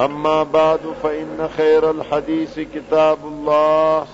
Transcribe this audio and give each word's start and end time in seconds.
أما 0.00 0.42
بعد 0.42 0.80
فإن 1.02 1.48
خير 1.56 1.90
الحديث 1.90 2.60
كتاب 2.60 3.18
الله 3.24 4.06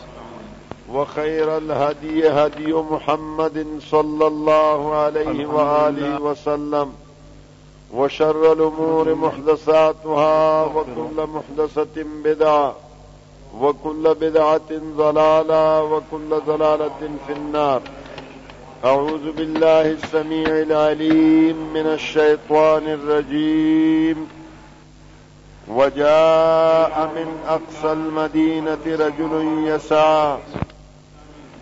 وخير 0.92 1.56
الهدي 1.56 2.28
هدي 2.28 2.72
محمد 2.72 3.66
صلى 3.90 4.26
الله 4.26 4.94
عليه 4.94 5.46
وآله 5.46 6.20
وسلم 6.20 6.92
وشر 7.94 8.52
الأمور 8.52 9.14
محدثاتها 9.14 10.64
وكل 10.64 11.26
محدثة 11.32 12.04
بدعة 12.24 12.74
وكل 13.60 14.14
بدعة 14.14 14.70
ضلالة 14.96 15.82
وكل 15.84 16.28
ضلالة 16.46 17.08
في 17.26 17.32
النار 17.32 17.80
أعوذ 18.84 19.32
بالله 19.32 19.90
السميع 19.90 20.48
العليم 20.48 21.72
من 21.72 21.86
الشيطان 21.86 22.86
الرجيم 22.86 24.28
وجاء 25.68 27.12
من 27.16 27.38
أقصى 27.48 27.92
المدينة 27.92 28.78
رجل 28.86 29.62
يسعى 29.66 30.38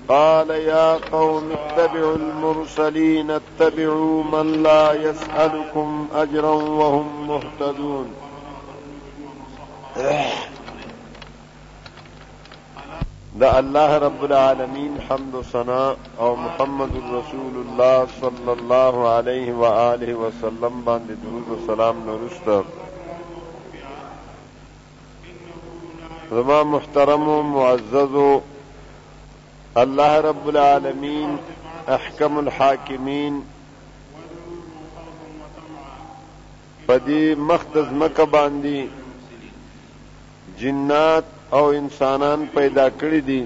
قال 0.09 0.51
يا 0.51 0.93
قوم 1.13 1.53
اتبعوا 1.67 2.17
المرسلين 2.17 3.31
اتبعوا 3.31 4.23
من 4.25 4.63
لا 4.63 4.93
يسألكم 4.93 6.09
أجرا 6.15 6.51
وهم 6.53 7.29
مهتدون 7.29 8.15
دا 13.37 13.59
الله 13.59 13.99
رب 13.99 14.25
العالمين 14.25 14.99
حمد 15.11 15.35
و 15.35 15.63
او 16.21 16.37
محمد 16.37 16.91
رسول 17.07 17.55
الله 17.55 18.07
صلى 18.21 18.53
الله 18.53 19.09
عليه 19.09 19.53
واله 19.53 20.15
وسلم 20.15 20.85
باندې 20.85 21.13
درود 21.25 21.49
و 21.49 21.67
سلام 21.67 22.07
نورستر 22.07 22.63
زما 26.31 26.63
محترم 26.65 27.29
و 27.29 27.43
معزز 27.43 28.15
و 28.15 28.39
اللہ 29.81 30.13
رب 30.27 30.47
العالمین 30.49 31.35
احکم 31.97 32.39
الحاکمین 32.39 33.35
پدی 36.87 37.35
مختز 37.49 37.89
مکه 38.03 38.27
باندې 38.37 38.79
جنات 40.63 41.27
او 41.59 41.63
انسانان 41.81 42.41
پیدا 42.55 42.87
کړی 42.89 43.21
دي 43.29 43.39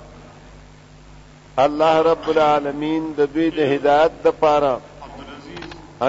الله 1.67 1.97
رب 2.11 2.25
العالمین 2.35 3.03
د 3.17 3.19
دوی 3.35 3.49
د 3.59 3.61
هدایت 3.75 4.13
د 4.23 4.25
پاره 4.45 4.75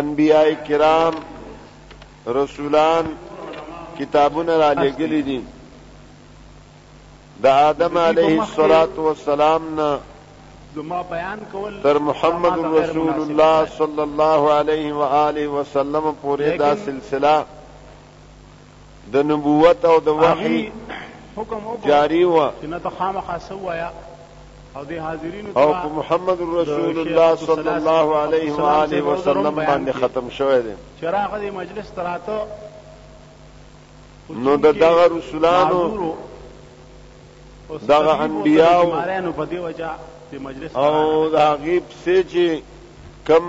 انبیای 0.02 0.52
کرام 0.68 1.14
رسولان 2.26 3.06
کتابونه 3.98 4.56
را 4.56 4.72
لګلې 4.72 5.22
دي 5.22 5.44
د 7.42 7.46
آدم 7.46 7.98
علیه 7.98 8.42
السلام 8.96 9.62
نه 9.80 9.98
تر 11.82 11.98
محمد 11.98 12.58
رسول 12.64 13.10
الله 13.20 13.66
صلی 13.70 14.00
الله 14.02 14.52
علیه 14.52 14.92
و 14.94 15.00
آله 15.02 15.46
وسلم 15.48 16.14
پورې 16.22 16.58
دا 16.58 16.76
سلسله 16.76 17.44
د 19.12 19.16
نبوت 19.16 19.84
او 19.84 20.00
د 20.00 20.08
وحی 20.08 20.70
حکم 21.36 21.62
جاری 21.88 22.24
و 22.24 22.48
چې 22.60 22.64
نه 22.66 22.78
ته 22.78 22.90
خامخا 22.98 23.38
سوایا 23.38 23.88
او 24.76 24.84
د 24.84 24.92
حاضرینو 25.00 25.58
او 25.58 25.68
محمد 25.88 26.38
رسول 26.40 26.98
الله 26.98 27.34
صلی 27.36 27.68
الله 27.68 28.16
علیه 28.18 28.52
و 28.52 28.60
آله 28.64 29.02
و 29.02 29.22
سلم 29.22 29.50
باندې 29.66 29.90
ختم 29.96 30.28
شوی 30.30 30.60
دی 30.62 30.72
چراغ 31.00 31.30
دې 31.38 31.50
مجلس 31.54 31.90
تراته 31.90 32.40
نو 34.30 34.56
د 34.56 34.66
دغه 34.82 35.08
رسولانو 35.18 36.14
دغه 37.88 38.14
انبیاو 38.20 38.94
او 40.74 41.28
د 41.28 41.36
غیب 41.54 41.82
سه 42.04 42.22
چې 42.24 42.62
کم 43.28 43.42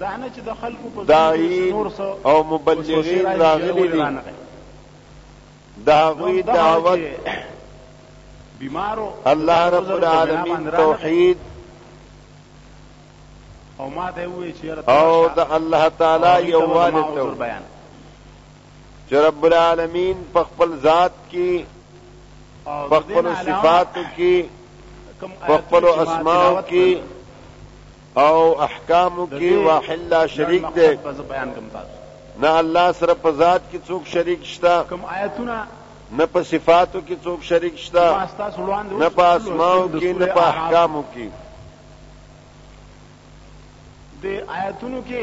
دانه 0.00 0.26
چې 0.36 0.40
د 0.46 0.54
خلکو 0.60 0.88
په 0.96 1.04
دای 1.04 1.70
او 2.24 2.42
مبلغین 2.54 3.26
راغلي 3.40 3.88
دي 3.88 4.06
دا 5.86 6.10
غوی 6.14 6.42
دعوت 6.42 6.98
بیمارو 8.62 9.06
الله 9.26 9.52
رب 9.70 9.90
العالمین 9.92 10.70
توحید 10.70 11.36
او 13.78 13.86
ما 13.90 14.10
ته 14.12 14.26
وی 14.28 14.52
چې 14.62 14.90
او 14.90 15.28
د 15.36 15.52
الله 15.52 15.88
تعالی 15.98 16.50
یوواله 16.50 17.02
تو 17.16 17.24
بیان 17.40 17.62
چې 19.10 19.14
رب 19.26 19.44
العالمین 19.48 20.16
په 20.34 20.44
خپل 20.44 20.76
ذات 20.86 21.12
کې 21.32 21.62
په 22.90 23.00
خپل 23.00 23.32
صفات 23.48 23.98
کې 24.16 24.44
په 25.46 25.58
خپل 25.58 25.84
اسماء 25.88 26.62
کې 26.70 26.98
او 28.16 28.60
احکام 28.70 29.20
کې 29.26 29.52
واحد 29.68 30.00
لا 30.16 30.26
شریک 30.26 30.66
دی 30.74 30.98
نه 32.40 32.50
الله 32.50 32.92
سره 32.92 33.14
په 33.14 33.32
ذات 33.32 33.62
کې 33.72 33.78
څوک 33.88 34.06
شریک 34.16 34.44
شته 34.56 34.82
کوم 34.94 35.00
آیتونه 35.18 35.62
نه 36.16 36.26
په 36.32 36.42
صفاتو 36.48 37.00
کې 37.06 37.16
څوک 37.24 37.40
شریک 37.50 37.76
شته 37.78 38.04
نه 39.00 39.08
په 39.18 39.24
اسماو 39.36 39.88
کې 40.00 40.10
نه 40.22 40.26
په 40.38 40.42
احکامو 40.50 41.02
کې 41.12 41.26
د 44.24 44.50
آیاتونو 44.56 44.98
کې 45.10 45.22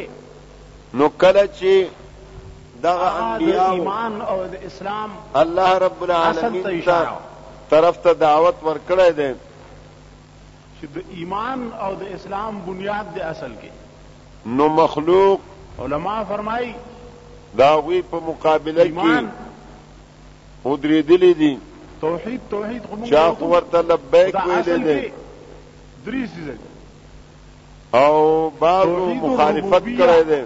نو 1.01 1.09
کله 1.23 1.43
چې 1.47 1.89
دغه 2.85 3.07
انبیاء 3.25 3.65
ایمان 3.79 4.15
او 4.21 4.37
د 4.53 4.65
اسلام 4.69 5.09
الله 5.41 5.75
رب 5.83 6.01
العالمین 6.07 6.63
ته 6.87 7.01
طرف 7.73 7.97
ته 8.05 8.13
دعوت 8.21 8.55
ورکړی 8.63 9.11
دی 9.11 9.31
چې 10.79 10.85
د 10.95 11.03
ایمان 11.17 11.67
او 11.87 11.91
د 11.99 12.03
اسلام 12.17 12.57
بنیاد 12.71 13.11
د 13.19 13.27
اصل 13.33 13.51
کې 13.61 13.71
نو 14.61 14.67
مخلوق 14.79 15.39
علما 15.85 16.17
فرمایي 16.31 16.73
دا 17.63 17.69
غوی 17.75 18.01
په 18.15 18.19
مقابله 18.31 18.85
کې 18.85 19.25
او 20.65 20.77
درې 20.77 21.01
دلی 21.01 21.33
دي 21.33 21.57
توحید 22.01 22.39
توحید 22.49 22.83
خو 22.89 22.95
چا 23.09 23.25
ورته 23.41 23.81
لبیک 23.81 24.35
ویلې 24.35 24.79
دي 24.83 25.11
درې 26.05 26.27
سیزه 26.35 26.57
او 28.03 28.49
بارو 28.59 29.13
مخالفت 29.13 29.85
کړی 29.85 30.23
دی 30.29 30.41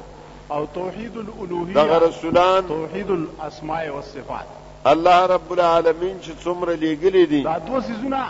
او 0.50 0.66
توحید 0.74 1.18
الالوهیه 1.18 1.74
دغه 1.74 1.98
رسولان 2.08 2.68
توحید 2.68 3.10
الاسماء 3.18 3.82
والصفات 3.96 4.46
الله 4.94 5.26
رب 5.34 5.52
العالمین 5.52 6.20
چې 6.22 6.44
څومره 6.44 6.76
لېګلې 6.76 7.26
دي 7.32 7.44
دا 7.44 7.58
دوه 7.60 7.82
سيزونه 7.82 8.28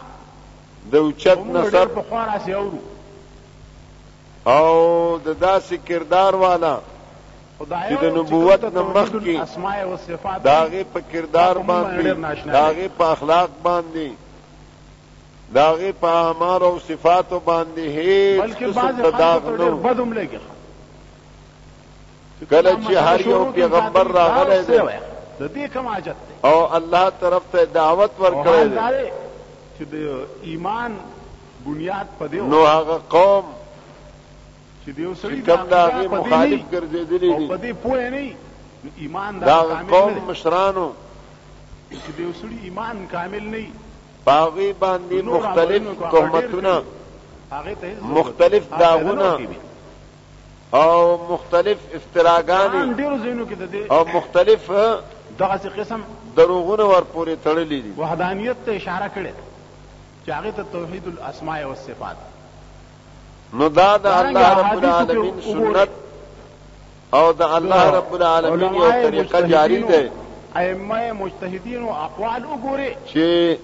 د 0.91 0.95
اوچت 0.95 1.39
نصر 1.57 1.85
په 1.97 2.01
خوان 2.09 2.29
اسي 2.39 2.53
اورو 2.61 2.77
او 4.45 5.17
د 5.17 5.27
داسې 5.41 5.87
کردار 5.87 6.35
والا 6.45 6.77
چې 7.59 7.95
د 8.01 8.05
نبوت 8.17 8.63
نمخ 8.75 9.09
کې 9.11 9.35
داغه 10.43 10.83
په 10.93 10.99
کردار 11.11 11.55
باندې 11.69 12.15
داغه 12.57 12.87
په 12.97 13.05
اخلاق 13.05 13.49
باندې 13.63 14.09
داغه 15.55 15.91
په 16.01 16.07
اعمال 16.07 16.63
او 16.63 16.79
صفاتو 16.87 17.39
باندې 17.39 17.79
هیڅ 17.79 18.73
صداق 19.05 19.43
نه 19.59 19.69
بدوم 19.87 20.13
لګي 20.13 20.39
کله 22.49 22.77
چې 22.83 22.93
هر 23.07 23.21
یو 23.27 23.45
پیغمبر 23.55 24.03
راغلی 24.19 24.59
دی 24.67 24.77
د 25.39 25.53
دې 25.55 25.73
کوم 25.73 25.87
حاجت 25.87 26.15
دی 26.27 26.35
او 26.49 26.75
الله 26.75 27.09
طرف 27.21 27.41
ته 27.51 27.65
دعوت 27.65 28.11
ورکړی 28.19 28.67
دی 28.67 28.79
چې 29.79 29.83
د 29.83 30.17
ایمان 30.43 30.91
بنیاد 31.65 32.07
په 32.19 32.27
دی 32.27 32.37
نو 32.41 32.65
هغه 32.65 32.99
قوم 33.09 33.43
چې 34.85 34.91
دیو 34.95 35.11
سړي 35.19 35.41
کم 35.47 35.61
دا 35.71 35.81
غي 35.95 36.05
مخالف 36.13 36.61
ګرځېدلی 36.71 37.29
دي 37.39 37.45
په 37.49 37.57
دې 37.63 37.71
پوه 37.83 37.99
نه 38.15 38.23
ایمان 39.03 39.31
دا 39.39 39.57
قوم 39.93 40.13
مشرانو 40.29 40.87
چې 41.89 42.11
دیو 42.17 42.31
سړي 42.39 42.57
ایمان 42.63 42.95
کامل 43.13 43.43
نه 43.53 43.63
باغی 44.25 44.69
باندې 44.81 45.17
مختلف 45.29 45.83
تهمتونه 46.11 46.75
مختلف 48.17 48.63
داغونه 48.83 49.29
او 50.81 50.93
مختلف 51.33 51.79
افتراګان 52.01 52.71
او 53.91 53.99
مختلف 54.13 54.61
دغه 55.39 55.69
قسم 55.77 55.99
دروغونه 56.37 56.83
ور 56.83 57.03
پورې 57.13 57.37
تړلې 57.45 57.77
دي 57.85 57.93
وحدانیت 57.97 58.57
ته 58.65 58.71
اشاره 58.81 59.07
کړې 59.15 59.33
چې 60.25 60.29
هغه 60.37 60.51
ته 60.51 60.63
توحید 60.77 61.05
الاسماء 61.15 61.59
والصفات 61.65 62.17
نو 63.53 63.67
دا 63.69 63.97
د 63.97 64.05
الله 64.07 64.55
رب 64.61 64.77
العالمین 64.77 65.41
سنت 65.41 65.89
او 67.17 67.31
د 67.41 67.51
الله 67.57 67.89
رب 67.95 68.13
العالمین 68.17 68.73
یو 68.75 68.91
طریقه 68.91 69.41
جاری 69.47 69.83
ده 69.83 70.11
ائمه 70.61 71.11
مجتهدین 71.19 71.83
او 71.83 71.89
اقوال 72.05 72.45
وګوره 72.45 72.91
چې 73.05 73.57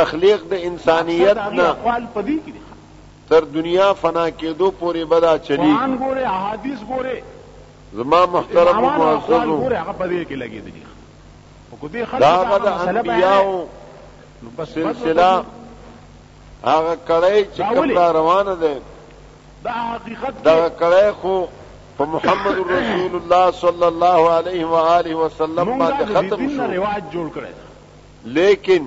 تخلیق 0.00 0.44
د 0.54 0.66
انسانیت 0.70 1.36
نه 1.52 1.68
اقوال 1.68 2.06
پدې 2.14 2.36
کې 2.46 2.56
تر 3.30 3.40
دنیا 3.58 3.92
فنا 4.02 4.26
کېدو 4.30 4.72
پورې 4.80 4.96
بدا 5.14 5.38
چلی 5.38 5.56
قرآن 5.76 5.98
ګوره 5.98 6.26
احادیث 6.34 6.78
ګوره 6.88 7.22
زما 8.02 8.24
محترم 8.36 8.82
معززو 8.82 9.62
ګوره 9.62 9.76
هغه 9.76 9.92
پدې 9.98 10.28
کې 10.28 10.34
لګې 10.44 10.60
دي 10.72 10.82
او 11.72 11.88
دې 11.88 12.06
خلک 12.08 12.20
دا 12.20 12.58
د 12.58 12.66
انبیاو 12.66 13.66
سلسله 14.56 15.44
هغه 16.64 16.96
کړی 17.08 17.56
چې 17.56 17.72
کوم 17.74 17.98
روانه 17.98 18.54
ده 18.54 18.78
دا 19.64 19.70
حقیقت 19.72 20.42
دا 20.44 20.68
کړه 20.80 21.12
خو 21.22 21.46
په 21.98 22.04
محمد 22.10 22.58
رسول 22.72 23.16
الله 23.20 23.50
صلی 23.62 23.84
الله 23.84 24.30
علیه 24.36 24.66
و 24.66 24.74
آله 24.76 25.14
وسلم 25.14 25.78
باندې 25.80 26.12
ختم 26.12 26.52
شو 26.52 26.62
رواج 26.72 27.02
جوړ 27.14 27.26
کړی 27.36 27.52
لیکن 28.38 28.86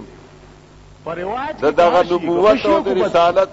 پر 1.06 1.18
رواج 1.20 1.60
دا 1.62 1.72
دغه 1.82 2.02
نبوت 2.14 2.66
او 2.72 2.80
د 2.88 2.98
رسالت 3.02 3.50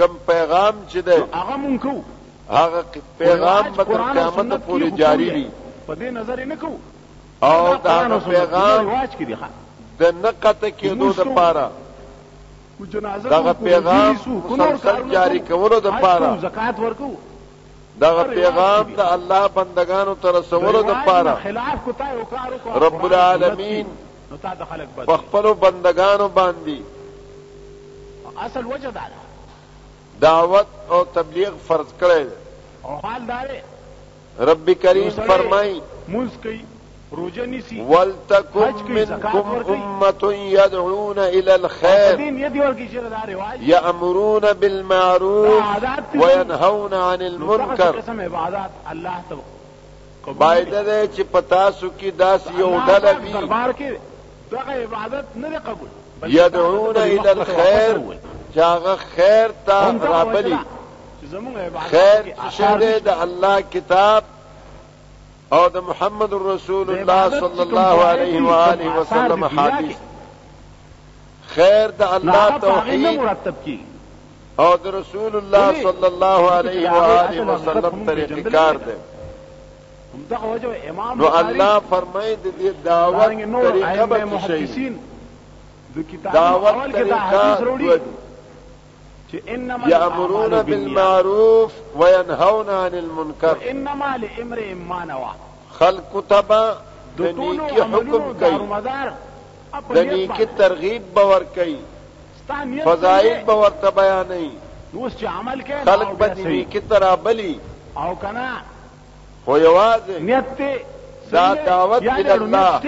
کم 0.00 0.18
پیغام 0.26 0.74
چې 0.88 0.96
ده 0.96 1.24
هغه 1.32 1.56
مونږ 1.62 1.82
کو 1.82 2.02
هغه 2.50 2.84
پیغام 3.18 3.64
مطلب 3.70 3.94
قیامت 3.94 4.66
پورې 4.66 4.98
جاری 4.98 5.30
دی 5.30 5.46
په 5.86 5.94
دې 5.94 6.02
نظر 6.18 6.44
نه 6.44 6.56
کو 6.56 6.68
او 7.42 7.76
دا 7.76 8.18
پیغام 8.18 9.08
د 9.98 10.14
نقطه 10.26 10.70
کې 10.70 10.86
دوه 10.86 11.16
د 11.16 11.20
پاره 11.40 11.70
دغه 12.92 13.52
پیغام 13.64 14.16
مسلسل 14.48 15.12
جاری 15.12 15.38
کولو 15.48 15.80
د 15.84 15.90
پاره 16.00 16.38
زکات 16.40 16.80
ورکو 16.80 17.10
دغه 18.00 18.22
پیغام 18.32 18.94
د 18.96 19.00
الله 19.16 19.48
بندگانو 19.54 20.14
تر 20.24 20.32
رسولو 20.38 20.82
د 20.90 20.92
پاره 21.06 21.34
رب 22.86 23.02
العالمین 23.10 23.86
په 25.06 25.16
خپل 25.16 25.54
بندگانو 25.64 26.26
باندې 26.40 26.78
اصل 28.44 28.64
وجه 28.66 28.90
دا 29.00 29.06
دعوت 30.20 30.66
او 30.94 31.00
تبلیغ 31.16 31.52
فرض 31.68 31.86
کړی 32.00 32.26
او 32.82 32.90
حال 33.08 33.22
دار 33.28 33.46
رب 34.50 34.66
کریم 34.82 35.10
فرمای 35.28 35.70
مونږ 36.08 36.42
کوي 36.42 36.62
روزه 37.16 37.46
نیسی 37.46 37.80
ولتکم 37.80 38.74
منکم 38.88 39.38
امه 39.68 40.32
يدعون 40.38 41.18
الى 41.18 41.50
الخير 41.54 42.20
يأمرون 43.60 44.52
بالمعروف 44.52 45.62
وينهون 46.14 46.94
عن 46.94 47.22
المنكر 47.22 47.94
باید 50.38 50.70
ده 50.70 51.06
چې 51.14 51.20
پتا 51.32 51.70
سو 51.70 51.88
کې 52.00 52.04
داس 52.18 52.40
یو 52.58 52.78
ډله 52.78 53.18
وي 53.22 53.32
دربار 53.32 53.72
کې 53.72 53.82
دغه 54.54 54.72
عبادت 54.72 55.24
نه 55.34 55.58
قبول 55.58 55.88
يدعون 56.24 56.96
الى 56.96 57.30
الخير 57.32 58.02
چاغه 58.54 58.96
خیر 59.16 59.48
تا 59.66 59.90
رابلی 59.90 60.58
خیر 61.90 62.34
شهره 62.50 62.98
د 62.98 63.08
الله 63.08 63.60
کتاب 63.62 64.24
او 65.54 65.68
د 65.74 65.82
محمد 65.88 66.32
رسول 66.42 66.88
الله 66.92 67.30
صلی 67.40 67.60
الله 67.60 68.02
علیه 68.04 68.40
و 68.44 68.50
آله 68.52 68.94
و 69.00 69.02
سلم 69.10 69.44
حدیث 69.44 69.96
خیر 71.48 71.86
د 71.98 72.02
الله 72.14 72.48
نعم، 72.50 72.58
توحید 72.64 73.18
مرتب 73.20 73.54
کی 73.64 73.76
او 74.64 74.70
د 74.84 74.94
رسول 74.94 75.36
الله 75.40 75.68
صلی 75.90 76.06
الله 76.12 76.52
علیه 76.54 76.90
و 76.90 76.94
آله 77.10 77.44
و 77.52 77.58
سلم 77.68 78.02
طریق 78.08 78.34
کار 78.56 78.74
ده 78.88 78.96
نو 81.22 81.30
الله 81.42 81.78
فرمای 81.90 82.36
د 82.36 82.44
دې 82.44 82.84
دعوت 82.84 83.26
طریقه 83.26 84.06
به 84.06 84.24
محدثین 84.34 84.98
د 85.96 86.10
کتاب 86.10 86.70
شي 86.72 86.80
حدیث 87.12 87.66
وروړي 87.68 88.00
يأمرون 89.86 90.62
بالمعروف 90.62 91.72
وينهون 91.96 92.70
عن 92.70 92.94
المنكر 92.94 93.56
وإنما 93.58 94.16
لإمرئ 94.22 94.74
ما 94.74 95.04
نوى 95.04 95.30
خلق 95.78 96.24
تبا 96.30 96.78
دنيكي 97.18 97.82
حكم 97.82 98.34
كي 98.40 99.10
دنيكي 99.94 100.44
ترغيب 100.46 101.02
بور 101.16 101.42
كي 101.54 101.76
فضائل 102.84 103.44
بور 103.44 103.68
تبايا 103.68 104.22
يعني. 104.22 104.50
خلق 105.86 106.12
بدنی 106.12 106.64
كي 106.64 106.80
ترابلي 106.80 107.58
او 107.96 108.16
كنا 108.16 108.62
هو 109.48 109.56
یوازه 109.56 110.18
نیت 110.18 110.82
دعوت 111.32 112.02
يعني 112.02 112.20
الى 112.20 112.34
الله 112.34 112.80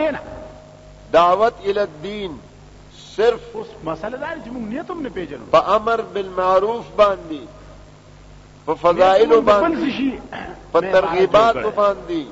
دعوت 1.12 1.52
الى 1.64 1.82
الدين 1.82 2.38
صرف 3.16 3.40
اوس 3.56 3.66
مسله 3.84 4.16
دار 4.22 4.32
چې 4.44 4.48
موږ 4.54 4.62
نیت 4.70 4.88
هم 4.90 5.00
نه 5.02 5.08
پیژنو 5.18 5.44
په 5.52 5.60
امر 5.74 6.00
بالمعروف 6.16 6.84
باندې 6.98 7.40
په 8.66 8.72
فضائل 8.82 9.30
باندې 9.40 10.12
په 10.72 10.78
ترغیبات 10.96 11.54
باندې 11.56 12.22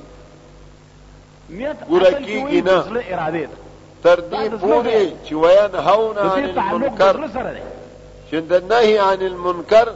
نیت 1.49 1.77
ګورکی 1.93 2.61
نه 2.61 2.83
اراده 3.09 3.49
تر 4.03 4.19
دې 4.19 4.49
پورې 4.61 5.11
چې 5.25 5.33
ویان 5.45 5.73
هاون 5.87 6.15
عن 6.27 6.43
المنکر 6.43 7.27
چې 8.31 8.35
د 8.53 8.55
نهي 8.73 8.95
عن 8.97 9.21
المنکر 9.29 9.87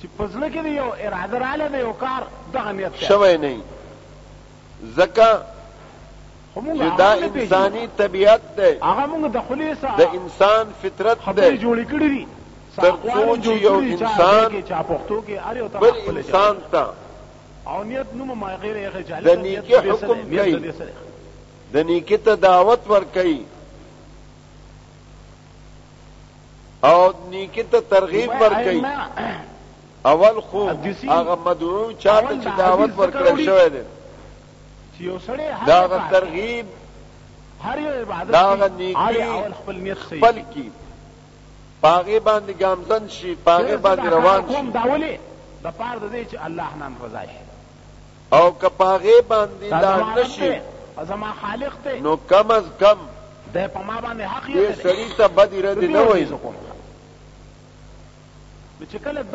چې 0.00 0.06
پزله 0.18 0.48
کې 0.48 0.66
یو 0.82 0.90
اراده 0.90 1.38
رااله 1.46 1.78
یو 1.88 1.92
کار 2.04 2.22
دغه 2.56 2.70
نیت 2.80 2.92
شوی 3.08 3.34
نه 3.44 3.54
زکه 4.98 5.30
چې 6.56 6.96
دا 6.98 7.12
انساني 7.12 7.86
طبیعت 7.98 8.40
دی 8.56 8.72
هغه 8.82 9.06
موږ 9.06 9.30
د 9.36 9.40
خلی 9.48 9.70
سره 9.80 9.96
د 10.00 10.12
انسان 10.18 10.66
فطرت 10.82 11.18
دی 11.40 11.48
جوړې 11.62 11.84
کړې 11.92 12.08
دي 12.14 12.26
تر 12.76 12.94
څو 13.14 13.36
چې 13.44 13.52
یو 13.66 13.74
انسان 13.94 15.82
بل 15.84 15.98
انسان 16.16 16.56
ته 16.72 16.86
اونیت 17.78 18.06
نوم 18.18 18.36
ما 18.42 18.50
غیر 18.66 18.76
هغه 18.78 19.02
جهل 19.08 19.24
د 19.30 19.36
نیکی 19.46 19.74
حکم 19.74 20.06
کوي 20.28 20.70
د 21.74 21.90
نیکی 21.90 22.16
ته 22.28 22.34
دعوت 22.46 22.80
ور 22.90 23.04
کوي 23.18 23.40
او 26.92 27.02
نیکی 27.34 27.62
ته 27.74 27.80
ترغیب 27.96 28.30
ور 28.44 28.54
کوي 28.54 28.82
اول 30.14 30.40
خو 30.40 30.64
هغه 30.68 31.34
مدعو 31.46 31.92
چاته 31.92 32.34
چې 32.42 32.58
دعوت 32.58 32.90
ور 32.98 33.10
کړل 33.10 33.46
شوی 33.50 33.68
دی 33.76 33.82
دا 35.66 35.88
ترغیب 36.12 36.66
هر 37.64 37.78
یو 37.80 37.88
عبادت 38.12 38.30
دا 38.32 38.68
نیکی 39.72 39.94
خپل 39.94 40.42
کی 40.54 40.70
پاغه 41.82 42.20
باندې 42.20 42.52
گامزن 42.60 43.08
شي 43.08 43.34
پاغه 43.46 43.76
باندې 43.76 44.06
روان 44.06 44.40
شي 44.48 44.54
کوم 44.54 44.70
داولې 44.72 45.18
د 45.64 45.72
پاره 45.78 45.98
د 45.98 46.10
دې 46.12 46.30
چې 46.32 46.44
الله 46.44 46.76
نن 46.80 46.92
رضای 47.04 47.26
او 48.32 48.52
که 48.58 48.68
پاغه 48.68 49.20
باندې 49.30 49.70
دا 49.70 50.02
نشي 50.16 50.52
ازما 50.98 51.32
خالق 51.42 51.72
ته 51.84 52.00
نو 52.00 52.16
کم 52.30 52.50
از 52.50 52.64
کم 52.80 52.96
د 53.54 53.66
په 53.66 53.82
ما 53.82 54.00
باندې 54.00 54.20
حق 54.20 54.46
یې 54.50 54.82
سړی 54.82 55.16
ته 55.16 55.28
بدی 55.28 55.62
رد 55.62 55.84
نه 55.84 56.00
وای 56.00 56.26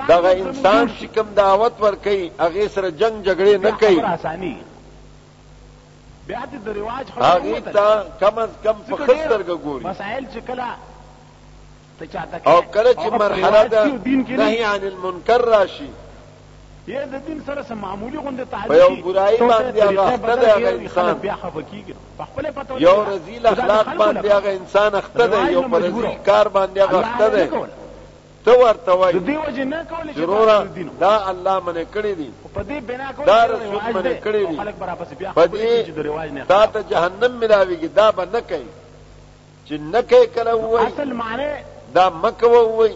دغه 0.07 0.27
انسان 0.31 0.89
چې 0.99 1.03
کوم 1.17 1.33
دعوت 1.35 1.71
ورکړي 1.81 2.31
هغه 2.41 2.67
سره 2.67 2.91
جنگ 2.91 3.25
جګړه 3.25 3.61
نه 3.61 3.71
کوي 3.71 4.59
بیا 6.29 6.43
د 6.65 6.69
رواج 6.77 7.05
هغه 7.17 7.59
ته 7.59 8.05
کم 8.21 8.37
از 8.37 8.49
کم 8.63 8.73
فخر 8.89 9.41
ګوري 9.41 9.85
مسائل 9.85 10.25
چې 10.33 10.39
کله 10.47 10.67
او 12.45 12.61
کله 12.61 12.91
چې 12.93 13.07
مرحله 13.23 13.63
ده 13.67 13.85
نهي 14.37 14.63
عن 14.63 14.83
المنکر 14.91 15.37
راشي 15.45 15.89
یا 16.87 17.05
د 17.05 17.25
دین 17.25 17.41
سره 17.47 17.63
سم 17.63 17.77
معمولی 17.85 18.17
غونډه 18.17 18.47
تعلق 18.51 18.71
یو 18.71 18.95
ګرای 18.95 19.37
باندې 19.37 19.81
هغه 19.81 20.13
اختر 20.13 20.45
هغه 20.45 20.69
انسان 20.75 21.13
بیا 21.13 21.35
خفکیږي 21.35 21.93
په 22.17 22.25
خپل 22.25 22.51
پته 22.51 22.81
یو 22.81 23.03
رزیل 23.09 23.45
اخلاق 23.47 23.93
باندې 23.95 24.31
هغه 24.31 24.49
انسان 24.59 24.95
اخته 24.95 25.27
دی 25.27 25.51
یو 25.53 25.61
پر 25.71 25.79
رزیل 25.87 26.07
کار 26.31 26.47
باندې 26.47 26.79
هغه 26.79 27.05
اخته 27.05 27.29
دی 27.35 27.78
ته 28.45 28.51
ورته 28.57 28.91
وای 28.93 29.19
دی 29.19 29.35
وجه 29.37 29.63
نه 29.65 29.85
کولې 29.89 30.13
چې 30.15 30.99
دا 30.99 31.23
الله 31.29 31.59
منه 31.59 31.85
کړی 31.95 32.13
دی 32.19 32.31
په 32.55 32.63
دې 32.63 32.79
بنا 32.87 33.11
کولې 33.17 33.25
دا 33.25 33.45
رسول 33.45 33.93
منه 33.93 34.13
کړی 34.23 34.45
دی 34.51 34.57
خلک 34.57 34.75
برابر 34.79 35.05
بیا 35.19 35.31
په 35.33 35.45
دې 35.47 36.47
دا 36.47 36.65
ته 36.65 36.81
جهنم 36.89 37.39
ملاويږي 37.39 37.87
دا 37.95 38.11
به 38.11 38.25
نه 38.25 38.39
کوي 38.41 38.67
چې 39.67 39.71
نه 39.71 40.01
کوي 40.01 40.27
کله 40.27 40.55
وای 40.55 40.85
اصل 40.87 41.13
معنی 41.13 41.49
دا 41.93 42.09
مکه 42.09 42.47
وای 42.47 42.93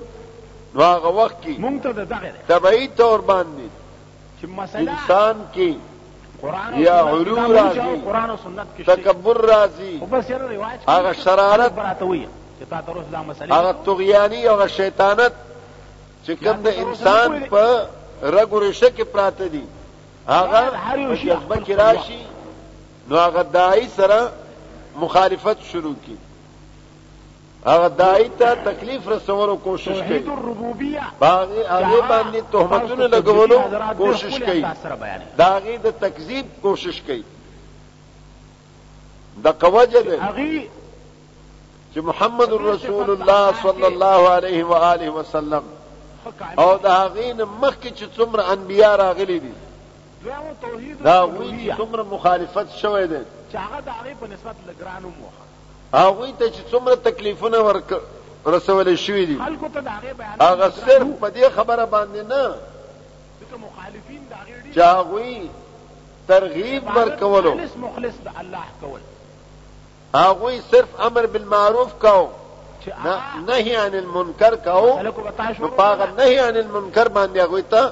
نو 0.76 0.82
هغه 0.84 1.08
وخت 1.10 1.42
کې 1.42 1.60
مونږ 1.60 1.84
ته 1.84 1.92
دغه 1.92 2.34
طبيعي 2.50 2.88
تور 2.88 3.22
باندې 3.22 3.68
چې 4.42 4.46
مسله 4.48 4.92
انسان 4.92 5.36
کې 5.56 5.76
یا 6.78 7.02
غرور 7.02 7.48
راځي 7.48 8.06
قران 8.06 8.30
او 8.30 8.38
سنت 8.38 8.68
کې 8.78 8.84
تکبر 8.86 9.38
راځي 9.38 10.02
او 10.02 10.06
بس 10.06 10.30
یې 10.30 10.34
روایت 10.36 10.80
هغه 10.90 11.14
شرارت 11.14 11.72
چې 12.64 12.70
تا 12.70 12.82
تر 12.82 12.98
اوسه 12.98 13.12
دا 13.12 13.22
مسله 13.24 13.56
هغه 13.56 13.72
تغیانی 13.86 14.48
او 14.48 14.68
شیطانت 14.68 15.32
چې 16.26 16.32
کوم 16.44 16.62
د 16.64 16.68
انسان 16.68 17.40
په 17.52 17.88
رګو 18.24 18.54
رشه 18.60 18.90
کې 18.98 19.04
پراته 19.14 19.48
دي 19.48 19.64
هغه 20.28 20.76
هر 20.78 21.00
یو 21.00 21.16
شی 21.16 21.36
خپل 21.36 21.76
راشي 21.76 22.20
نو 23.10 23.18
هغه 23.18 23.44
دای 23.44 23.88
سره 23.88 24.32
مخالفت 24.96 25.62
شروع 25.62 25.96
کی 26.06 26.18
هغه 27.66 27.88
دای 27.88 28.30
ته 28.40 28.56
تکلیف 28.56 29.08
رسولو 29.08 29.56
کوشش 29.58 29.88
کوي 30.00 30.04
توحید 30.20 30.28
الربوبیه 30.30 31.04
باغی 31.20 31.64
هغه 31.64 32.02
باندې 32.12 32.42
تهمتونه 32.52 33.08
لګولو 33.08 33.58
کوشش 33.98 34.40
کوي 34.40 34.66
داغي 35.38 35.78
د 35.78 35.92
تکذیب 35.92 36.46
کوشش 36.62 37.02
کوي 37.02 37.24
د 39.44 39.48
قوجه 39.48 40.02
ده 40.02 40.18
چې 41.94 42.02
محمد 42.06 42.54
رسول 42.66 43.10
الله 43.10 43.54
صلی 43.64 43.86
الله 43.88 44.30
علیه 44.30 44.64
و 44.66 44.74
آله 44.74 45.10
وسلم 45.10 45.64
او 46.58 46.78
د 46.78 46.86
هغه 46.86 47.34
نه 47.34 47.46
مخکې 47.62 47.90
چې 47.98 48.06
څومره 48.16 48.44
انبیا 48.56 48.90
راغلي 49.02 49.38
دي 49.46 49.54
دا 50.28 51.18
وی 51.24 51.52
چې 51.58 51.78
څومره 51.78 52.04
مخالفت 52.16 52.70
شوی 52.82 53.04
دی 53.14 53.22
چې 53.52 53.56
هغه 53.56 53.80
د 53.90 54.02
هغه 54.02 54.14
په 54.24 54.28
نسبت 54.34 54.56
لګرانو 54.68 55.10
موخه 55.22 55.48
هغه 55.94 56.32
ته 56.40 56.50
چې 56.50 56.72
څومره 56.72 56.96
تکلیفونه 57.12 57.60
ورک 57.70 57.96
رسول 58.46 58.96
شوی 59.06 59.26
دي 59.32 59.38
هغه 60.40 60.70
صرف 60.70 61.08
په 61.22 61.30
دې 61.36 61.50
خبره 61.50 61.86
باندې 61.86 62.22
نه 62.34 62.54
چې 63.50 63.56
مخالفین 63.66 64.22
دا 64.36 64.46
غړي 64.48 64.76
چې 64.76 64.94
هغه 64.94 65.42
ترغیب 66.28 66.84
ورکولو 66.98 67.54
مخلص 67.56 68.16
د 68.28 68.42
الله 68.42 68.66
کول 68.82 69.02
هغوی 70.16 70.60
صرف 70.72 70.88
امر 71.02 71.26
بالمعروف 71.26 71.94
کو 72.02 72.30
نهی 73.48 73.76
عن 73.76 73.94
المنکر 73.96 74.56
کو 74.66 75.00
نو 75.04 75.68
پاغه 75.78 76.08
نهی 76.18 76.38
عن 76.40 76.58
المنکر 76.58 77.08
باندې 77.08 77.38
هغوی 77.38 77.62
ته 77.62 77.90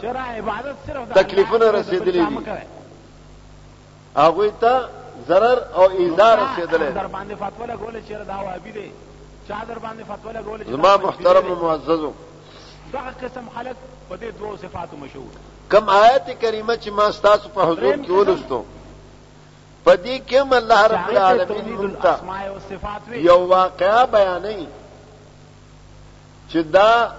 تکلیفونه 1.16 1.72
رسیدلي 1.72 2.12
دي 2.25 2.66
هغوی 4.18 4.51
ته 4.62 4.90
ضرر 5.28 5.60
او 5.75 5.90
ایزا 5.90 6.36
رسیدلې 6.36 6.92
در 6.98 7.08
باندې 7.08 7.34
فتوا 7.36 7.68
لګول 7.68 7.96
چې 8.10 8.13
دا 8.28 8.36
وابي 8.46 8.72
دي 8.72 8.92
چا 9.48 9.58
در 9.70 9.80
باندې 9.80 10.04
فتوا 10.10 10.32
لګول 10.34 10.62
چې 10.63 10.68
زما 10.70 10.98
محترم 10.98 11.58
معززو 11.62 12.13
دغه 12.94 13.13
قسم 13.24 13.50
خلق 13.56 13.75
په 14.10 14.16
دې 14.18 14.34
دوه 14.40 14.58
صفاتو 14.58 14.98
مشهور 14.98 15.34
کم 15.72 15.90
آیت 15.90 16.40
کریمه 16.42 16.75
چې 16.78 16.88
ما 16.88 17.12
ستاسو 17.12 17.50
په 17.56 17.62
حضور 17.72 17.94
کې 18.06 18.10
ولستو 18.12 18.63
پدې 19.85 20.19
کې 20.27 20.39
هم 20.41 20.53
الله 20.53 20.88
رب 20.88 21.09
العالمین 21.09 21.73
مونتا 21.73 22.15
یو 23.29 23.38
واقعا 23.53 24.05
بیانې 24.05 24.67
چې 26.50 26.59
دا 26.75 27.11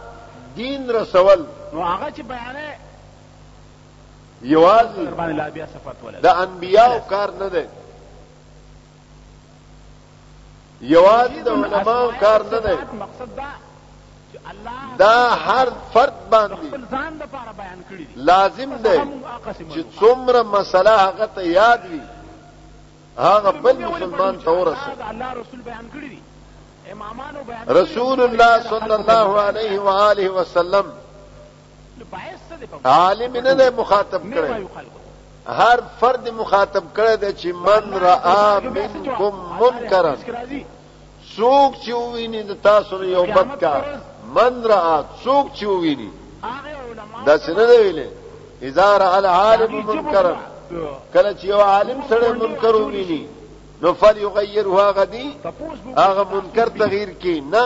دین 0.56 0.90
رسول 0.90 1.44
نو 1.72 1.84
هغه 1.84 2.10
چې 2.16 2.22
بیانې 2.22 2.68
یوازې 4.42 5.02
د 6.26 6.40
انبیاو 6.44 7.00
کار 7.10 7.30
نه 7.40 7.48
ده 7.48 7.66
یوازې 10.94 11.42
د 11.42 11.48
علماو 11.50 12.12
کار 12.20 12.42
نه 12.42 12.58
ده 12.58 12.72
مقصد 13.02 13.36
دا 13.36 13.48
دا 14.98 15.30
هر 15.46 15.68
فرد 15.94 16.12
باندې 16.30 18.16
لازم 18.16 18.76
ده 18.76 18.96
چې 19.70 19.84
څومره 20.00 20.42
مسله 20.56 20.90
هغه 21.02 21.26
ته 21.34 21.46
یاد 21.48 21.80
وي 21.92 22.00
هغه 23.18 23.50
بل 23.50 23.86
مسلمان 23.88 24.38
تورس 24.44 24.78
رسول 27.68 28.20
الله 28.22 28.62
صلى 28.62 28.94
الله 28.94 29.40
عليه 29.40 29.78
واله 29.78 30.28
وسلم 30.28 30.92
عالم 32.84 33.36
نه 33.36 33.52
نه 33.54 33.70
مخاطب 33.70 34.22
کړي 34.34 34.66
هر 35.48 35.80
فرد 36.00 36.28
مخاطب 36.28 36.84
کړي 36.96 37.16
د 37.18 37.36
چې 37.40 37.46
من 37.54 37.92
را 37.94 38.60
منکم 38.62 39.34
منکرن 39.60 40.16
څوک 41.36 41.72
چې 41.84 41.90
ویني 41.92 42.42
د 42.42 42.58
تاسو 42.62 42.98
نه 42.98 43.04
یو 43.06 43.24
بد 43.26 43.60
کار 43.60 43.98
من 44.34 44.62
را 44.64 45.04
څوک 45.24 45.52
چې 45.54 45.62
ویني 45.64 46.10
دا 47.26 47.38
څنګه 47.38 47.60
ویلې 47.78 48.06
اذا 48.62 48.96
را 48.98 49.16
العالم 49.18 49.86
منکرن 49.86 50.36
کله 51.14 51.32
چې 51.34 51.44
یو 51.46 51.60
عالم 51.72 52.00
سره 52.08 52.32
منکر 52.32 52.74
ویني 52.76 53.26
نو 53.82 53.94
فل 53.94 54.16
یغیرها 54.18 54.90
غدی 54.98 55.36
هغه 55.96 56.24
منکر 56.34 56.68
تغییر 56.68 57.10
کی 57.22 57.40
نه 57.40 57.64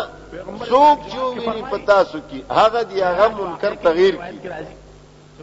څوک 0.71 0.99
چې 1.11 1.19
ویني 1.35 1.63
پتا 1.71 2.05
سو 2.05 2.19
کی 2.31 2.45
هغه 2.51 2.83
دی 2.83 3.01
هغه 3.03 3.29
منکر 3.29 3.75
تغییر 3.85 4.15
کی 4.17 4.39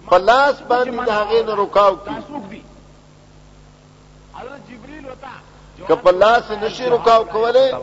پلاس 0.10 0.56
باندې 0.70 1.10
هغه 1.10 1.44
نه 1.48 1.54
رکاو 1.64 1.96
کی 1.96 2.64
کپلاس 5.88 6.52
نشي 6.52 6.86
رکاو 6.90 7.24
کوله 7.24 7.78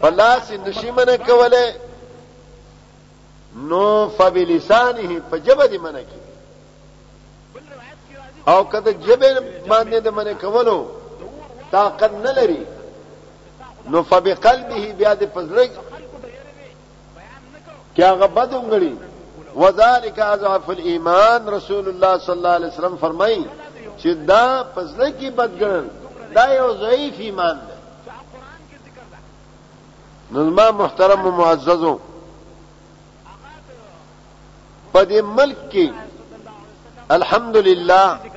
پلاس 0.00 0.50
نشي 0.50 0.90
منه 0.90 1.16
کوله 1.16 1.74
نو 3.70 4.08
فبلسانه 4.18 5.22
فجبد 5.30 5.74
منکی 5.74 6.22
او 8.48 8.64
کده 8.68 8.92
جبه 8.94 9.40
باندې 9.68 9.98
د 10.00 10.08
منه 10.08 10.32
کولو 10.34 10.86
طاقت 11.72 12.12
نه 12.24 12.32
لري 12.32 12.66
نو 13.90 14.02
فبقلبه 14.02 14.92
بیا 14.98 15.14
د 15.14 15.22
پزړه 15.34 15.64
کیا 17.96 18.12
غبد 18.14 18.52
وګړي 18.54 18.94
وذالک 19.54 20.18
اضعف 20.20 20.70
الايمان 20.70 21.48
رسول 21.48 21.88
الله 21.88 22.18
صلی 22.18 22.34
الله 22.38 22.54
علیه 22.54 22.68
وسلم 22.68 22.96
فرمای 23.00 23.44
چې 24.00 24.08
دا 24.26 24.64
پزړه 24.76 25.08
کې 25.20 25.30
بدګن 25.38 25.86
دا 26.34 26.46
یو 26.54 26.74
ضعیف 26.74 27.14
ایمان 27.20 27.56
دی 27.68 27.72
نظم 30.32 30.76
محترم 30.76 31.26
و 31.26 31.30
معززو 31.30 31.98
په 34.92 35.04
دې 35.04 35.20
ملک 35.22 35.56
کې 35.72 35.92
الحمدلله 37.10 38.31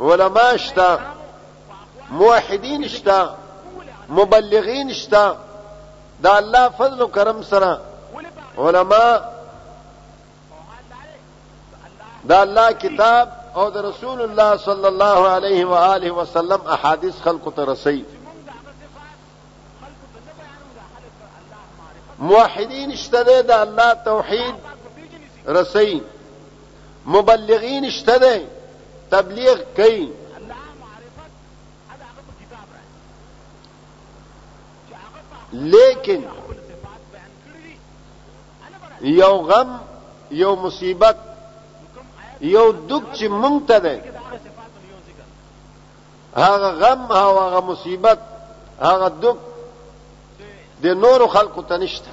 علماء 0.00 0.56
شتا 0.56 0.98
موحدين 2.10 2.88
شتا 2.88 3.36
مبلغين 4.08 4.92
شتا 4.94 5.36
دا 6.22 6.38
الله 6.38 6.68
فضل 6.68 7.00
او 7.02 7.08
کرم 7.08 7.42
سره 7.42 7.80
علما 8.58 9.20
دا 12.28 12.40
الله 12.42 12.72
کتاب 12.72 13.28
او 13.56 13.70
دا 13.70 13.80
رسول 13.88 14.20
الله 14.22 14.56
صلى 14.56 14.88
الله 14.88 15.28
عليه 15.28 15.64
وآله 15.64 16.10
وسلم 16.10 16.58
احادیث 16.66 17.20
خلق 17.24 17.52
ترسي 17.56 18.04
موحدين 22.18 22.88
موحدین 22.90 23.42
دا 23.46 23.60
الله 23.60 23.94
توحيد 24.04 24.54
رسي 25.46 26.02
مبلغين 27.06 27.90
شته 27.90 28.53
تبلیغ 29.14 29.58
کوي 29.76 30.06
لیکن 35.72 36.22
یو 39.20 39.34
غم 39.50 39.70
یو 40.40 40.50
مصیبت 40.62 41.18
یو 42.54 42.64
دک 42.90 43.04
چې 43.16 43.24
مونږ 43.40 43.56
ته 43.68 43.78
ده 43.84 43.94
هغه 46.46 46.70
غم 46.82 47.02
او 47.20 47.30
هغه 47.44 47.60
مصیبت 47.70 48.20
هغه 48.88 49.08
دک 49.22 49.38
د 50.82 50.98
نورو 51.06 51.26
خلقو 51.36 51.62
ته 51.68 51.76
نشته 51.82 52.10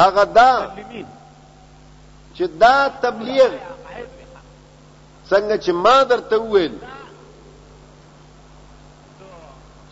هغه 0.00 0.24
دا 0.36 0.50
چې 2.36 2.44
دا 2.62 2.76
تبلیغ 3.02 3.50
څنګه 5.30 5.56
چې 5.64 5.72
ما 5.84 5.96
درته 6.10 6.36
وویل 6.42 6.74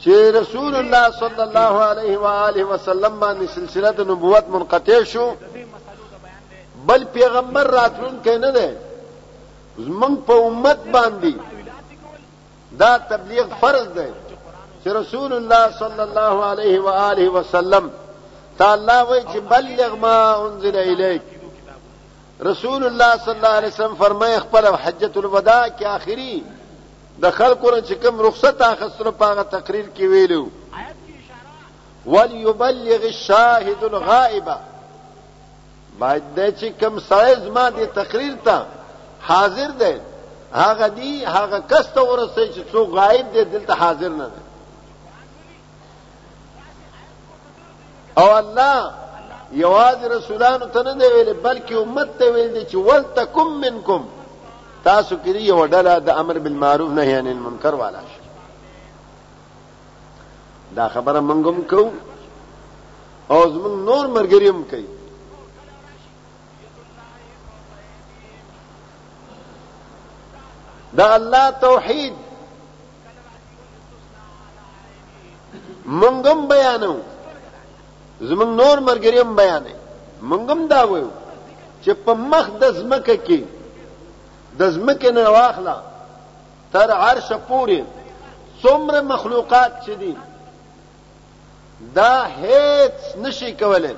چې 0.03 0.15
رسول 0.41 0.73
الله 0.83 1.05
صلی 1.21 1.43
الله 1.49 1.73
علیه 1.91 2.17
و 2.19 2.27
آله 2.47 2.63
وسلم 2.73 3.15
باندې 3.25 3.47
سلسله 3.57 3.91
نبوت 4.13 4.45
منقطع 4.57 5.01
شو 5.13 5.27
بل 6.89 7.03
پیغمبر 7.17 7.67
راتلون 7.79 8.15
کینه 8.27 8.51
ده 8.57 8.69
زمنګ 9.87 10.17
په 10.27 10.35
امت 10.49 10.81
باندې 10.97 11.35
دا 12.83 12.93
تبلیغ 13.11 13.47
فرض 13.61 13.87
ده 13.99 14.07
چې 14.83 14.89
رسول 15.01 15.33
الله 15.39 15.65
صلی 15.83 16.03
الله 16.09 16.37
علیه 16.53 16.81
و 16.87 16.89
آله 17.09 17.27
وسلم 17.39 17.85
تعالی 18.59 19.01
وایي 19.09 19.23
چې 19.31 19.39
بلغ 19.53 19.93
ما 20.07 20.17
انزل 20.45 20.77
الیک 20.89 21.23
رسول 22.45 22.85
الله 22.87 23.17
صلی 23.17 23.35
الله 23.35 23.49
علیه 23.49 23.69
وسلم 23.69 23.95
فرمای 23.95 24.39
خپل 24.39 24.67
حجۃ 24.77 25.17
الوداع 25.17 25.69
کې 25.69 25.83
آخري 25.85 26.45
د 27.23 27.31
خلکو 27.39 27.71
نه 27.71 27.81
چې 27.81 27.93
کوم 28.03 28.21
رخصت 28.27 28.63
اخستره 28.69 29.11
پاغه 29.23 29.43
تقریر 29.57 29.87
کې 29.97 30.01
ویلو 30.13 30.45
وليبلغ 32.07 33.01
الشاهد 33.05 33.85
الغائب 33.89 34.49
باید 35.99 36.23
دې 36.37 36.49
چې 36.61 36.85
کوم 36.85 36.95
سړی 37.09 37.35
زما 37.45 37.65
د 37.81 37.83
تقریر 38.01 38.35
ته 38.45 38.57
حاضر 39.29 39.71
دی 39.85 39.97
هغه 40.53 40.87
دی 41.01 41.13
هغه 41.25 41.61
کس 41.75 41.87
ته 41.87 42.01
ورسې 42.01 42.55
چې 42.55 42.73
څوک 42.73 42.87
غائب 43.01 43.27
دی 43.35 43.43
دلته 43.59 43.73
حاضر 43.83 44.09
نه 44.23 44.27
دی 44.35 44.43
او 48.23 48.29
الله 48.37 48.75
یواز 49.59 49.99
رسولانو 50.15 50.67
ته 50.75 50.81
نه 50.87 50.95
دی 51.01 51.07
ویل 51.15 51.33
بلکې 51.47 51.75
امت 51.75 52.09
ته 52.19 52.27
ویل 52.33 52.51
دي 52.55 52.65
چې 52.71 52.75
ولتکم 52.77 53.49
منکم 53.65 54.03
تاسو 54.85 55.17
کې 55.25 55.29
یو 55.37 55.67
ډله 55.67 55.99
د 56.07 56.11
امر 56.21 56.39
بالمعروف 56.39 56.91
نهي 56.91 57.15
عن 57.19 57.27
المنکر 57.27 57.75
والا 57.75 58.01
شي 58.15 58.21
دا 60.77 60.89
خبره 60.89 61.21
منګم 61.21 61.57
کو 61.71 61.91
او 63.31 63.51
زمون 63.51 63.85
نور 63.85 64.07
مرګریم 64.07 64.65
کوي 64.71 64.87
دا 70.93 71.15
الله 71.17 71.51
توحید 71.51 72.13
منګم 75.87 76.49
بیانو 76.49 76.97
زمنګ 78.29 78.51
نور 78.61 78.79
مرګریم 78.89 79.31
بیانې 79.37 79.75
منګم 80.29 80.61
دا 80.73 80.81
وایو 80.91 81.11
چې 81.83 81.91
په 82.05 82.13
مخ 82.31 82.47
د 82.61 82.65
زمکه 82.79 83.17
کې 83.27 83.41
د 84.59 84.71
زمکه 84.77 85.11
نه 85.17 85.25
واخلا 85.37 85.77
تر 86.73 86.91
عرش 87.07 87.29
پورې 87.49 87.81
څومره 88.63 89.01
مخلوقات 89.13 89.73
چې 89.85 89.93
دي 90.01 90.15
دا 91.97 92.15
هیڅ 92.43 92.99
نشي 93.23 93.51
کولای 93.61 93.97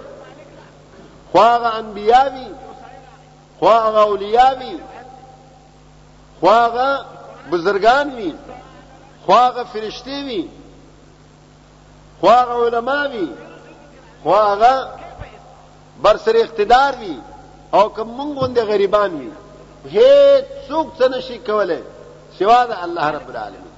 خو 1.31 1.39
هغه 1.53 1.71
انبیاوی 1.83 2.49
خو 3.59 3.69
هغه 3.85 4.01
اولیاوی 4.11 4.77
خو 6.41 6.49
هغه 6.65 6.89
بزرگان 7.53 8.09
وی 8.17 8.33
خو 9.25 9.33
هغه 9.47 9.63
فرشتي 9.73 10.19
وی 10.27 10.43
خو 12.21 12.29
هغه 12.41 12.55
علما 12.65 13.01
وی 13.13 13.27
خو 14.23 14.35
هغه 14.35 14.75
بر 16.03 16.17
سر 16.25 16.37
اقتدار 16.37 16.93
وي 17.01 17.15
او 17.75 17.87
که 17.97 18.03
مونږ 18.17 18.31
غوندې 18.39 18.63
غریبان 18.71 19.11
وي 19.21 19.31
هیڅ 19.95 20.47
څوک 20.69 20.87
څه 20.99 21.07
نشي 21.13 21.37
کولای 21.49 21.83
سوا 22.39 22.61
د 22.67 22.73
الله 22.85 23.07
رب 23.17 23.29
العالمین 23.33 23.73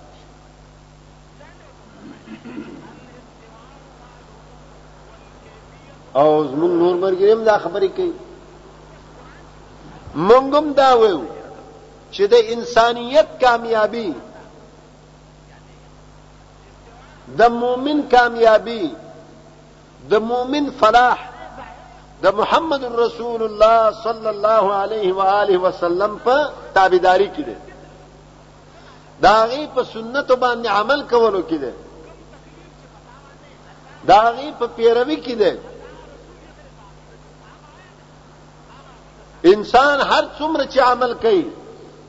او 6.20 6.28
زمون 6.50 6.72
نور 6.80 6.94
مرګریم 7.04 7.40
دا 7.48 7.56
خبرې 7.64 7.90
کوي 7.96 8.12
مونږم 10.28 10.66
دا 10.80 10.90
وایو 11.00 11.22
چې 12.14 12.22
د 12.32 12.34
انسانیت 12.54 13.28
کامیابی 13.42 14.08
د 17.38 17.48
مؤمن 17.62 17.98
کامیابی 18.14 18.82
د 20.10 20.20
مؤمن 20.30 20.64
فلاح 20.80 21.16
د 22.24 22.34
محمد 22.40 22.82
رسول 23.04 23.40
الله 23.48 23.78
صلی 24.04 24.28
الله 24.34 24.66
علیه 24.82 25.10
و 25.18 25.20
آله 25.40 25.54
وسلم 25.66 26.12
په 26.24 26.36
تابعداري 26.76 27.28
کې 27.36 27.42
ده 27.50 27.56
دا 29.26 29.38
غي 29.50 29.62
په 29.74 29.82
سنت 29.92 30.28
باندې 30.44 30.68
عمل 30.78 31.00
کولو 31.12 31.42
کې 31.48 31.58
ده 31.64 31.72
دا 34.12 34.22
غي 34.36 34.48
په 34.58 34.66
پیروي 34.76 35.16
کې 35.26 35.34
ده 35.42 35.50
انسان 39.52 39.98
هر 40.10 40.24
څومره 40.38 40.64
چې 40.72 40.80
عمل 40.92 41.12
کوي 41.24 41.46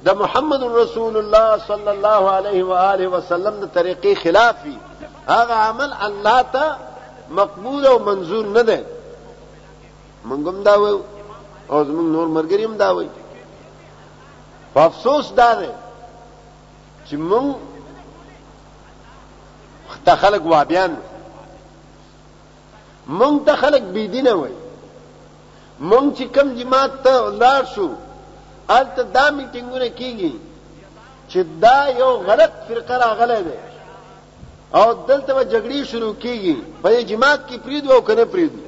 د 0.06 0.18
محمد 0.22 0.62
رسول 0.82 1.16
الله 1.18 1.50
صلی 1.68 1.92
الله 1.96 2.24
علیه 2.38 2.64
و 2.66 2.72
آله 2.92 3.08
وسلم 3.16 3.56
د 3.64 3.70
طریقې 3.76 4.14
خلاف 4.24 4.58
وي 4.66 4.78
هغه 5.36 5.54
عمل 5.70 5.92
الله 6.08 6.42
ته 6.58 6.68
مقبول 7.30 7.86
او 7.86 8.00
منظور 8.00 8.46
نه 8.48 8.62
ده 8.64 8.86
منګم 10.26 10.64
دا 10.64 10.76
و 10.82 10.86
او 11.72 11.78
زمون 11.88 12.08
نور 12.14 12.28
مرګریم 12.38 12.74
دا 12.82 12.90
و 12.96 13.04
په 14.74 14.80
افسوس 14.88 15.28
دا 15.40 15.50
ده 15.60 15.70
چې 17.08 17.14
مون 17.18 17.46
ته 20.06 20.14
خلق 20.22 20.44
وابیان 20.46 20.92
مونږ 23.08 23.36
ته 23.48 23.54
خلق 23.62 23.82
بی 23.94 24.04
دینه 24.08 24.34
وای 24.34 24.56
مونږ 25.90 26.08
چې 26.18 26.24
کم 26.36 26.48
جماعت 26.60 26.94
ته 27.04 27.14
لاړ 27.42 27.62
شو 27.74 27.88
الته 28.78 29.04
دا 29.16 29.26
میټینګونه 29.38 29.88
کیږي 30.00 30.34
چې 31.30 31.40
دا 31.64 31.78
یو 32.02 32.12
غلط 32.28 32.52
فرقه 32.68 32.96
راغله 32.98 33.40
ده 33.48 33.58
او 34.74 34.94
دلته 35.06 35.34
و 35.34 35.44
جګړې 35.52 35.84
شروع 35.92 36.14
کیږي 36.16 36.56
په 36.82 37.02
جماعت 37.12 37.42
کې 37.50 37.56
پریدو 37.66 37.90
او 37.94 38.02
کنه 38.02 38.26
پریدو 38.26 38.60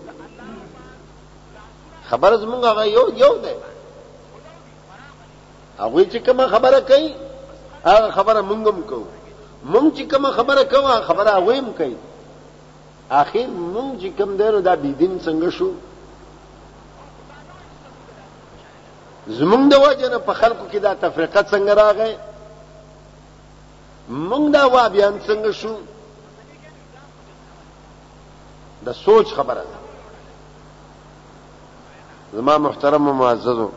خبر 2.10 2.32
زمونږ 2.44 2.62
هغه 2.70 2.84
یو 2.96 3.06
یو 3.24 3.34
دی 3.44 3.56
هغه 5.82 6.02
چې 6.12 6.18
کوم 6.26 6.48
خبره 6.48 6.80
کوي 6.90 7.10
هغه 7.86 8.10
خبره 8.16 8.42
مونږ 8.50 8.62
هم 8.70 8.80
کوو 8.90 9.08
مونږ 9.72 9.88
چې 9.98 10.04
کوم 10.12 10.26
خبره 10.38 10.64
کوو 10.74 10.92
خبره 11.10 11.32
هغه 11.38 11.54
هم 11.60 11.70
کوي 11.80 11.96
اخر 13.22 13.48
مونږ 13.74 13.92
چې 14.02 14.10
کوم 14.18 14.30
دی 14.40 14.48
نو 14.54 14.60
دا 14.62 14.76
بيدین 14.76 15.20
څنګه 15.26 15.50
شو 15.58 15.68
زمونږ 19.40 19.64
د 19.74 19.76
وجه 19.86 20.08
نه 20.10 20.18
په 20.18 20.34
خلکو 20.34 20.64
کې 20.72 20.80
دا 20.86 20.94
تفریقه 20.94 21.42
څنګه 21.52 21.74
راغی 21.84 22.12
مونږ 24.10 24.46
دا 24.56 24.64
وا 24.74 24.88
بیان 24.90 25.20
څنګه 25.28 25.52
شو 25.52 25.76
د 28.86 28.94
سوچ 29.04 29.28
خبره 29.36 29.66
زما 32.34 32.58
محترم 32.58 33.08
او 33.08 33.14
معززو 33.14 33.70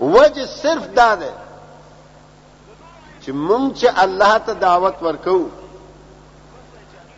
وجه 0.00 0.46
صرف 0.46 0.86
دا 0.94 1.14
ده 1.14 1.32
چې 3.22 3.30
مونږ 3.32 3.74
چې 3.80 3.88
الله 4.02 4.38
ته 4.38 4.52
دعوت 4.54 4.96
ورکو 5.02 5.38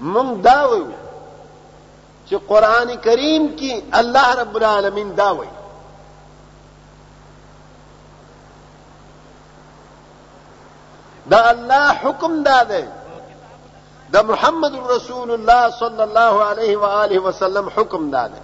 مونږ 0.01 0.31
دا 0.42 0.66
وایو 0.68 0.92
چې 2.29 2.35
قران 2.49 2.96
کریم 2.96 3.57
کې 3.59 3.83
الله 3.92 4.33
رب 4.35 4.57
العالمین 4.57 5.14
دا 5.16 5.31
وایي 5.35 5.56
دا 11.31 11.51
الله 11.51 11.89
حکم 11.93 12.43
دا 12.43 12.62
دی 12.65 12.85
دا 14.12 14.23
محمد 14.23 14.75
رسول 14.97 15.31
الله 15.31 15.71
صلی 15.71 16.01
الله 16.01 16.35
علیه 16.45 16.79
و 16.79 16.85
آله 16.85 17.19
وسلم 17.19 17.69
حکم 17.77 18.11
دا 18.11 18.29
دی 18.29 18.41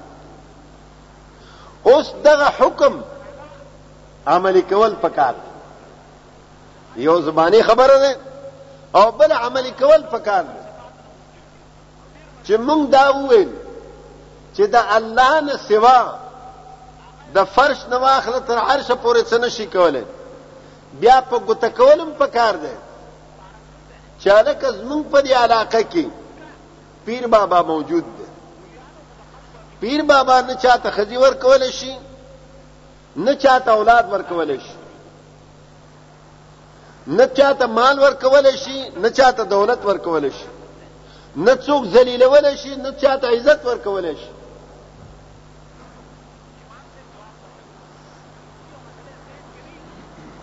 اوس 1.85 2.07
دغه 2.25 2.47
حکم 2.62 2.95
عملی 4.27 4.62
کول 4.62 4.92
پکار 5.05 5.35
یو 6.97 7.21
زبانی 7.27 7.62
خبره 7.62 7.99
ده 7.99 8.16
او 9.01 9.11
بل 9.11 9.33
عملی 9.47 9.71
کول 9.71 10.03
پکار 10.03 10.42
ده 10.42 10.62
چې 12.47 12.53
موږ 12.68 12.83
دا 12.97 13.05
وویل 13.18 13.51
چې 14.57 14.62
د 14.62 14.75
الله 14.77 15.40
نه 15.40 15.57
سوا 15.68 15.99
د 17.35 17.45
فرش 17.45 17.77
نه 17.90 17.97
واخله 17.97 18.38
تر 18.40 18.59
عرشه 18.59 18.95
پورې 19.05 19.23
څه 19.31 19.35
نشي 19.37 19.66
کولای 19.66 20.05
بیا 21.00 21.16
په 21.31 21.37
ګوت 21.46 21.64
کولم 21.78 22.11
په 22.18 22.26
کار 22.37 22.55
دی 22.62 22.74
چالک 24.22 24.61
زمون 24.78 25.02
په 25.12 25.18
دی 25.24 25.33
علاقه 25.44 25.81
کې 25.92 26.07
پیر 27.05 27.26
بابا 27.35 27.61
موجود 27.72 28.05
دی 28.16 28.26
پیر 29.81 30.00
بابا 30.11 30.37
نه 30.48 30.55
چاته 30.62 30.90
خزیور 30.96 31.33
کول 31.44 31.62
شي 31.78 31.92
نه 33.24 33.33
چاته 33.42 33.70
اولاد 33.76 34.05
ورکول 34.12 34.50
شي 34.66 34.74
نه 37.16 37.26
چاته 37.37 37.66
مال 37.76 37.96
ورکول 38.05 38.46
شي 38.62 38.78
نه 39.02 39.09
چاته 39.18 39.42
دولت 39.44 39.81
ورکول 39.88 40.24
شي 40.37 40.46
نه 41.46 41.55
څوک 41.64 41.83
ذلیلول 41.94 42.46
شي 42.62 42.72
نه 42.85 42.90
چاته 43.02 43.26
عزت 43.37 43.61
ورکول 43.68 44.07
شي 44.20 44.31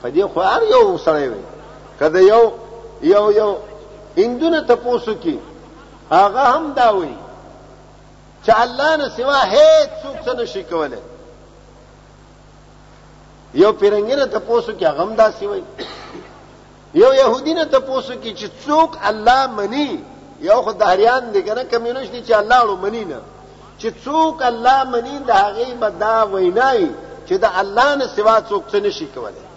په 0.01 0.07
دې 0.15 0.25
خو 0.33 0.39
هر 0.51 0.62
یو 0.73 0.97
سره 1.05 1.23
وي 1.31 1.43
کله 1.99 2.19
یو 2.33 2.43
یو 3.13 3.31
یو 3.31 3.51
اندونه 4.17 4.59
تاسو 4.69 5.13
کی 5.23 5.35
هغه 6.17 6.43
هم 6.55 6.65
دا 6.79 6.89
وي 6.93 7.13
چې 8.45 8.49
الله 8.63 8.95
نه 9.01 9.07
سوا 9.17 9.39
هیڅ 9.53 9.89
څوک 10.03 10.17
څه 10.25 10.33
نشي 10.39 10.63
کولای 10.71 10.99
یو 13.53 13.71
پیرنګینه 13.79 14.25
تاسو 14.27 14.71
کی 14.79 14.85
هغه 14.85 15.01
هم 15.03 15.15
دا 15.15 15.31
سوي 15.39 15.63
یو 16.93 17.13
يهودینه 17.13 17.63
تاسو 17.65 18.15
کی 18.23 18.31
چې 18.39 18.47
څوک 18.67 18.91
الله 19.09 19.47
مني 19.47 20.03
یو 20.41 20.62
خدایان 20.62 21.31
دي 21.31 21.41
کنه 21.41 21.63
کمیونست 21.63 22.12
دي 22.12 22.23
چې 22.27 22.31
الله 22.31 22.59
ورو 22.63 22.75
مني 22.75 23.03
نه 23.05 23.19
چې 23.79 23.88
څوک 24.05 24.41
الله 24.43 24.83
مني 24.83 25.19
دا 25.19 25.33
هغه 25.33 25.73
بدا 25.79 26.23
وینای 26.25 26.89
چې 27.27 27.33
دا 27.33 27.49
الله 27.62 27.95
نه 27.95 28.07
سوا 28.07 28.38
څوک 28.49 28.63
څه 28.71 28.75
نشي 28.75 29.05
کولای 29.15 29.48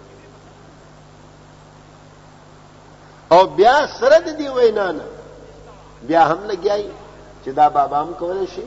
او 3.33 3.39
بیا 3.59 3.77
سره 3.99 4.17
د 4.27 4.29
دی 4.39 4.47
وینا 4.57 4.87
نه 4.97 5.05
بیا 6.07 6.23
هم 6.29 6.41
لګیای 6.51 6.83
چې 7.43 7.49
دا 7.59 7.65
بابا 7.77 7.97
هم 8.03 8.11
کولای 8.21 8.47
شي 8.55 8.65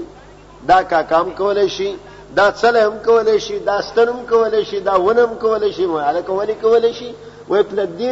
دا 0.68 0.78
کاکا 0.90 1.16
هم 1.22 1.30
کولای 1.40 1.68
شي 1.76 1.90
دا 2.38 2.46
څله 2.60 2.80
هم 2.88 2.96
کولای 3.08 3.38
شي 3.46 3.56
دا 3.68 3.76
ستنم 3.88 4.20
کولای 4.32 4.64
شي 4.70 4.78
دا 4.88 4.94
ونم 5.06 5.32
کولای 5.44 5.72
شي 5.76 5.84
ماله 5.92 6.20
کولای 6.30 6.54
کولای 6.64 6.92
شي 6.98 7.08
وای 7.50 7.62
په 7.68 7.74
دې 7.98 8.10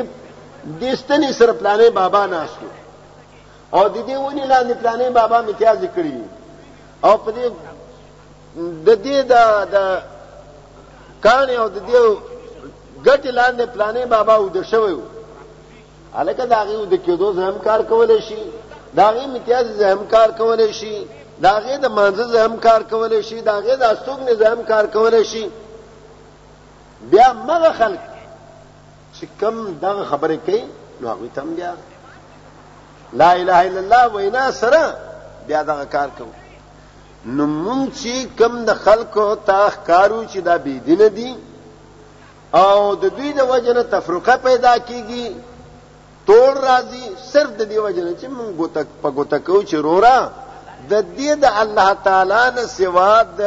دې 0.81 0.91
ستنې 1.01 1.31
سره 1.39 1.53
پلانې 1.61 1.89
بابا 2.01 2.23
ناشته 2.27 2.71
او 3.77 3.85
د 3.95 3.99
دې 4.09 4.17
ونی 4.27 4.45
لاندې 4.53 4.75
پلانې 4.83 5.07
بابا 5.21 5.37
امتیاز 5.39 5.79
کړی 5.97 6.15
او 7.07 7.13
په 7.25 7.31
دې 7.37 7.47
د 8.87 8.89
دې 9.05 9.17
دا 9.33 9.45
د 9.75 9.77
کانه 11.25 11.53
او 11.63 11.69
د 11.77 11.79
دې 11.89 11.97
ګټ 13.07 13.23
لاندې 13.39 13.65
پلانې 13.75 14.03
بابا 14.15 14.35
ودښوي 14.45 14.99
الکه 16.21 16.47
داغه 16.55 16.85
د 16.93 16.97
کېدو 17.07 17.29
زم 17.41 17.55
کار 17.67 17.81
کولای 17.91 18.21
شي 18.29 18.41
داغه 18.97 19.21
امتیاز 19.29 19.67
زم 19.83 20.01
کار 20.13 20.31
کولای 20.41 20.73
شي 20.81 20.95
داغه 21.45 21.75
د 21.85 21.87
منځه 21.97 22.25
زم 22.35 22.53
کار 22.67 22.83
کولای 22.93 23.23
شي 23.29 23.39
داغه 23.49 23.75
د 23.77 23.83
استوګ 23.93 24.21
نظام 24.31 24.59
کار 24.71 24.85
کولای 24.97 25.25
شي 25.33 25.45
بیا 27.11 27.29
مغه 27.49 27.71
خلک 27.79 28.03
چې 29.17 29.25
کم 29.41 29.57
دغه 29.85 30.05
خبره 30.11 30.37
کوي 30.47 30.63
نو 31.01 31.07
هغه 31.13 31.29
تم 31.37 31.49
بیا 31.57 31.73
لا 33.19 33.31
اله 33.41 33.59
الا 33.69 33.81
الله 33.85 34.05
وینا 34.17 34.51
سره 34.51 34.83
بیا 35.47 35.63
دغه 35.63 35.85
کار 35.95 36.09
کوي 36.19 36.39
نو 37.37 37.43
مونږ 37.65 37.87
چې 38.03 38.13
کم 38.39 38.65
د 38.65 38.71
خلکو 38.85 39.25
تاخ 39.47 39.75
کارو 39.87 40.25
چې 40.27 40.37
دا 40.49 40.59
بيدینه 40.59 41.09
دي 41.09 41.35
او 42.53 42.95
د 42.95 43.05
دوی 43.17 43.33
د 43.33 43.41
وجنه 43.51 43.83
تفرقه 43.83 44.37
پیدا 44.37 44.75
کیږي 44.89 45.25
توڑ 46.27 46.51
راځي 46.69 47.05
صرف 47.33 47.51
د 47.59 47.63
دی 47.71 47.79
وجنه 47.79 48.11
چې 48.21 48.27
مونږ 48.37 48.51
ګوتک 48.61 48.89
په 49.03 49.09
ګوتکو 49.17 49.57
چې 49.69 49.77
رورا 49.87 50.21
د 50.91 50.95
دې 51.17 51.31
د 51.43 51.47
الله 51.63 51.91
تعالی 52.07 52.47
نه 52.57 52.65
سوا 52.79 53.13
د 53.39 53.43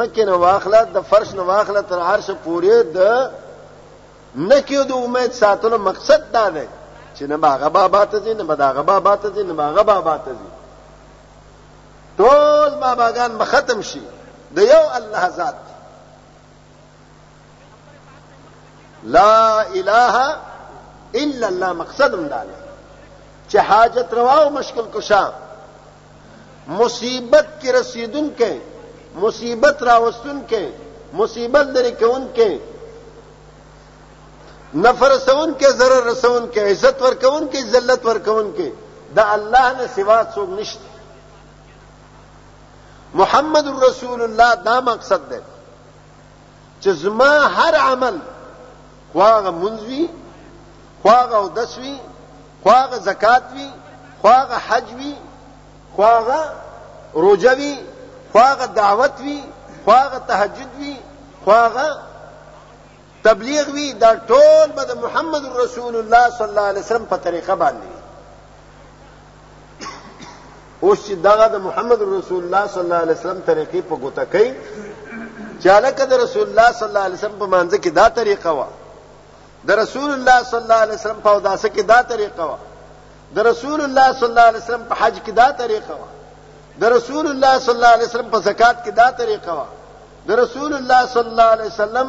مکه 0.00 0.24
نه 0.28 0.36
واخله 0.44 0.80
د 0.94 1.02
فرش 1.10 1.30
نه 1.38 1.42
واخله 1.50 1.80
تر 1.90 1.98
عرش 2.10 2.28
پورې 2.44 2.76
د 2.96 2.98
نکیو 4.50 4.82
د 4.84 4.92
امید 5.04 5.32
ساتلو 5.42 5.78
مقصد 5.88 6.22
دا 6.32 6.46
دی 6.56 6.66
چې 7.16 7.22
نه 7.30 7.36
باغه 7.36 7.68
بابا 7.68 8.04
ته 8.04 8.18
ځي 8.24 8.32
نه 8.38 8.44
بداغه 8.50 8.82
بابا 8.82 9.14
ته 9.16 9.28
ځي 9.34 9.42
نه 9.46 9.52
باغه 9.52 9.82
بابا 9.82 10.16
ته 10.24 10.30
ځي 10.30 10.48
ټول 12.18 12.70
باباګان 12.82 13.38
به 13.38 13.44
ختم 13.44 13.82
شي 13.82 14.02
د 14.54 14.58
یو 14.58 14.82
الله 14.98 15.28
ذات 15.38 15.54
لا 19.04 19.60
اله 19.62 20.36
الا 21.14 21.46
الله 21.48 21.72
مقصدم 21.72 22.26
داله 22.28 22.54
چې 23.50 23.58
حاجت 23.58 24.08
روا 24.14 24.36
او 24.42 24.50
مشکل 24.50 24.82
کشا 24.94 25.30
مصیبت 26.68 27.46
کې 27.62 27.68
رسیدون 27.74 28.30
کې 28.38 28.58
مصیبت 29.20 29.82
راوستون 29.82 30.42
کې 30.50 30.68
مصیبت 31.12 31.66
لري 31.76 31.92
کون 31.92 32.26
کې 32.36 32.50
نفر 34.74 35.18
سون 35.18 35.54
کې 35.60 35.68
ضرر 35.76 36.04
رسون 36.06 36.48
کې 36.52 36.60
عزت 36.70 37.02
ورکون 37.02 37.48
کې 37.52 37.64
ذلت 37.70 38.06
ورکون 38.06 38.54
کې 38.56 38.70
دا 39.16 39.24
الله 39.32 39.72
نه 39.72 39.86
سوا 39.96 40.22
څوک 40.34 40.50
نشته 40.58 40.88
محمد 43.14 43.68
رسول 43.82 44.22
الله 44.22 44.54
دا 44.54 44.80
مقصد 44.80 45.20
دی 45.30 45.40
چې 46.82 46.88
زما 47.04 47.32
هر 47.58 47.74
عمل 47.76 48.18
خواغه 49.12 49.50
منځوي 49.50 50.08
خواغه 51.02 51.36
او 51.40 51.48
دسوي 51.58 51.96
خواغه 52.62 52.96
زکات 53.08 53.44
وي 53.56 53.68
خواغه 54.22 54.56
حج 54.68 54.88
وي 54.98 55.12
خواغه 55.96 56.40
روزه 57.24 57.52
وي 57.60 57.72
خواغه 58.32 58.66
دعوت 58.78 59.16
وي 59.26 59.38
خواغه 59.84 60.18
تهجد 60.28 60.72
وي 60.80 60.94
خواغه 61.44 61.86
تبلیغ 63.24 63.66
وی 63.74 63.92
دا 63.92 64.10
ټول 64.30 64.68
به 64.76 64.94
محمد 65.02 65.44
رسول 65.62 65.96
الله 65.96 66.30
صلی 66.30 66.48
الله 66.48 66.66
علیه 66.70 66.80
وسلم 66.82 67.06
په 67.10 67.16
طریقه 67.16 67.54
باندې 67.62 67.90
اوس 70.80 70.98
چې 71.08 71.12
دا 71.22 71.48
د 71.48 71.56
محمد 71.66 72.02
رسول 72.02 72.44
الله 72.44 72.66
صلی 72.66 72.82
الله 72.82 72.96
علیه 72.96 73.14
وسلم 73.14 73.40
طریقې 73.48 73.82
په 73.88 73.96
ګوته 73.96 74.24
کوي 74.32 74.52
چاله 75.64 75.90
کده 75.90 76.16
رسول 76.24 76.42
الله 76.48 76.72
صلی 76.72 76.88
الله 76.88 77.00
علیه 77.06 77.18
وسلم 77.18 77.36
په 77.38 77.46
مانځ 77.54 77.72
کې 77.82 77.88
دا 77.90 78.08
طریقه 78.08 78.50
و 78.52 78.62
د 79.66 79.70
رسول 79.82 80.10
الله 80.16 80.38
صلی 80.50 80.62
الله 80.64 80.80
علیه 80.86 80.94
وسلم 81.00 81.20
په 81.26 81.32
داسه 81.40 81.68
کې 81.74 81.82
دا 81.92 81.98
طریقه 82.10 82.44
و 82.50 82.54
د 83.34 83.38
رسول 83.50 83.80
الله 83.86 84.06
صلی 84.18 84.28
الله 84.30 84.46
علیه 84.50 84.62
وسلم 84.64 84.82
په 84.90 84.94
حج 85.02 85.16
کې 85.26 85.32
دا 85.40 85.48
طریقه 85.60 85.94
و 85.94 86.04
د 86.80 86.84
رسول 86.96 87.26
الله 87.32 87.54
صلی 87.64 87.74
الله 87.80 87.92
علیه 87.96 88.06
وسلم 88.10 88.28
په 88.34 88.38
زکات 88.48 88.76
کې 88.84 88.92
دا 89.00 89.08
طریقه 89.18 89.52
و 89.60 89.64
د 90.28 90.30
رسول 90.42 90.72
الله 90.78 91.00
صلی 91.14 91.30
الله 91.32 91.50
علیه 91.54 91.66
وسلم 91.74 92.06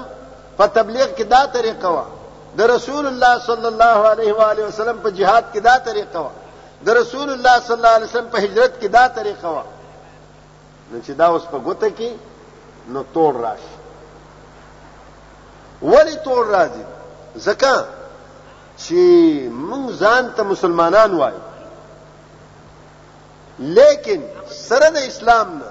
په 0.58 0.66
تبلیغ 0.68 1.08
کې 1.18 1.24
دا 1.34 1.42
طریقه 1.56 1.90
و 1.90 2.00
د 2.58 2.62
رسول 2.62 3.06
الله 3.08 3.40
صلی 3.40 3.66
الله 3.74 3.98
علیه 4.14 4.34
و 4.36 4.42
علیه 4.42 4.66
وسلم 4.66 4.98
په 5.04 5.10
jihad 5.20 5.44
کې 5.54 5.60
دا 5.70 5.76
طریقه 5.88 6.20
و 6.26 6.30
د 6.86 6.90
رسول 6.90 7.30
الله 7.36 7.60
صلی 7.66 7.76
الله 7.78 7.94
علیه 7.98 8.08
وسلم 8.08 8.28
په 8.34 8.38
هجرت 8.46 8.72
کې 8.82 8.88
دا 8.98 9.06
طریقه 9.08 9.50
و 9.56 9.62
نو 10.92 10.98
چې 11.06 11.12
دا 11.20 11.26
اوس 11.34 11.44
په 11.52 11.58
ګوته 11.66 11.90
کې 11.98 12.10
نو 12.88 13.04
توړ 13.14 13.34
راشي 13.46 13.74
ولی 15.82 16.16
توړ 16.16 16.44
راځي 16.56 16.86
زکه 17.36 17.76
چې 18.78 19.00
موږ 19.52 19.86
ځان 20.02 20.24
ته 20.36 20.44
مسلمانان 20.44 21.14
وایو 21.16 21.40
لیکن 23.60 24.22
سره 24.68 24.88
د 24.96 24.98
اسلام 25.08 25.48
نه 25.60 25.70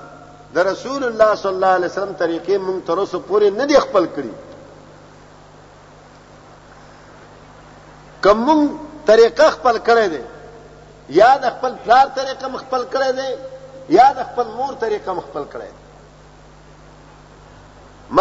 د 0.57 0.59
رسول 0.71 1.03
الله 1.05 1.31
صلی 1.43 1.55
الله 1.55 1.73
علیه 1.79 1.91
وسلم 1.91 2.15
طریقې 2.25 2.55
موږ 2.67 2.77
تر 2.87 2.97
اوسه 2.99 3.19
پورې 3.29 3.47
نه 3.53 3.65
دی 3.67 3.77
خپل 3.79 4.05
کړی 4.17 4.33
کوم 8.25 8.61
طریقه 9.11 9.45
خپل 9.51 9.77
کړی 9.91 10.07
دی 10.15 10.23
یا 11.21 11.33
د 11.43 11.45
خپل 11.59 11.73
پلار 11.85 12.07
طریقه 12.17 12.47
مخپل 12.49 12.83
کړی 12.95 13.11
دی 13.19 13.29
یا 13.95 14.07
د 14.17 14.19
خپل 14.33 14.47
مور 14.57 14.73
طریقه 14.81 15.11
مخپل 15.21 15.45
کړی 15.53 15.71
دی 15.73 15.77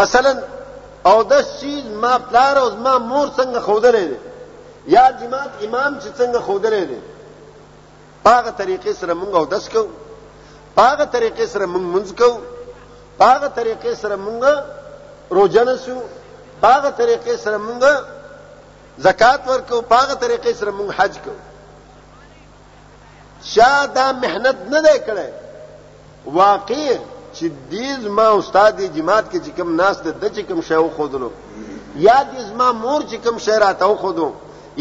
مثلا 0.00 0.32
او 1.08 1.18
د 1.30 1.34
شیز 1.58 1.84
ما 2.02 2.12
پلار 2.28 2.56
او 2.62 2.66
ما 2.84 2.94
مور 3.10 3.26
څنګه 3.38 3.60
خودلې 3.66 4.04
دي 4.10 4.18
یا 4.94 5.04
جماعت 5.20 5.52
امام 5.66 5.92
چې 6.02 6.08
څنګه 6.18 6.38
خودلې 6.46 6.84
دي 6.90 7.00
هغه 8.32 8.50
طریقې 8.60 8.92
سره 9.00 9.12
مونږ 9.20 9.32
او 9.38 9.44
دس 9.54 9.64
کو 9.74 9.82
هغه 10.86 11.04
طریقې 11.16 11.46
سره 11.52 11.64
مونږ 11.72 11.84
منځ 11.94 12.08
کو 12.20 12.30
هغه 13.28 13.48
طریقې 13.58 13.92
سره 14.02 14.16
مونږ 14.24 14.40
روزنه 15.36 15.74
شو 15.84 15.96
هغه 16.70 16.90
طریقې 17.00 17.34
سره 17.44 17.58
مونږ 17.66 17.82
زکات 19.06 19.40
ورکو 19.52 19.76
هغه 20.00 20.14
طریقې 20.24 20.52
سره 20.60 20.70
مونږ 20.78 20.90
حج 20.98 21.14
کو 21.24 21.32
شاده 23.52 24.06
مهنت 24.24 24.58
نه 24.74 24.80
دی 24.86 24.96
کړی 25.08 25.28
واقع 26.40 26.96
چې 27.38 27.52
دې 27.70 27.86
زما 28.04 28.26
استاد 28.38 28.70
دی 28.78 28.86
جماعت 28.96 29.26
کې 29.30 29.38
چې 29.44 29.50
کوم 29.58 29.68
ناس 29.80 29.96
د 30.06 30.24
چې 30.34 30.42
کوم 30.48 30.60
شاو 30.68 30.88
خودلو 30.96 31.30
یا 32.06 32.18
دې 32.30 32.40
زما 32.50 32.68
مور 32.84 33.00
چې 33.10 33.16
کوم 33.24 33.36
شعر 33.46 33.60
راته 33.66 33.94
خودو 34.02 34.28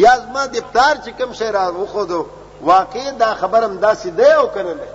یا 0.03 0.13
زما 0.23 0.43
د 0.55 0.57
پلار 0.71 0.95
چې 1.03 1.11
کوم 1.19 1.31
شعر 1.39 1.53
راو 1.59 1.85
خودو 1.93 2.21
واقع 2.69 3.03
دا 3.23 3.29
خبرم 3.41 3.73
داسې 3.85 4.09
دی 4.17 4.27
او 4.39 4.47
کنه 4.47 4.73
نه 4.81 4.87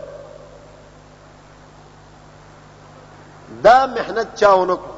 دا 3.65 3.79
محنت 3.97 4.29
چاونه 4.43 4.77
کو 4.85 4.89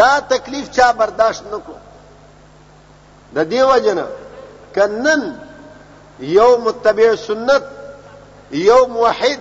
دا 0.00 0.12
تکلیف 0.32 0.70
چا 0.78 0.92
برداشت 1.02 1.42
نکو 1.52 1.74
د 3.36 3.50
دیو 3.52 3.76
جنا 3.84 4.06
کنن 4.74 5.22
یو 6.38 6.50
متبع 6.64 7.14
سنت 7.14 7.64
یو 8.70 8.80
موحد 8.96 9.40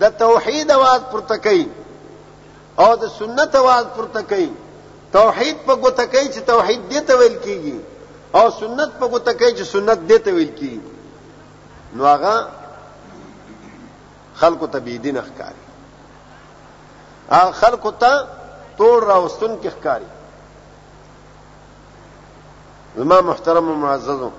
د 0.00 0.02
توحید 0.22 0.68
आवाज 0.78 1.00
پورته 1.10 1.36
کوي 1.44 1.66
او 2.82 2.90
د 3.02 3.04
سنت 3.18 3.50
आवाज 3.62 3.84
پورته 3.96 4.20
کوي 4.30 4.50
توحید 5.14 5.56
په 5.66 5.74
ګوته 5.84 6.04
کوي 6.14 6.28
چې 6.34 6.40
توحید 6.52 6.80
دې 6.90 7.00
ته 7.10 7.14
ویل 7.20 7.36
کیږي 7.44 7.76
او 8.38 8.44
سنت 8.60 8.90
په 9.00 9.06
ګوته 9.12 9.32
کوي 9.40 9.52
چې 9.58 9.64
سنت 9.74 9.98
دې 10.10 10.18
ته 10.24 10.30
ویل 10.38 10.52
کیږي 10.58 10.80
نو 11.96 12.02
هغه 12.12 12.34
خلقو 14.40 14.66
ته 14.74 14.78
بيدین 14.88 15.16
ښکاری 15.28 15.62
هغه 17.30 17.52
خلقو 17.60 17.90
ته 18.02 18.12
توڑ 18.80 18.98
راوستون 19.12 19.52
کې 19.62 19.68
ښکاری 19.78 20.08
زما 22.96 23.18
محترم 23.30 23.66
او 23.68 23.74
معززو 23.86 24.30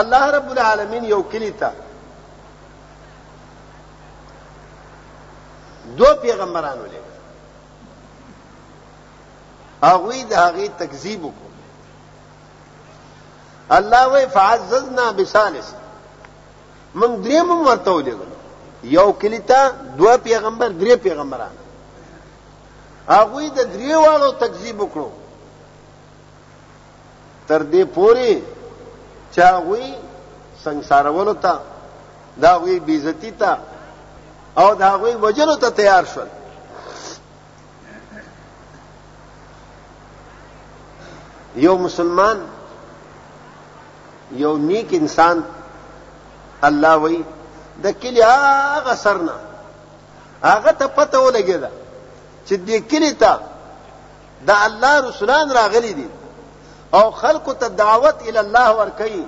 الله 0.00 0.22
رب 0.36 0.48
العالمین 0.56 1.02
یو 1.12 1.20
کلی 1.34 1.50
ته 1.64 1.70
دو 5.96 6.04
پیغمبرانو 6.22 6.84
لګ 6.92 7.04
هغه 9.88 10.14
د 10.30 10.32
هغه 10.44 10.64
تکذیب 10.80 11.20
وکړ 11.24 11.46
الله 13.76 14.02
وی 14.12 14.24
فعززنا 14.36 15.04
بثالث 15.20 15.68
من 17.00 17.10
دریم 17.24 17.48
مرته 17.64 17.90
ولګل 17.96 18.32
یو 18.96 19.08
کلیتا 19.22 19.60
دو 19.98 20.08
پیغمبر 20.26 20.68
درې 20.82 20.94
پیغمبران 21.06 21.54
هغه 23.18 23.42
د 23.56 23.58
دریوالو 23.74 24.30
تکذیب 24.44 24.76
وکړو 24.82 25.10
تر 27.48 27.60
دې 27.72 27.82
پوري 27.94 28.34
چا 29.34 29.48
وی 29.68 29.86
سنگسارولو 30.64 31.34
ته 31.34 31.54
دا 32.42 32.52
وی 32.62 32.74
بیزتی 32.88 33.30
ته 33.40 33.52
او 34.60 34.72
دا 34.74 34.90
غوی 35.00 35.14
وجلو 35.22 35.54
ته 35.56 35.70
تیار 35.70 36.04
شول 36.14 36.28
یو 41.64 41.76
مسلمان 41.78 42.38
یو 44.42 44.52
نیک 44.68 44.88
انسان 45.00 45.40
الله 46.68 46.94
وی 47.04 47.18
د 47.84 47.98
کلی 48.02 48.22
هغه 48.30 48.96
سرنا 49.04 49.36
هغه 50.50 50.72
ته 50.78 50.86
پته 50.96 51.18
ولګیدا 51.26 51.70
چې 52.46 52.54
دې 52.66 52.78
کلی 52.90 53.12
ته 53.22 53.34
د 54.50 54.52
الله 54.66 54.94
رسولان 55.08 55.52
راغلي 55.60 55.92
دي 56.00 56.08
او 56.98 57.04
خلق 57.22 57.46
ته 57.62 57.68
دعوت 57.84 58.18
ال 58.28 58.36
الله 58.44 58.76
ور 58.80 58.90
کوي 59.04 59.24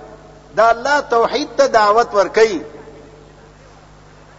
دا 0.60 0.70
الله 0.74 1.00
توحید 1.16 1.48
ته 1.58 1.66
دعوت 1.78 2.14
ور 2.20 2.28
کوي 2.40 2.60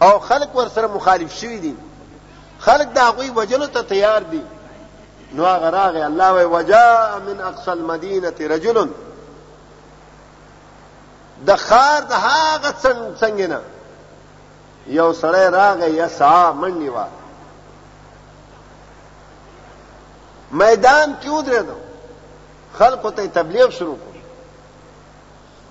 او 0.02 0.18
خلق 0.18 0.56
ور 0.56 0.68
سره 0.68 0.86
مخالف 0.86 1.34
شوی 1.38 1.58
دي 1.58 1.76
خلق 2.60 2.92
دا 2.92 3.10
غوي 3.10 3.30
وجلو 3.30 3.66
ته 3.66 3.82
تیار 3.82 4.22
دي 4.22 4.40
نو 5.34 5.44
هغه 5.44 5.70
راغی 5.70 6.02
الله 6.02 6.32
وی 6.32 6.44
وجاء 6.44 7.18
من 7.26 7.40
اقصى 7.40 7.70
المدينه 7.72 8.34
رجل 8.40 8.88
د 11.46 11.54
خار 11.56 12.02
د 12.02 12.12
هغه 12.12 12.74
څنګه 13.20 13.48
نه 13.54 13.60
یو 14.86 15.12
سړی 15.12 15.46
راغی 15.54 15.90
یا 15.90 16.08
سا 16.08 16.52
منډي 16.52 16.88
وا 16.88 17.06
میدان 20.50 21.14
کې 21.22 21.28
ودرېد 21.28 21.66
خلق 22.78 23.14
ته 23.16 23.26
تبلیغ 23.26 23.70
شروع 23.70 23.96
کړ 23.96 24.14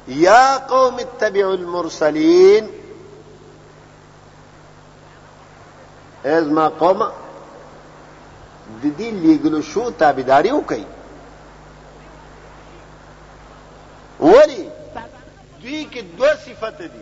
یا 0.08 0.58
قوم 0.68 0.96
اتبعوا 1.00 1.54
المرسلین 1.54 2.81
از 6.24 6.48
ما 6.48 6.70
قوم 6.70 7.02
د 8.84 8.84
دې 8.98 9.10
لیګلو 9.22 9.62
شو 9.72 9.84
تابعداري 10.00 10.52
وکي 10.58 10.84
ولی 14.20 14.64
دوی 15.62 15.82
کې 15.92 16.02
دوه 16.18 16.34
صفات 16.46 16.78
دي 16.94 17.02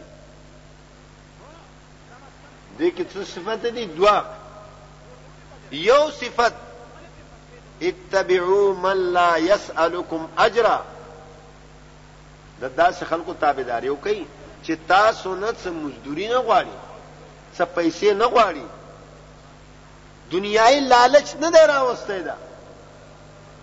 دې 2.80 2.90
کې 2.98 3.04
څه 3.14 3.20
صفات 3.34 3.66
دي 3.78 3.86
دوه 3.86 4.16
یو 5.72 6.12
صفت 6.12 6.54
اتبعوا 7.82 8.74
من 8.84 8.98
لا 9.14 9.38
يسألكم 9.38 10.22
اجرا 10.38 10.78
د 12.62 12.76
داسې 12.80 13.04
خلکو 13.12 13.34
تابعداري 13.42 13.90
وکي 13.90 14.28
چې 14.66 14.74
تاسو 14.88 15.36
نه 15.36 15.50
څه 15.62 15.68
مزدوري 15.70 16.28
نه 16.28 16.38
غواړي 16.48 16.76
څه 17.58 17.64
پیسې 17.76 18.10
نه 18.22 18.26
غواړي 18.26 18.66
دنیای 20.34 20.80
لالچ 20.92 21.30
نه 21.42 21.50
دی 21.56 21.64
راوستي 21.72 22.22
دا 22.28 22.36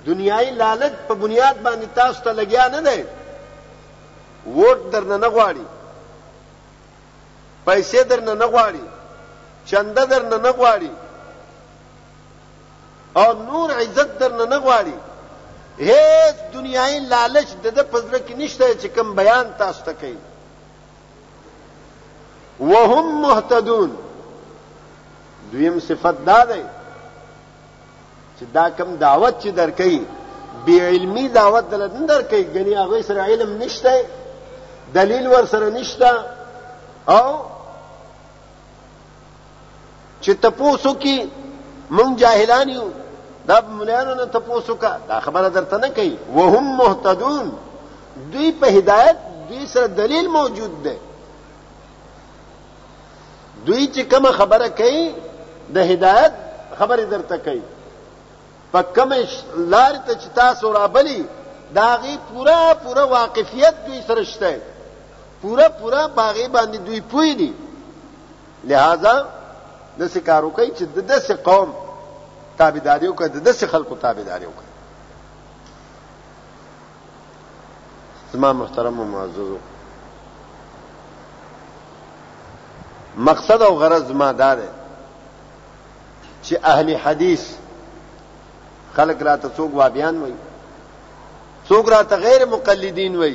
دنیای 0.06 0.48
لالچ 0.60 0.92
په 1.08 1.14
بنیاد 1.22 1.56
باندې 1.64 1.88
تاسو 1.96 2.18
ته 2.24 2.32
لګیا 2.38 2.66
نه 2.74 2.80
دی 2.86 3.00
ووټ 4.56 4.78
درنه 4.92 5.16
نه 5.24 5.28
غواړي 5.34 5.66
پیسې 7.66 8.00
درنه 8.10 8.34
نه 8.42 8.46
غواړي 8.52 8.84
چنده 9.70 10.04
درنه 10.04 10.38
نه 10.46 10.50
غواړي 10.52 10.92
او 13.16 13.32
نور 13.42 13.70
عزت 13.80 14.10
درنه 14.20 14.44
نه 14.46 14.58
غواړي 14.64 14.96
هیڅ 15.90 16.36
دنیای 16.54 17.00
لالچ 17.00 17.48
د 17.62 17.66
د 17.76 17.80
پزړه 17.90 18.18
کې 18.26 18.32
نشته 18.42 18.74
چې 18.80 18.86
کوم 18.96 19.08
بیان 19.14 19.46
تاسو 19.58 19.82
ته 19.84 19.92
کوي 19.94 20.18
وهم 22.60 23.20
مهتدون 23.22 23.90
دویم 25.52 25.76
صفت 25.88 26.16
دا 26.26 26.40
دی 26.50 26.62
چې 28.38 28.44
دا 28.56 28.64
کم 28.78 28.88
دعوت 29.04 29.34
چې 29.42 29.48
درکې 29.60 29.92
بی 30.64 30.76
علمی 30.88 31.24
دعوت 31.38 31.64
دلته 31.72 32.00
درکې 32.12 32.38
غنی 32.54 32.74
هغه 32.82 32.98
سره 33.08 33.20
علم 33.30 33.50
نشته 33.62 33.94
دلیل 34.94 35.26
ور 35.32 35.44
سره 35.52 35.68
نشته 35.78 36.10
او 37.16 37.24
چې 40.22 40.30
تپوسو 40.44 40.92
کې 41.02 41.16
مونږ 41.96 42.12
جاهلان 42.22 42.68
یو 42.76 42.86
دا 43.48 43.58
مليانو 43.78 44.14
نه 44.20 44.24
تپوسو 44.36 44.74
کا 44.82 44.92
دا 45.08 45.20
خبره 45.26 45.48
درته 45.56 45.76
نه 45.84 45.88
کوي 45.98 46.16
وهم 46.36 46.76
مهتدون 46.80 47.50
دوی 48.32 48.50
په 48.60 48.66
هدایت 48.78 49.16
دوی 49.48 49.66
سره 49.72 49.86
دلیل 50.02 50.26
موجود 50.38 50.72
دی 50.84 50.96
دوی 53.66 53.84
چې 53.94 54.00
کوم 54.10 54.26
خبره 54.40 54.68
کوي 54.80 55.06
د 55.74 55.78
هدایت 55.92 56.32
خبرې 56.78 57.04
درته 57.12 57.36
کوي 57.46 57.62
په 58.72 58.80
کومه 58.96 59.16
لار 59.72 59.94
ته 60.06 60.12
چې 60.20 60.28
تاسو 60.34 60.72
رابلی 60.72 61.24
دا 61.74 61.98
غي 62.02 62.16
پورا 62.32 62.72
پورا 62.82 63.04
واقفیت 63.04 63.74
دوی 63.86 64.00
سره 64.08 64.22
شته 64.24 64.58
پورا 65.42 65.68
پورا 65.80 66.06
باغی 66.08 66.46
باندې 66.48 66.78
دوی 66.86 67.00
پوی 67.00 67.34
دي 67.34 67.50
لہذا 68.64 69.14
د 69.98 70.08
سکارو 70.12 70.50
کوي 70.50 70.70
چې 70.78 70.82
د 70.94 70.98
دسه 71.06 71.34
قوم 71.36 71.74
تابعداریو 72.58 73.14
کوي 73.14 73.28
د 73.28 73.38
دسه 73.50 73.66
خلکو 73.66 73.94
تابعداریو 73.96 74.50
کوي 74.50 74.70
زما 78.32 78.52
محترم 78.52 79.00
او 79.00 79.04
معزز 79.06 79.54
مقصد 83.16 83.62
او 83.62 83.74
غرض 83.78 84.10
ما 84.10 84.32
دا 84.32 84.54
ده 84.54 84.68
چې 86.46 86.56
اهل 86.72 86.96
حدیث 86.96 87.44
خلق 88.96 89.18
را 89.28 89.34
ته 89.42 89.48
څوک 89.56 89.70
وابیان 89.80 90.16
وای 90.22 90.32
څوک 91.68 91.86
را 91.94 92.00
ته 92.10 92.16
غیر 92.24 92.42
مقلدین 92.54 93.14
وای 93.20 93.34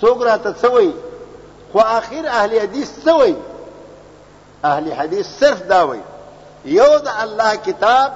څوک 0.00 0.18
را 0.30 0.36
ته 0.46 0.50
سوی 0.62 0.90
خو 1.72 1.80
اخر 1.98 2.24
اهل 2.40 2.52
حدیث 2.64 2.90
سوی 3.06 3.34
اهل 4.70 4.86
حدیث 5.00 5.26
صرف 5.40 5.60
دا 5.72 5.80
وای 5.88 6.00
یو 6.78 6.90
د 7.06 7.20
الله 7.24 7.52
کتاب 7.68 8.10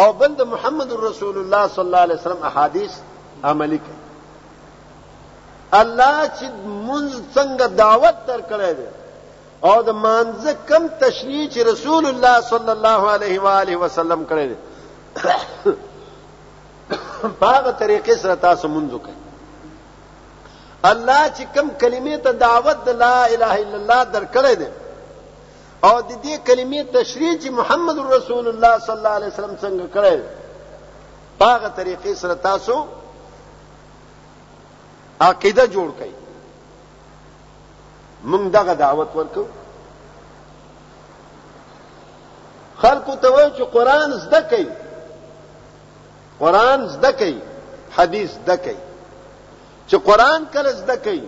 او 0.00 0.06
بند 0.20 0.38
محمد 0.54 0.90
رسول 1.08 1.36
الله 1.42 1.64
صلی 1.74 1.84
الله 1.86 2.02
علیه 2.06 2.14
وسلم 2.16 2.42
احادیث 2.50 2.92
عملی 3.50 3.78
کوي 3.84 3.98
الله 5.80 6.16
چې 6.36 6.46
مونږ 6.88 7.10
څنګه 7.34 7.66
دعوت 7.80 8.16
درکړې 8.28 8.72
ده 8.78 8.88
او 9.70 9.76
د 9.86 9.88
مانزه 10.04 10.52
کم 10.68 10.82
تشریح 11.02 11.42
چې 11.54 11.58
رسول 11.72 12.04
الله 12.12 12.36
صلی 12.52 12.72
الله 12.76 13.00
علیه 13.16 13.34
و 13.42 13.46
آله 13.60 13.74
وسلم 13.84 14.20
کړی 14.30 14.46
دی 14.50 14.56
باغ 17.42 17.64
طریقې 17.80 18.16
سره 18.22 18.34
تاسو 18.46 18.64
منځو 18.74 18.98
کوي 19.04 19.18
الله 20.90 21.22
چې 21.36 21.44
کم 21.56 21.66
کلمې 21.82 22.16
ته 22.24 22.30
دعوت 22.40 22.78
د 22.88 22.90
لا 23.04 23.16
اله 23.34 23.52
الا 23.62 23.76
الله 23.80 24.00
درکړی 24.16 24.54
دی 24.62 24.68
او 25.88 26.02
د 26.02 26.12
دې 26.24 26.34
کلمې 26.48 26.82
تشریح 26.96 27.32
چې 27.42 27.48
محمد 27.60 27.96
رسول 28.16 28.44
الله 28.54 28.74
صلی 28.88 28.96
الله 28.98 29.14
علیه 29.20 29.28
وسلم 29.34 29.54
څنګه 29.62 29.86
کړی 30.00 30.14
دی 30.24 30.28
باغ 31.44 31.60
طریقې 31.76 32.12
سره 32.24 32.34
تاسو 32.48 32.76
عقیده 35.20 35.64
جوړ 35.74 35.88
کړئ 36.00 36.12
موږ 38.30 38.42
دغه 38.56 38.74
دعوت 38.74 39.10
ورکو 39.18 39.42
خلکو 42.82 43.14
ته 43.22 43.28
وایو 43.34 43.50
چې 43.56 43.64
قران 43.74 44.10
زده 44.24 44.40
کوي 44.50 44.68
قران 46.40 46.80
زده 46.94 47.10
کوي 47.18 47.38
حدیث 47.98 48.30
زده 48.38 48.56
کوي 48.64 48.80
چې 49.88 49.96
قران 50.08 50.40
کله 50.54 50.70
زده 50.72 50.96
کوي 51.04 51.22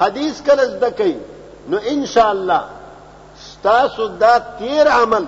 حدیث 0.00 0.36
کله 0.46 0.64
زده 0.64 0.90
کوي 0.98 1.16
نو 1.68 1.76
ان 1.94 2.06
شاء 2.06 2.30
الله 2.30 2.62
تاسو 3.62 4.06
دا 4.08 4.38
تیر 4.58 4.86
عمل 4.92 5.24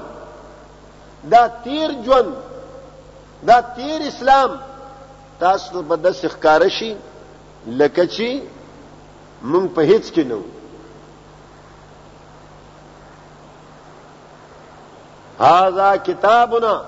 دا 1.32 1.42
تیر 1.64 1.90
ژوند 2.04 2.34
دا 3.48 3.60
تیر 3.76 4.00
اسلام 4.06 4.50
تاسو 5.40 5.82
په 5.82 5.96
داسې 6.04 6.28
ښکار 6.34 6.68
شي 6.78 6.96
لکه 7.66 8.06
چې 8.06 8.28
مونږ 9.52 9.66
په 9.76 9.82
هیڅ 9.90 10.04
کې 10.14 10.24
نه 10.30 10.34
وو 10.36 10.53
هذا 15.40 15.96
كتابنا 15.96 16.84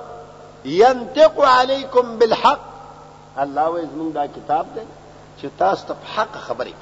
ينطق 0.64 1.40
عليكم 1.40 2.18
بالحق 2.18 2.58
الله 3.40 3.70
وې 3.72 3.82
زمونږ 3.92 4.12
دا 4.14 4.26
كتاب 4.26 4.66
دي 4.74 4.80
شتاست 5.42 5.92
بحق 5.92 6.36
خبرك 6.36 6.74
حق 6.74 6.80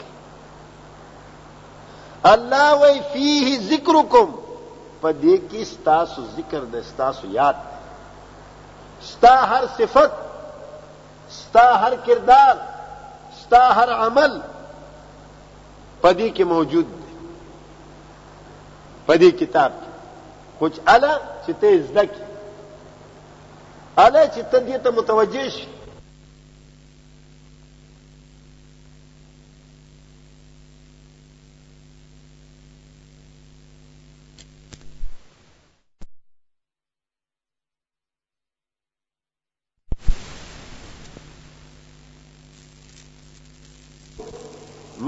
الله 2.32 2.74
وي 2.74 3.00
فيه 3.12 3.58
ذكركم 3.74 4.34
فديكي 5.02 5.62
استاس 5.62 6.18
الذكر 6.18 6.60
ستاسو 6.68 6.78
استاس 6.82 7.16
ياد 7.24 7.56
ستاسو 9.02 9.36
ستا 9.36 9.44
هر 9.44 9.66
صفت 9.78 10.12
ستا 11.30 11.70
هر 11.72 11.94
کردار 11.96 12.56
ستا 13.42 13.70
هر 13.72 13.90
عمل 13.92 14.42
فديكي 16.02 16.44
موجود 16.44 16.86
فدي 19.08 19.32
په 19.32 19.70
خو 20.58 20.66
چې 20.74 20.80
الا 20.94 21.12
چې 21.44 21.52
ته 21.60 21.68
زده 21.88 22.04
کی 22.14 22.22
الا 24.04 24.22
چې 24.34 24.42
ته 24.50 24.58
دې 24.66 24.76
ته 24.84 24.90
متوجه 24.96 25.46
شي 25.54 25.66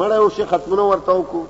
مړ 0.01 0.11
او 0.19 0.27
شي 0.37 0.45
ختمونه 0.51 0.85
ورته 0.91 1.13
وکړو 1.17 1.43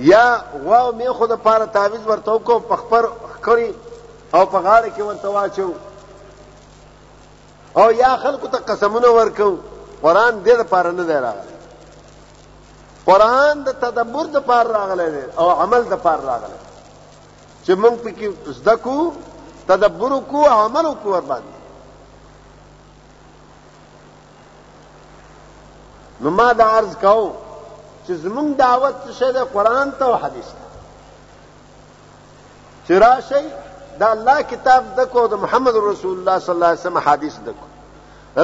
یا 0.00 0.40
غوا 0.64 0.90
می 0.92 1.08
خود 1.08 1.34
پاره 1.34 1.66
تعویز 1.66 2.06
ورته 2.06 2.38
کو 2.38 2.58
پخپر 2.58 3.04
کړی 3.44 3.68
او 4.34 4.44
په 4.52 4.58
غاړه 4.66 4.88
کې 4.96 5.00
ورته 5.08 5.28
واچو 5.28 5.68
او 7.80 7.92
یا 7.92 8.16
خلکو 8.16 8.48
ته 8.48 8.58
قسمونه 8.68 9.08
ورکو 9.08 9.56
قران 10.02 10.44
دې 10.44 10.54
لپاره 10.60 10.90
نه 10.90 11.04
دی 11.04 11.12
راغلی 11.12 11.56
قران 13.06 13.62
د 13.64 13.68
تدبر 13.82 14.24
د 14.24 14.36
پار 14.44 14.66
راغلی 14.66 15.10
دی 15.10 15.22
او 15.36 15.50
عمل 15.50 15.82
د 15.90 15.94
پار 16.04 16.18
راغلی 16.20 16.58
چې 17.64 17.70
موږ 17.70 17.96
پکې 18.04 18.28
زده 18.46 18.76
کو 18.76 19.12
تدبر 19.68 20.20
کو 20.30 20.44
عمل 20.48 20.94
کو 21.02 21.10
ور 21.12 21.20
باندې 21.28 21.58
نو 26.20 26.30
ما 26.30 26.52
دا 26.52 26.64
عرض 26.78 26.96
کاوه 27.02 27.32
چې 28.10 28.14
زمونږ 28.14 28.56
دعوت 28.58 28.94
شه 29.18 29.32
ده 29.32 29.44
قران 29.54 29.90
ته 29.98 30.04
او 30.04 30.14
حدیث 30.24 30.46
ته 30.54 30.64
چې 32.86 32.92
راشي 33.04 33.42
دا 34.00 34.08
الله 34.16 34.38
کتاب 34.52 34.84
د 34.96 35.00
کو 35.12 35.26
د 35.34 35.42
محمد 35.42 35.76
رسول 35.84 36.16
الله 36.18 36.38
صلی 36.46 36.54
الله 36.54 36.66
علیه 36.74 36.80
وسلم 36.80 36.98
حدیث 37.08 37.34
د 37.36 37.44
دکو 37.48 37.66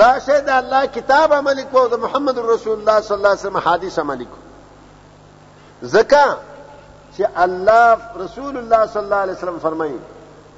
راشي 0.05 0.37
دا 0.51 0.55
الله 0.63 0.83
کتاب 0.97 1.33
عمل 1.39 1.63
کو 1.73 1.83
د 1.95 2.03
محمد 2.05 2.39
رسول 2.51 2.79
الله 2.79 3.01
صلی 3.07 3.17
الله 3.17 3.29
علیه 3.29 3.43
وسلم 3.43 3.57
حدیث 3.71 3.99
عمل 4.05 4.23
کو 4.35 5.89
زکا 5.97 6.27
چې 7.17 7.27
الله 7.37 7.99
رسول 8.25 8.57
الله 8.63 8.87
صلی 8.93 9.03
الله 9.03 9.17
علیه 9.25 9.37
وسلم 9.41 9.59
فرمایي 9.67 9.99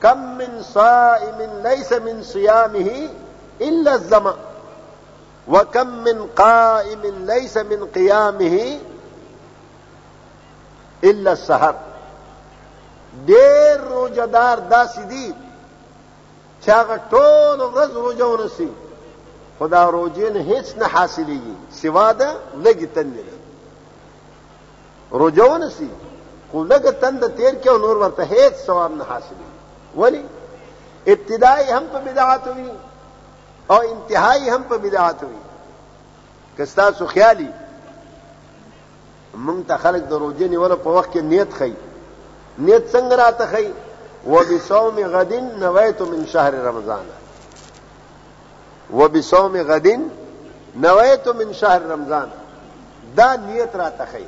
کم 0.02 0.18
من 0.42 0.60
صائم 0.66 1.38
ليس 1.70 1.92
من 2.10 2.22
صيامه 2.22 3.08
الا 3.70 3.92
الظما 4.00 4.34
وكم 5.56 5.86
من 6.10 6.22
قائم 6.44 7.02
ليس 7.34 7.56
من 7.72 7.86
قيامه 7.98 8.78
الا 11.04 11.30
السحر 11.32 11.74
ډېر 13.26 13.80
روجدار 13.90 14.58
داسې 14.70 15.02
دي 15.12 15.32
چې 16.64 16.70
هغه 16.78 16.96
ټول 17.10 17.58
ورځ 17.74 17.92
روجه 17.94 18.26
ونسي 18.26 18.68
خو 19.58 19.66
دا 19.68 19.82
روجې 19.90 20.30
نه 20.34 20.40
هیڅ 20.50 20.66
نه 20.80 20.86
حاصلېږي 20.94 21.56
سوا 21.80 22.08
ده 22.20 22.28
لږې 22.64 22.88
تندې 22.94 23.22
ده 23.28 23.36
روجه 25.12 25.44
ونسي 25.50 25.88
خو 26.50 26.64
لږه 26.64 26.92
تنده 27.02 27.28
تیر 27.28 27.54
کې 27.60 27.68
او 27.68 27.78
نور 27.78 27.96
ورته 27.96 28.22
هیڅ 28.22 28.54
ثواب 28.66 28.92
نه 28.96 29.04
حاصلېږي 29.04 29.54
ولې 29.96 30.22
ابتدایي 31.06 31.72
هم 31.72 31.84
په 31.92 31.98
بدعات 31.98 32.44
وي 32.46 32.70
او 33.70 33.80
انتهایی 33.92 34.50
هم 34.50 34.62
په 34.62 34.76
بدعات 34.78 35.22
وي 35.22 35.40
که 36.56 36.64
ستاسو 36.66 37.06
خیالي 37.06 37.50
مونږ 39.34 39.60
ته 39.68 39.76
خلق 39.76 40.02
د 40.08 40.12
روزې 40.12 40.48
نیولو 40.48 40.76
په 40.76 40.90
وخت 40.90 41.10
کې 41.12 41.20
نیت 41.20 41.52
خي 41.58 41.72
نیت 42.58 42.84
څنګه 42.92 43.14
راته 43.16 43.46
خي 43.46 43.68
و 44.26 44.36
بصوم 44.50 44.96
غد 45.14 45.32
نویت 45.62 46.00
من 46.02 46.26
شهر 46.26 46.54
رمضان 46.54 47.06
و 48.96 49.08
بصوم 49.08 49.56
غد 49.62 49.86
نویت 50.84 51.28
من 51.28 51.52
شهر 51.52 51.82
رمضان 51.82 52.28
دا 53.16 53.36
نیت 53.36 53.76
راته 53.76 54.04
خي 54.10 54.24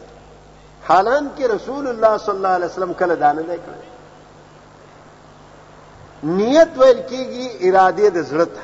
حالان 0.88 1.30
کې 1.38 1.42
رسول 1.50 1.86
الله 1.86 2.18
صلی 2.18 2.36
الله 2.36 2.48
علیه 2.56 2.66
وسلم 2.66 2.92
کله 2.94 3.14
دانه 3.16 3.42
نه 3.42 3.54
کړ 3.56 3.76
نیت 6.24 6.68
ویل 6.76 7.00
کېږي 7.10 7.44
اراده 7.68 8.08
د 8.10 8.22
زړه 8.30 8.46
ته 8.54 8.62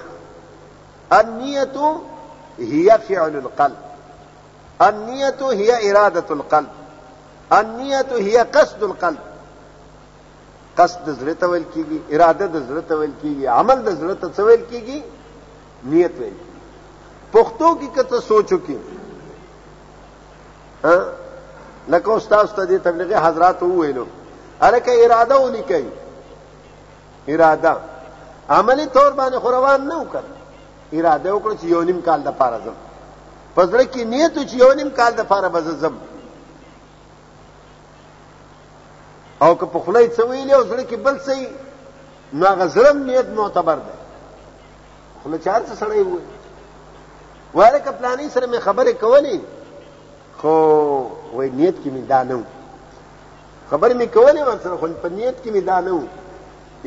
النیت 1.11 1.75
هي 2.59 2.91
فعل 3.09 3.37
القلب 3.37 3.77
النیت 4.85 5.43
هي 5.43 5.91
اراده 5.91 6.25
القلب 6.31 6.67
النیت 7.59 8.13
هي 8.13 8.37
قصد 8.39 8.83
القلب 8.83 9.19
قصد 10.79 10.99
د 11.09 11.17
زړه 11.21 11.33
ته 11.41 11.47
ویل 11.51 11.65
کیږي 11.75 11.99
اراده 12.15 12.47
د 12.47 12.57
زړه 12.69 12.83
ته 12.89 12.95
ویل 12.99 13.13
کیږي 13.23 13.47
عمل 13.49 13.79
د 13.89 13.91
زړه 14.01 14.15
ته 14.37 14.43
ویل 14.45 14.63
کیږي 14.71 14.99
نیت 15.93 16.15
ویل 16.19 16.37
کیږي 16.43 17.33
پښتو 17.33 17.69
کې 17.81 17.89
کته 17.97 18.21
سوچو 18.21 18.59
کې 18.67 18.79
لکه 21.95 22.11
استاد 22.17 22.45
استاد 22.45 22.73
تبلیغي 22.85 23.15
حضرات 23.27 23.63
وویلو 23.63 24.07
الکه 24.69 24.93
اراده 25.05 25.37
ولیکي 25.45 25.87
اراده 27.35 27.73
عملی 28.49 28.87
طور 28.97 29.11
باندې 29.13 29.39
خوروان 29.45 29.81
نه 29.89 29.97
وکړ 30.03 30.25
اراده 30.99 31.35
وکړ 31.35 31.53
چې 31.61 31.65
یو 31.75 31.83
نیم 31.91 32.01
کال 32.09 32.23
د 32.29 32.39
پاره 32.43 32.61
ځم 32.65 32.77
پزړه 33.57 33.85
کې 33.93 34.05
نیت 34.13 34.35
چې 34.51 34.57
یو 34.63 34.73
نیم 34.79 34.89
کال 34.99 35.13
د 35.19 35.29
فاره 35.31 35.49
بززم 35.53 35.95
او 39.45 39.51
که 39.61 39.67
په 39.75 39.79
خلای 39.85 40.07
څه 40.15 40.23
ویلې 40.31 40.53
او 40.59 40.63
زړه 40.71 40.85
کې 40.91 40.97
بل 41.07 41.17
څه 41.27 41.33
نو 42.33 42.49
غزلم 42.61 42.99
نیت 43.11 43.29
معتبر 43.39 43.79
ده 43.87 43.95
خله 45.23 45.37
چار 45.47 45.61
څه 45.69 45.75
سړی 45.81 46.01
وای 46.03 46.25
واره 47.59 47.81
که 47.85 47.91
پلانې 47.91 48.29
سره 48.35 48.47
مې 48.53 48.59
خبره 48.67 48.93
کولې 49.03 49.39
خو 50.39 50.53
وای 51.37 51.51
نیت 51.59 51.77
کې 51.83 51.91
مې 51.95 52.03
دانو 52.13 52.39
خبر 53.71 53.91
مې 53.99 54.09
کولې 54.17 54.43
ور 54.49 54.59
سره 54.67 54.77
خو 54.81 54.87
په 55.03 55.09
نیت 55.17 55.37
کې 55.43 55.51
مې 55.55 55.65
دانو 55.71 55.99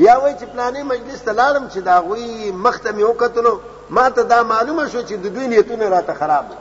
یا 0.05 0.13
وای 0.22 0.34
چې 0.39 0.45
پلانې 0.53 0.82
مجلس 0.93 1.20
ته 1.28 1.32
لاړم 1.39 1.65
چې 1.74 1.80
دا 1.89 1.95
غوي 2.07 2.51
مخته 2.51 2.89
مې 2.97 3.03
وکتلو 3.11 3.53
ما 3.89 4.09
ته 4.09 4.23
دا 4.23 4.43
معلومه 4.43 4.87
شو 4.87 5.01
چې 5.01 5.13
د 5.17 5.27
دوی 5.33 5.47
نیتونه 5.47 5.89
راته 5.89 6.13
خراب 6.13 6.45
دي 6.49 6.55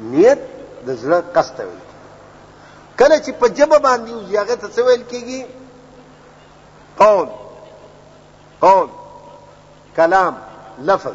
نیت 0.00 0.38
د 0.86 0.90
زړه 1.02 1.18
قصد 1.34 1.60
وي 1.60 1.80
کله 2.98 3.16
چې 3.24 3.30
په 3.40 3.46
جبه 3.48 3.78
باندې 3.78 4.10
وځي 4.12 4.36
هغه 4.36 4.54
ته 4.56 4.68
څه 4.68 4.80
ویل 4.86 5.02
کیږي 5.02 5.44
قول 6.98 7.28
قول 8.60 8.88
کلام 9.96 10.34
لفظ 10.82 11.12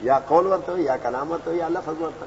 یا 0.00 0.18
قول 0.28 0.46
ورته 0.46 0.78
یا 0.78 0.96
کلام 0.96 1.30
ورته 1.32 1.54
یا 1.54 1.68
لفظ 1.68 1.96
ورته 2.00 2.26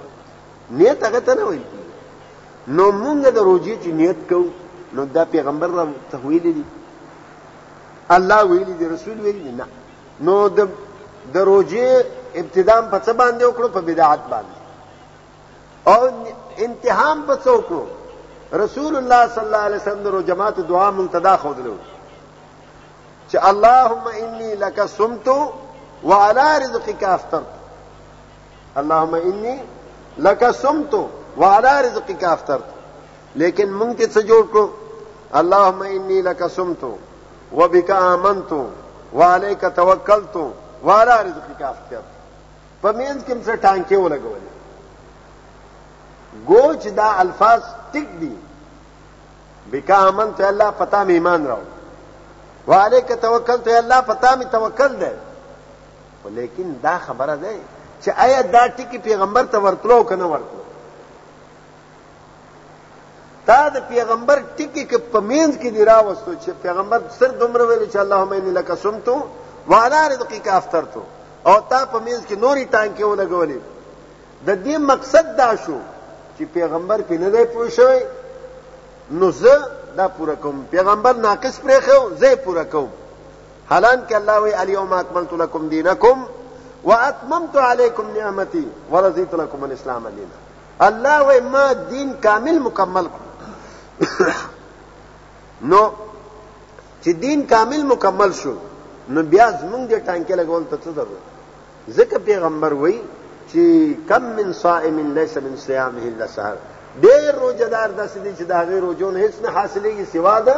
نیت 0.71 1.03
هغه 1.03 1.19
ته 1.19 1.33
نه 1.35 1.43
ویل 1.43 1.61
کیږي 1.73 2.67
نو 2.67 2.85
مونږ 2.91 3.29
د 3.29 3.37
روجې 3.37 3.73
چې 3.83 3.87
نیت 3.87 4.19
کوو 4.29 4.49
نو 4.93 5.03
دا 5.05 5.25
پیغمبر 5.25 5.67
را 5.69 5.85
تحویل 6.11 6.43
دي 6.53 6.63
الله 8.11 8.43
ویلي 8.45 8.73
دي 8.73 8.87
رسول 8.87 9.19
ویلي 9.21 9.39
دي 9.43 9.51
نه 9.51 9.65
نو 10.25 10.35
د 10.57 10.65
دروځي 11.35 11.89
ابتدام 12.41 12.83
په 12.91 12.97
څه 13.05 13.11
باندې 13.19 13.43
وکړو 13.45 13.67
په 13.77 13.81
بدعت 13.87 14.21
باندې 14.31 14.57
او 15.93 16.01
انتهام 16.65 17.17
په 17.29 17.35
څه 17.43 17.49
وکړو 17.57 17.83
رسول 18.63 18.93
الله 19.01 19.21
صلی 19.33 19.45
الله 19.47 19.63
علیه 19.69 19.79
وسلم 19.81 20.01
درو 20.07 20.21
جماعت 20.31 20.57
دعا 20.71 20.89
منتدا 20.99 21.33
خودلو 21.45 21.75
چې 23.29 23.37
اللهم 23.51 24.05
انی 24.23 24.49
لك 24.65 24.77
صمت 24.97 25.27
وعلى 26.09 26.47
رزقك 26.65 27.03
افطرت 27.15 27.51
اللهم 28.77 29.15
انی 29.21 29.55
لك 30.29 30.51
صمت 30.63 30.93
وعلى 31.41 31.73
رزقك 31.87 32.23
افطرت 32.35 32.69
لیکن 33.43 33.69
مونږ 33.79 33.95
ته 33.99 34.07
څه 34.15 34.21
جوړ 34.29 34.43
کړو 34.53 34.67
اللهم 35.39 35.81
انی 35.91 36.21
لك 36.29 36.47
صمت 36.57 36.81
وبك 37.51 37.91
امنت 37.99 38.51
وعلیک 39.19 39.65
توکلت 39.75 40.35
وعلى 40.83 41.15
رزقک 41.27 41.61
افتر 41.63 42.01
په 42.81 42.91
مینس 42.99 43.21
کې 43.27 43.35
څه 43.45 43.53
ټانکې 43.65 43.97
ولګولې 44.03 44.51
گوچ 46.51 46.81
دا 46.99 47.07
الفاظ 47.25 47.61
ټک 47.95 48.09
دي 48.21 48.33
بکا 49.71 49.97
امن 50.11 50.29
ته 50.37 50.45
الله 50.51 50.69
پتا 50.79 51.03
می 51.09 51.13
ایمان 51.19 51.47
راو 51.51 51.63
وعلیک 52.71 53.09
توکلت 53.27 53.67
یا 53.73 53.77
الله 53.83 54.01
پتا 54.13 54.33
می 54.39 54.45
توکل 54.57 54.93
ده 55.01 55.11
ولیکن 56.23 56.69
دا 56.87 56.97
خبره 57.05 57.35
ده 57.35 57.53
چې 58.03 58.09
آیا 58.27 58.41
دا 58.55 58.65
ټکی 58.79 58.97
پیغمبر 59.09 59.45
ته 59.55 59.67
ورتلو 59.67 60.03
کنه 60.13 60.25
ورتلو 60.33 60.60
تا 63.45 63.67
د 63.73 63.77
پیغمبر 63.89 64.39
ټکی 64.57 64.83
کې 64.89 64.97
پمینځ 65.13 65.57
کې 65.61 65.69
دی 65.75 65.83
راوستو 65.85 66.33
چې 66.43 66.49
پیغمبر 66.61 66.99
سر 67.19 67.29
دومره 67.43 67.63
ویل 67.69 67.89
چې 67.89 67.97
اللهم 67.97 68.33
انی 68.39 68.51
لک 68.57 68.71
سمتو 68.81 69.15
وانا 69.73 70.01
رزقک 70.13 70.47
افطرتو 70.57 71.01
او 71.45 71.55
تا 71.69 71.85
پمینځ 71.93 72.21
کې 72.27 72.35
نوري 72.45 72.65
ټانکې 72.73 73.03
ولګولې 73.03 73.59
د 74.47 74.49
دې 74.65 74.77
مقصد 74.91 75.31
دا 75.39 75.49
شو 75.65 75.77
چې 76.37 76.43
پیغمبر 76.57 77.01
په 77.07 77.17
نه 77.23 77.29
دی 77.37 77.45
پوه 77.45 77.69
شوی 77.79 77.99
نو 79.21 79.31
زه 79.31 79.55
دا 79.97 80.07
پوره 80.19 80.35
کوم 80.45 80.61
پیغمبر 80.75 81.13
ناقص 81.25 81.59
پرې 81.59 81.81
خو 81.87 82.09
زه 82.25 82.35
پوره 82.45 82.63
کوم 82.75 82.87
حالان 83.71 83.97
کې 84.09 84.15
الله 84.21 84.39
وی 84.45 84.53
الیوم 84.65 84.93
اکملت 84.99 85.33
لکم 85.41 85.67
دینکم 85.73 86.23
واتممت 86.83 87.57
علیکم 87.71 88.07
نعمتي 88.21 88.63
ورضیت 88.93 89.35
لكم 89.43 89.63
الاسلام 89.71 90.07
دینا 90.21 90.39
الله 90.91 91.19
وی 91.31 91.39
ما 91.57 91.67
دین 91.81 92.13
کامل 92.29 92.59
مکمل 92.69 93.07
کو 93.17 93.29
نو 95.71 95.83
چې 97.03 97.13
دین 97.23 97.45
کامل 97.49 97.83
مکمل 97.93 98.31
شو 98.41 98.53
نو 99.13 99.21
بیا 99.33 99.47
زمونږ 99.61 99.83
د 99.93 100.03
ټانکې 100.07 100.35
لګول 100.41 100.63
ته 100.69 100.77
څه 100.83 100.89
ضرورت 100.97 101.25
ځکه 101.97 102.17
پیغمبر 102.29 102.73
وای 102.81 102.97
چې 103.49 103.61
کم 104.11 104.23
من 104.39 104.53
صائم 104.61 104.97
ليس 105.19 105.37
من 105.45 105.55
صيامه 105.63 106.03
الا 106.11 106.27
سحر 106.35 106.57
ډېر 107.05 107.33
روزدار 107.45 107.89
داسې 108.01 108.17
دي 108.25 108.31
چې 108.37 108.43
د 108.49 108.51
هغې 108.61 108.77
روزو 108.85 109.11
نه 109.11 109.19
هیڅ 109.23 109.35
نه 109.43 109.49
حاصلېږي 109.57 110.05
سوا 110.13 110.39
ده 110.47 110.57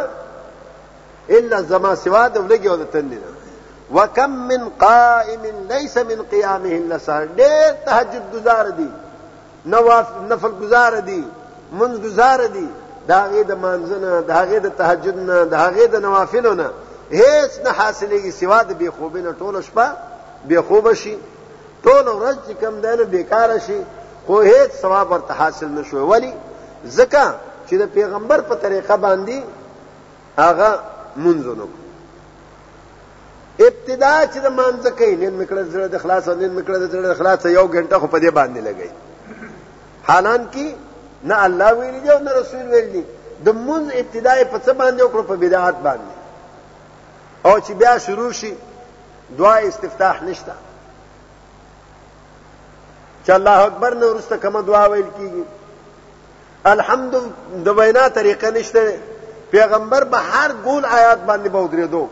الا 1.38 1.60
زما 1.72 1.91
سوا 2.06 2.24
د 2.28 2.36
ولګي 2.46 2.70
او 2.72 2.78
د 2.84 2.91
تندې 2.94 3.20
نه 3.24 3.32
وکم 3.96 4.32
من 4.52 4.70
قائم 4.84 5.41
ليس 5.72 5.96
من 6.12 6.20
قيامه 6.36 6.72
الا 6.80 6.98
سحر 7.08 7.26
ډېر 7.38 7.72
تهجد 7.86 8.26
گزار 8.36 8.70
دي 8.82 8.89
نواف 9.74 10.08
نفل 10.30 10.52
گزار 10.62 11.00
دي 11.10 11.22
منځ 11.80 11.96
گزار 12.06 12.46
دي 12.56 12.68
دا 13.08 13.22
غي 13.32 13.43
د 13.51 13.54
مانځنه 13.64 14.12
دا 14.34 14.41
غي 14.49 14.60
د 14.66 14.70
تهجد 14.80 15.18
نه 15.30 15.38
دا 15.56 15.66
غي 15.76 15.86
د 15.88 15.95
نوافلو 16.06 16.54
نه 16.62 16.68
هیڅ 17.22 17.51
نه 17.66 17.72
حاصلېږي 17.80 18.32
سوا 18.41 18.60
د 18.64 18.72
بی 18.82 18.89
خوبې 18.97 19.22
نه 19.26 19.32
ټوله 19.39 19.60
شپه 19.68 19.88
بی 20.49 20.58
خوب 20.68 20.86
شي 21.01 21.16
ټوله 21.86 22.12
ورځ 22.22 22.38
چې 22.47 22.54
کم 22.62 22.74
ده 22.84 22.95
نه 22.95 23.04
بیکار 23.04 23.49
شي 23.66 23.80
خو 24.26 24.36
هیڅ 24.49 24.72
ثواب 24.82 25.12
ورته 25.12 25.34
حاصل 25.39 25.68
نشوي 25.78 25.99
ولی 26.12 26.34
ځکه 26.97 27.24
چې 27.68 27.74
د 27.82 27.84
پیغمبر 27.95 28.41
په 28.41 28.56
طریقه 28.56 28.95
باندې 28.97 29.38
هغه 30.39 30.80
منځونو 31.24 31.66
ابتدا 33.68 34.14
چې 34.34 34.38
د 34.45 34.47
مانځ 34.58 34.84
کوي 34.99 35.16
نن 35.16 35.34
مکړه 35.45 35.64
زړه 35.74 35.88
د 35.95 35.99
خلاص 36.04 36.28
نن 36.28 36.51
مکړه 36.58 36.78
د 36.84 36.89
زړه 36.91 37.04
د 37.10 37.14
خلاص 37.20 37.45
یو 37.45 37.66
غنټه 37.76 37.97
خو 38.01 38.08
په 38.08 38.20
دې 38.20 38.32
باندې 38.39 38.60
لګي 38.68 38.89
حالان 40.08 40.47
کې 40.54 40.68
نہ 41.24 41.34
اللہ 41.50 41.72
ویلی 41.80 42.00
دی 42.04 42.10
او 42.10 42.18
نه 42.20 42.32
رسول 42.40 42.68
ویلی 42.72 42.90
دی 42.94 43.02
د 43.46 43.50
ابتدائی 43.50 43.98
ابتدای 44.00 44.44
په 44.52 44.60
او 44.60 44.76
باندې 44.80 45.02
وکړو 45.04 45.28
په 45.28 45.36
بدعات 45.44 45.76
باندې 45.76 47.48
او 47.52 47.60
چې 47.60 47.72
بیا 47.84 47.98
شروع 48.06 48.32
شي 48.40 48.54
دعا 49.38 49.54
استفتاح 49.68 50.24
نشته 50.24 50.54
چې 53.28 53.30
الله 53.36 53.66
اکبر 53.68 53.94
نو 54.02 54.08
ورسته 54.14 54.38
کومه 54.48 54.62
دعا 54.72 54.84
ویل 54.88 55.06
کیږي 55.06 56.74
الحمد 56.74 57.16
د 57.70 57.80
وینا 57.80 58.04
طریقه 58.20 58.52
نشته 58.52 59.00
پیغمبر 59.56 60.04
به 60.16 60.22
هر 60.34 60.52
ګول 60.68 60.86
آیات 60.98 61.20
باندې 61.32 61.56
به 61.56 62.08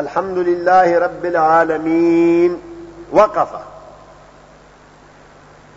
الحمد 0.00 0.38
لله 0.38 0.98
رب 1.06 1.24
العالمين 1.30 2.58
وقف 3.20 3.48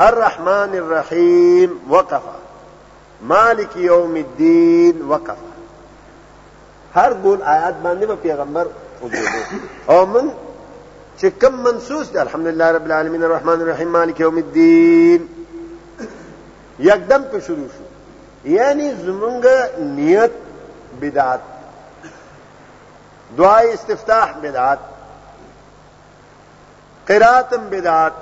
الرحمن 0.08 0.76
الرحيم 0.80 1.80
وقف 1.96 2.22
مالک 3.30 3.72
یوم 3.78 4.12
الدین 4.16 5.02
وقف 5.12 5.38
هر 6.96 7.14
ګول 7.22 7.42
آیات 7.56 7.76
باندې 7.84 8.06
به 8.06 8.16
پیغمبر 8.22 8.66
او 9.94 10.02
من 10.06 10.28
چې 11.20 11.26
کم 11.42 11.54
منسوس 11.64 12.06
دی 12.14 12.18
الحمدلله 12.20 12.66
رب 12.72 12.84
العالمین 12.86 13.24
الرحمن 13.24 13.62
الرحیم 13.62 13.88
مالک 13.92 14.20
یوم 14.20 14.36
الدین 14.38 15.30
یکدم 16.80 17.24
په 17.32 17.40
شروع 17.48 17.68
شو 17.78 17.86
یعنی 18.56 18.88
زمونږ 18.92 19.44
نیت 19.96 20.32
بدعت 21.02 21.40
دعای 23.38 23.68
استفتاح 23.74 24.28
بدعت 24.42 24.80
قراتم 27.08 27.64
بدعت 27.72 28.14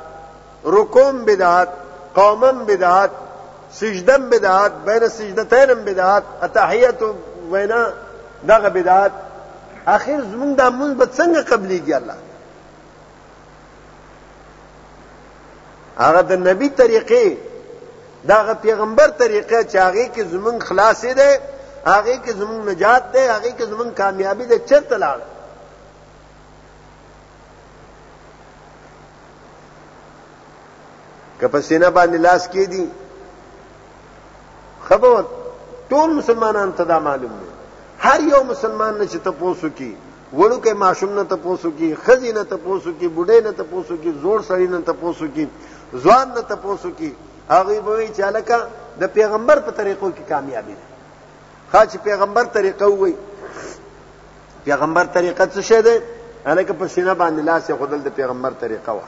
رکوم 0.66 1.26
بدعت 1.26 1.68
قومم 2.16 2.66
بدعت 2.66 3.12
سجدم 3.82 4.23
بدعات 4.30 4.71
بین 4.88 5.03
سجدتینم 5.17 5.80
بدعات 5.88 6.23
اتحیت 6.45 6.99
وینا 7.51 7.82
دغه 8.49 8.69
بدعات 8.78 9.11
اخر 9.95 10.19
زمون 10.32 10.51
د 10.53 10.61
مون 10.78 10.91
به 10.99 11.05
څنګه 11.17 11.39
قبليږي 11.51 11.93
الله 11.99 12.17
هغه 16.03 16.21
د 16.21 16.32
نبی 16.47 16.69
طریقې 16.80 17.28
دغه 18.32 18.53
پیغمبر 18.65 19.07
طریقې 19.19 19.61
چې 19.71 19.78
هغه 19.88 20.05
کې 20.15 20.21
زمون 20.34 20.57
خلاصې 20.67 21.11
ده 21.19 21.30
هغه 21.93 22.15
کې 22.26 22.30
زمون 22.39 22.61
نجات 22.69 23.03
ده 23.13 23.23
هغه 23.38 23.49
کې 23.59 23.63
زمون 23.71 23.89
کامیابی 23.99 24.45
ده 24.45 24.57
چرته 24.69 24.97
لاړ 25.03 25.19
کپسینه 31.41 31.89
باندې 31.95 32.17
لاس 32.26 32.43
کې 32.53 32.65
دي 32.73 32.86
خبر 34.90 35.24
ټول 35.90 36.10
مسلمانان 36.20 36.72
ته 36.80 36.84
دا 36.92 36.98
معلوم 37.08 37.34
دی 37.42 37.50
هر 38.06 38.20
یو 38.32 38.42
مسلمان 38.52 38.94
نه 39.00 39.06
چې 39.12 39.18
تاسو 39.28 39.68
کې 39.78 39.90
وړوکې 40.40 40.74
ماشوم 40.84 41.12
نه 41.20 41.24
تاسو 41.34 41.70
کې 41.78 41.88
خزي 42.06 42.32
نه 42.38 42.44
تاسو 42.52 42.90
کې 43.00 43.08
بډې 43.18 43.38
نه 43.48 43.52
تاسو 43.62 43.94
کې 44.04 44.12
زوړ 44.24 44.38
سړی 44.50 44.68
نه 44.76 44.80
تاسو 44.92 45.26
کې 45.36 45.46
ځوان 46.04 46.26
نه 46.36 46.42
تاسو 46.54 46.90
کې 46.98 47.10
هغه 47.50 47.80
به 47.88 47.92
وی 48.00 48.10
چالکا 48.20 48.58
د 49.02 49.04
پیغمبر 49.18 49.58
په 49.66 49.72
طریقو 49.82 50.08
کې 50.16 50.24
کامیابی 50.36 50.76
ده 50.78 50.86
خا 51.74 51.82
چې 51.86 51.98
پیغمبر 52.12 52.46
طریقه 52.58 52.86
وي 53.04 53.14
پیغمبر 54.70 55.06
طریقه 55.20 55.44
څه 55.54 55.62
شه 55.72 55.82
ده 55.90 55.96
الکه 56.52 56.74
په 56.74 56.88
سینه 56.96 57.14
باندې 57.22 57.42
لاس 57.52 57.64
خودل 57.80 58.00
د 58.10 58.12
پیغمبر 58.20 58.52
طریقه 58.66 58.92
وا 58.98 59.08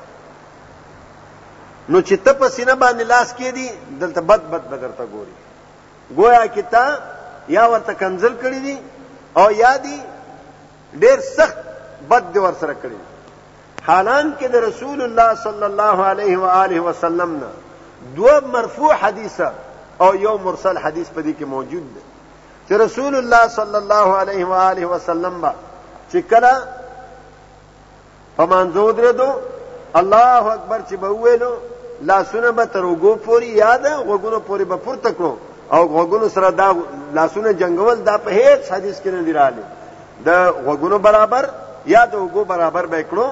نو 1.90 2.02
چې 2.08 2.16
ته 2.26 2.34
په 2.34 2.50
سینه 2.50 2.76
باندې 2.84 3.04
لاس 3.16 3.30
کې 3.38 3.50
دي 3.60 3.68
دلته 4.06 4.22
بد 4.32 4.48
بد 4.54 4.70
بغرته 4.72 5.06
ګوري 5.18 5.36
گویا 6.16 6.45
کتا 6.55 6.84
یا 7.55 7.66
ورته 7.72 7.93
کنزل 7.99 8.34
کړی 8.41 8.60
دي 8.66 8.76
او 9.36 9.49
یا 9.58 9.76
دي 9.84 9.97
ډیر 11.03 11.20
سخت 11.36 11.58
بد 12.10 12.34
دی 12.34 12.39
ور 12.39 12.53
سره 12.62 12.74
کړی 12.82 12.99
حالان 13.88 14.34
کې 14.39 14.45
د 14.53 14.64
رسول 14.68 15.01
الله 15.08 15.34
صلی 15.45 15.66
الله 15.70 16.05
علیه 16.12 16.38
و 16.43 16.45
آله 16.51 16.80
وسلم 16.86 17.34
نه 17.38 17.49
دوه 18.20 18.39
مرفوع 18.53 18.93
حدیثه 19.03 19.51
او 20.05 20.08
یو 20.24 20.38
مرسل 20.43 20.78
حدیث 20.86 21.08
په 21.16 21.22
دې 21.22 21.34
کې 21.39 21.43
موجود 21.43 21.93
دی 21.95 22.01
چې 22.68 22.80
رسول 22.84 23.16
الله 23.22 23.47
صلی 23.58 23.76
الله 23.82 24.18
علیه 24.22 24.45
و 24.51 24.58
آله 24.66 24.86
وسلم 24.93 25.39
با 25.45 25.51
چې 26.12 26.18
کله 26.18 26.51
فمانځو 28.38 28.93
درېدو 28.93 29.28
الله 30.01 30.53
اکبر 30.53 30.80
چې 30.89 30.93
به 30.93 31.10
ویلو 31.26 31.51
لاسونه 32.12 32.51
به 32.62 32.66
تر 32.78 32.82
وګو 32.89 33.26
پوري 33.30 33.49
یاد 33.60 33.86
وګونو 33.93 34.39
پوري 34.49 34.64
به 34.74 34.84
پورته 34.88 35.14
کړو 35.20 35.32
او 35.72 35.86
غوګونو 35.88 36.30
سره 36.30 36.49
دا 36.51 36.76
لاسونه 37.13 37.51
جنگول 37.53 37.95
دا 38.03 38.18
په 38.18 38.32
هیڅ 38.32 38.72
حدیث 38.72 38.99
کې 39.01 39.07
نه 39.07 39.24
دی 39.24 39.32
راغلی 39.34 39.61
د 40.26 40.30
غوګونو 40.65 40.97
برابر 40.97 41.49
یا 41.86 42.05
د 42.05 42.15
وګو 42.15 42.43
برابر 42.47 42.86
به 42.86 43.03
کړو 43.11 43.28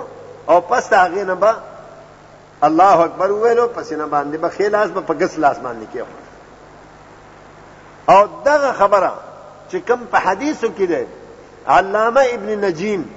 او 0.49 0.61
پس 0.61 0.93
هغه 0.93 1.23
نه 1.23 1.35
به 1.35 1.53
الله 2.61 2.99
اکبر 3.01 3.31
ویلو 3.31 3.67
پس 3.67 3.91
نه 3.91 4.05
باندې 4.05 4.35
به 4.43 4.49
خلاص 4.49 4.89
به 4.89 5.01
پګس 5.13 5.39
لاس 5.39 5.57
باندې 5.57 5.87
کې 5.93 6.01
او 8.11 8.27
دغه 8.45 8.71
خبره 8.71 9.13
چې 9.71 9.75
کوم 9.87 10.07
په 10.11 10.17
حدیثو 10.17 10.67
کې 10.77 10.83
ده 10.83 11.07
علامه 11.67 12.21
ابن 12.33 12.65
نجیم 12.65 13.09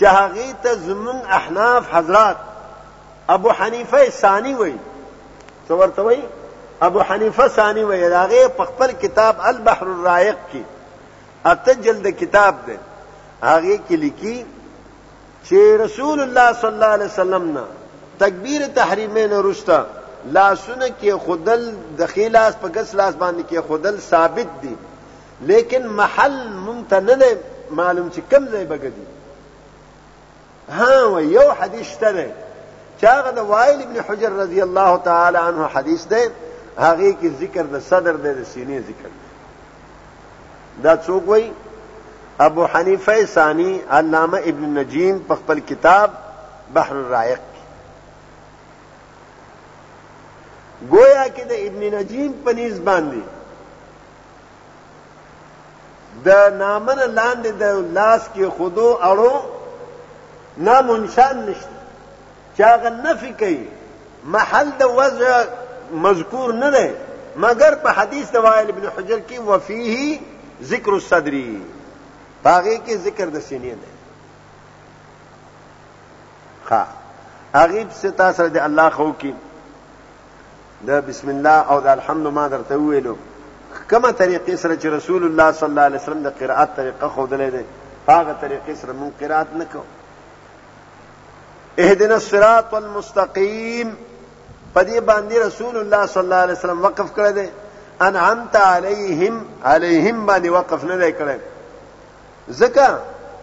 چې 0.00 0.04
هغه 0.04 0.52
ته 0.62 0.74
زمون 0.74 1.20
احناف 1.30 1.94
حضرات 1.94 2.36
ابو 3.28 3.50
حنیفه 3.50 4.10
ثانی 4.10 4.54
وای 4.54 4.74
څو 5.68 5.72
ورته 5.72 6.02
وای 6.02 6.22
ابو 6.82 7.00
حنیفه 7.00 7.48
ثانی 7.48 7.84
وی 7.84 8.08
راغه 8.08 8.48
په 8.56 8.64
خپل 8.64 8.92
کتاب 9.02 9.36
البحر 9.50 9.86
الرائق 9.86 10.34
کې 10.52 10.60
اته 11.50 11.72
جلد 11.86 12.06
کتاب 12.18 12.54
ده 12.66 12.76
هغه 13.42 13.76
کې 13.88 13.92
لیکي 14.04 14.46
چې 15.46 15.56
رسول 15.84 16.18
الله 16.20 16.52
صلی 16.60 16.70
الله 16.74 16.86
علیه 16.96 17.06
وسلم 17.06 17.52
نه 17.54 17.64
تکبیر 18.18 18.60
تحریمین 18.74 19.32
ورستا 19.32 19.84
لاسونه 20.24 20.88
کې 21.02 21.10
خودل 21.26 21.74
د 21.98 22.06
خلاص 22.14 22.54
په 22.64 22.68
کس 22.78 22.88
لاس 23.02 23.14
باندې 23.14 23.42
کې 23.52 23.58
خودل 23.68 23.98
ثابت 24.08 24.48
دي 24.62 24.74
لیکن 25.52 25.82
محل 26.00 26.36
ممتنه 26.52 27.26
معلوم 27.70 28.10
چې 28.10 28.34
کم 28.34 28.42
ځای 28.48 28.64
بګدي 28.72 29.06
ها 30.80 30.96
و 31.08 31.14
یو 31.20 31.52
حدیث 31.60 31.88
ته 32.00 32.10
چاغه 33.00 33.30
د 33.40 33.42
وائل 33.48 33.78
ابن 33.82 33.96
حجر 34.08 34.30
رضی 34.42 34.60
الله 34.62 34.92
تعالی 35.04 35.38
عنه 35.38 35.60
حدیث 35.74 36.02
ده 36.14 36.20
هغه 36.76 37.12
کې 37.12 37.28
ذکر 37.40 37.66
د 37.74 37.80
صدر 37.88 38.16
د 38.24 38.42
سینې 38.52 38.78
ذکر 38.88 39.10
دا 40.84 40.92
څوک 41.06 41.22
وای 41.28 41.50
ابو 42.46 42.62
حنیفه 42.72 43.14
ثانی 43.34 43.70
علامه 43.98 44.38
ابن 44.52 44.74
نجیم 44.78 45.18
په 45.28 45.34
خپل 45.42 45.58
کتاب 45.70 46.10
بحر 46.78 46.96
الرائق 46.96 47.40
گویا 50.92 51.24
کې 51.28 51.42
د 51.50 51.52
ابن 51.70 51.94
نجیم 51.98 52.32
په 52.44 52.52
نيز 52.60 52.78
باندې 52.80 53.22
د 56.24 56.28
نامن 56.64 56.98
لاندې 57.18 57.50
د 57.64 57.92
لاس 58.00 58.22
کې 58.34 58.44
خودو 58.58 58.90
اړو 59.10 59.34
نام 60.68 60.90
انشان 60.90 61.36
نشته 61.46 61.78
چاغه 62.58 62.90
نفي 63.04 63.32
کوي 63.40 63.62
محل 64.34 64.70
د 64.80 64.94
وضع 64.98 65.34
مذکور 65.92 66.52
نه 66.54 66.70
ده 66.70 66.94
مگر 67.36 67.74
په 67.74 67.88
حدیث 68.00 68.30
دوایل 68.32 68.68
ابن 68.68 68.86
حجر 68.96 69.18
کې 69.30 69.38
وفيه 69.38 70.18
ذکر 70.74 70.92
الصدر 70.92 71.34
باغی 72.42 72.76
کې 72.86 72.94
ذکر 73.08 73.26
د 73.34 73.38
سینې 73.40 73.74
ده 73.82 73.92
ها 76.70 76.86
غریب 77.54 77.88
ستا 77.98 78.32
سره 78.38 78.48
د 78.48 78.56
الله 78.68 78.90
خو 78.96 79.12
کې 79.22 79.32
دا 80.86 81.00
بسم 81.00 81.28
الله 81.34 81.70
او 81.74 81.80
دا 81.80 81.92
الحمد 81.92 82.26
ما 82.38 82.48
درته 82.54 82.76
ویلو 82.78 83.16
کما 83.90 84.10
طریقې 84.10 84.54
سره 84.54 84.76
چې 84.76 84.84
رسول 84.96 85.24
الله 85.26 85.52
صلی 85.52 85.68
الله 85.68 85.80
علیه 85.90 86.00
وسلم 86.00 86.22
د 86.28 86.34
قرات 86.40 86.76
طریقه 86.76 87.08
خو 87.08 87.26
دلې 87.26 87.52
ده 87.52 87.64
هغه 88.08 88.36
طریقې 88.42 88.74
سره 88.82 88.92
مونږ 88.92 89.24
قرات 89.24 89.46
نکو 89.52 89.80
اهدنا 91.84 92.14
الصراط 92.14 92.74
المستقيم 92.74 93.96
پدې 94.76 94.98
باندې 95.10 95.36
رسول 95.48 95.74
الله 95.82 96.02
صلی 96.12 96.22
الله 96.24 96.40
علیه 96.44 96.58
وسلم 96.60 96.80
وقف 96.86 97.08
کړی 97.18 97.32
دی 97.38 97.46
انعمت 98.08 98.54
علیهم 98.74 99.34
علیهم 99.74 100.16
باندې 100.30 100.48
وقف 100.58 100.80
نه 100.90 100.96
دی 101.02 101.10
کړی 101.20 101.38
ځکه 102.60 102.86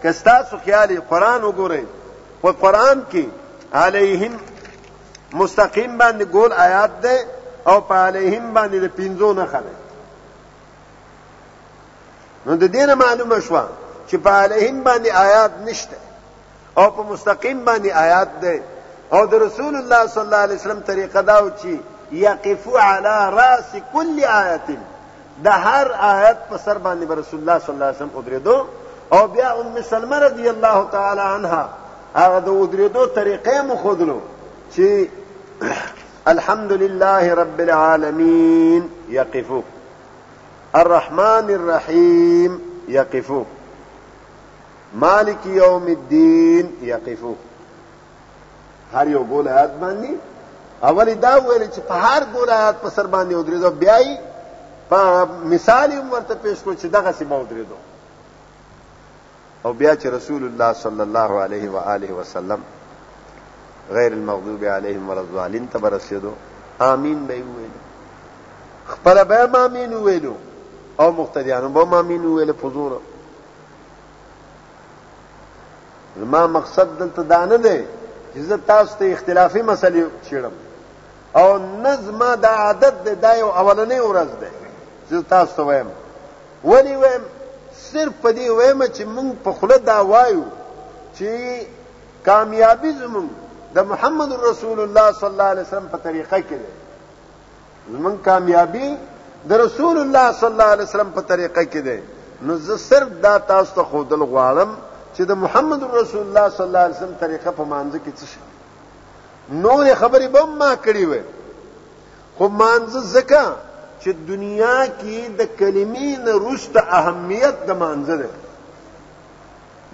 کستا 0.03 0.35
سو 0.49 0.55
خیال 0.65 0.91
قران 1.11 1.41
وګورئ 1.49 1.83
په 2.41 2.49
قران 2.63 2.97
کې 3.13 3.25
علیهم 3.83 4.33
مستقیم 5.41 5.91
باندې 6.01 6.23
ګول 6.35 6.51
آیات 6.65 6.91
دی 7.05 7.17
او 7.69 7.77
په 7.87 7.95
علیهم 8.07 8.45
باندې 8.57 8.77
د 8.83 8.87
پینځو 8.97 9.29
نه 9.39 9.45
خلک 9.53 9.77
نو 12.45 12.51
د 12.65 12.67
دینه 12.75 12.93
معلومه 13.03 13.37
شوه 13.47 13.63
چې 14.09 14.15
په 14.27 14.31
علیهم 14.43 14.77
باندې 14.89 15.09
آیات 15.25 15.53
نشته 15.71 15.95
او 16.77 16.85
په 16.95 17.01
مستقیم 17.11 17.59
باندې 17.67 17.89
آیات 18.05 18.31
دی 18.45 18.57
او 19.15 19.25
د 19.25 19.33
رسول 19.45 19.75
الله 19.75 20.07
صلى 20.07 20.23
الله 20.23 20.37
عليه 20.45 20.55
وسلم 20.55 20.79
طریقه 20.87 21.21
دا 21.21 21.37
و 21.45 21.49
چې 21.61 21.69
یقفو 22.11 22.77
راس 23.37 23.75
كل 23.93 24.19
ايه 24.19 24.77
د 25.43 25.47
هر 25.47 25.87
آیت 25.91 26.37
په 26.49 26.57
سر 26.57 26.77
باندې 26.77 27.11
رسول 27.19 27.39
الله 27.39 27.59
صلى 27.59 27.73
الله 27.73 27.85
عليه 27.85 27.95
وسلم 27.95 28.17
ودریدو 28.17 28.57
او 29.13 29.27
بیا 29.35 29.49
ام 29.59 29.75
سلمہ 29.89 30.15
رضی 30.23 30.49
الله 30.49 30.89
تعالى 30.91 31.21
عنها 31.21 31.69
هغه 32.15 32.39
د 32.47 32.59
ودریدو 32.61 33.05
طریقې 33.15 33.61
مو 33.61 33.75
خودلو 33.83 34.19
چې 34.75 35.07
الحمدلله 36.33 37.33
رب 37.43 37.59
العالمين 37.69 38.89
یقفو 39.19 39.61
الرحمن 40.83 41.49
الرحيم 41.61 42.59
یقفو 42.99 43.43
مالك 45.07 45.45
يوم 45.45 45.83
الدين 45.97 46.75
یقفو 46.93 47.35
هر 48.93 49.07
یو 49.13 49.23
ګول 49.29 49.47
آیات 49.55 49.73
باندې 49.83 50.11
اول 50.89 51.07
دا 51.25 51.33
ویل 51.47 51.63
چې 51.73 51.81
په 51.89 51.95
هر 52.07 52.21
ګول 52.35 52.49
آیات 52.59 52.77
په 52.83 52.89
سر 52.95 53.05
باندې 53.15 53.33
ودرېدو 53.39 53.69
بیا 53.83 53.97
یې 54.05 54.15
په 54.89 54.99
مثال 55.53 55.89
هم 55.99 56.05
ورته 56.13 56.33
پیښ 56.43 56.57
کړ 56.65 56.73
چې 56.81 56.87
دغه 56.97 57.09
سیمه 57.19 57.35
ودرېدو 57.41 57.77
او 59.65 59.69
بیا 59.81 59.91
چې 60.01 60.07
رسول 60.17 60.41
الله 60.49 60.71
صلی 60.83 61.03
الله 61.07 61.31
علیه 61.45 61.65
و 61.75 61.77
آله 61.95 62.09
وسلم 62.19 62.61
غیر 63.97 64.11
المغضوب 64.19 64.61
علیهم 64.75 65.03
ورضوانین 65.09 65.65
ته 65.73 65.77
برسېدو 65.85 66.31
آمین 66.91 67.19
به 67.31 67.35
ویل 67.55 67.75
خپل 68.91 69.17
به 69.33 69.41
آمین 69.63 69.91
ویلو 70.05 70.35
او 70.99 71.07
مقتدیانو 71.19 71.67
به 71.77 71.83
آمین 71.99 72.23
ویل 72.25 72.51
فزور 72.61 72.93
زما 76.15 76.41
مقصد 76.55 76.87
دلته 76.99 77.21
دانه 77.33 77.57
دی 77.57 77.79
عزت 78.37 78.59
تاسو 78.67 78.91
ته 78.99 79.13
اختلافي 79.13 79.61
مسلې 79.69 80.03
چیړم 80.25 80.53
او 81.39 81.49
نظم 81.85 82.19
دا 82.43 82.49
عادت 82.63 82.95
دی 83.05 83.13
دا 83.25 83.31
یو 83.41 83.49
اولنې 83.61 83.99
ورځ 84.09 84.31
ده 84.41 84.49
چې 85.09 85.15
تاسو 85.33 85.53
ته 85.55 85.61
وایم 85.69 85.89
ولی 86.71 86.95
وایم 87.03 87.23
صرف 87.89 88.13
په 88.21 88.29
دې 88.37 88.47
وایم 88.59 88.79
چې 88.95 89.03
مونږ 89.15 89.29
په 89.43 89.51
خوله 89.59 89.77
دا 89.89 89.97
وایو 90.11 90.43
چې 91.17 91.29
کامیابی 92.29 92.91
زمونږ 93.01 93.29
د 93.75 93.87
محمد 93.91 94.29
رسول 94.49 94.79
الله 94.85 95.07
صلی 95.19 95.29
الله 95.33 95.49
علیه 95.55 95.65
وسلم 95.67 95.87
په 95.93 95.97
طریقه 96.07 96.37
کې 96.47 96.57
ده 96.65 96.71
زمونږ 97.93 98.17
کامیابی 98.29 98.95
د 99.51 99.61
رسول 99.65 99.97
الله 100.03 100.27
صلی 100.39 100.49
الله 100.53 100.69
علیه 100.77 100.83
وسلم 100.85 101.09
په 101.19 101.21
طریقه 101.33 101.63
کې 101.71 101.81
ده 101.87 102.01
نو 102.47 102.55
زه 102.67 102.77
صرف 102.85 103.09
دا 103.21 103.37
تاسو 103.53 103.71
ته 103.75 103.83
خودل 103.91 104.21
غواړم 104.33 104.69
چې 105.15 105.23
د 105.29 105.37
محمد 105.43 105.81
رسول 105.99 106.23
الله 106.27 106.45
صلی 106.55 106.65
الله 106.69 106.83
علیه 106.85 106.97
وسلم 106.97 107.17
طریقه 107.25 107.51
په 107.59 107.63
مانځ 107.71 107.91
کې 108.03 108.11
څه 108.19 108.25
شي 108.31 108.39
نور 109.65 109.85
خبرې 110.01 110.27
به 110.35 110.43
ما 110.59 110.71
کړې 110.85 111.05
وې 111.09 111.21
خو 112.37 112.45
مانځ 112.61 112.91
زکه 113.15 113.45
چې 114.01 114.09
دنیا 114.29 114.77
کې 114.99 115.17
د 115.39 115.41
کلمې 115.59 116.09
نه 116.25 116.33
رښت 116.47 116.75
اهمیت 117.01 117.57
د 117.69 117.79
مانځ 117.81 118.07
ده 118.21 118.29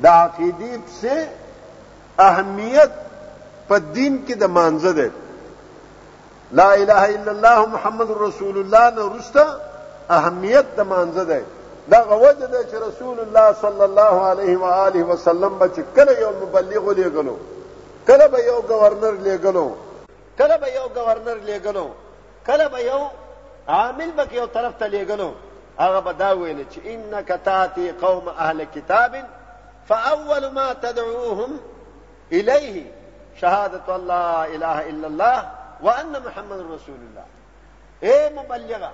د 0.04 0.06
عقیدې 0.26 0.74
څخه 0.88 1.16
اهمیت 2.30 2.92
په 3.68 3.78
دین 4.00 4.14
کې 4.26 4.36
د 4.42 4.44
مانځ 4.58 4.84
ده 4.98 5.08
لا 6.60 6.70
اله 6.82 7.04
الا 7.16 7.32
الله 7.36 7.62
محمد 7.78 8.10
رسول 8.26 8.56
الله 8.64 8.86
نه 8.98 9.04
رښت 9.16 9.36
اهمیت 10.20 10.68
د 10.78 10.92
مانځ 10.96 11.16
ده 11.34 11.42
دا 11.92 12.02
وجه 12.14 12.46
ده 12.54 12.64
چې 12.72 12.76
رسول 12.88 13.20
الله 13.20 13.54
صلی 13.64 13.84
الله 13.90 14.16
علیه 14.32 14.58
و 14.58 14.66
آله 14.88 15.04
وسلم 15.04 15.58
به 15.60 15.68
کله 15.96 16.14
یو 16.24 16.32
مبلغ 16.42 16.86
لګلو 17.00 17.36
کله 18.08 18.28
به 18.34 18.40
یو 18.50 18.58
گورنر 18.72 19.16
لګلو 19.28 19.68
کله 20.40 20.56
به 20.62 20.68
یو 20.78 20.86
گورنر 20.98 21.40
لګلو 21.50 21.88
کله 22.48 22.68
به 22.74 22.80
یو 22.92 23.02
عامل 23.68 24.12
به 24.18 24.24
یو 24.32 24.46
طرف 24.46 24.74
ته 24.80 24.88
لګلو 24.94 25.32
هغه 25.80 26.00
به 26.06 26.14
دا 26.14 26.30
ویل 26.38 26.66
چې 26.74 26.80
انک 26.86 27.32
تاتی 27.46 27.92
قوم 27.92 28.28
اهل 28.30 28.64
کتاب 28.66 29.14
فاول 29.88 30.48
ما 30.52 30.74
تدعوهم 30.74 31.60
الیه 32.32 32.86
شهادت 33.42 33.90
الله 33.90 34.36
اله 34.54 34.78
الا 34.92 35.08
الله 35.08 35.38
وان 35.84 36.10
محمد 36.26 36.60
رسول 36.76 37.00
الله 37.08 37.26
اے 38.04 38.30
مبلغه 38.38 38.92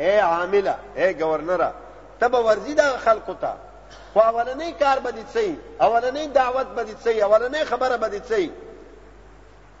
اے 0.00 0.18
عامله 0.20 0.74
اے 0.98 1.06
گورنره 1.20 1.68
تب 2.22 2.34
ورزی 2.46 2.74
دا 2.82 2.86
خلقو 3.06 3.32
ته 3.32 3.54
خو 4.12 4.20
اولنې 4.20 4.70
کار 4.82 4.98
به 5.06 5.10
دې 5.10 5.24
سي 5.32 5.56
اولنې 5.80 6.24
دعوت 6.40 6.66
به 6.78 6.84
دې 6.86 6.94
سي 7.06 7.22
اولنې 7.22 7.64
خبره 7.72 7.96
به 7.96 8.08
دې 8.08 8.22
سي 8.28 8.52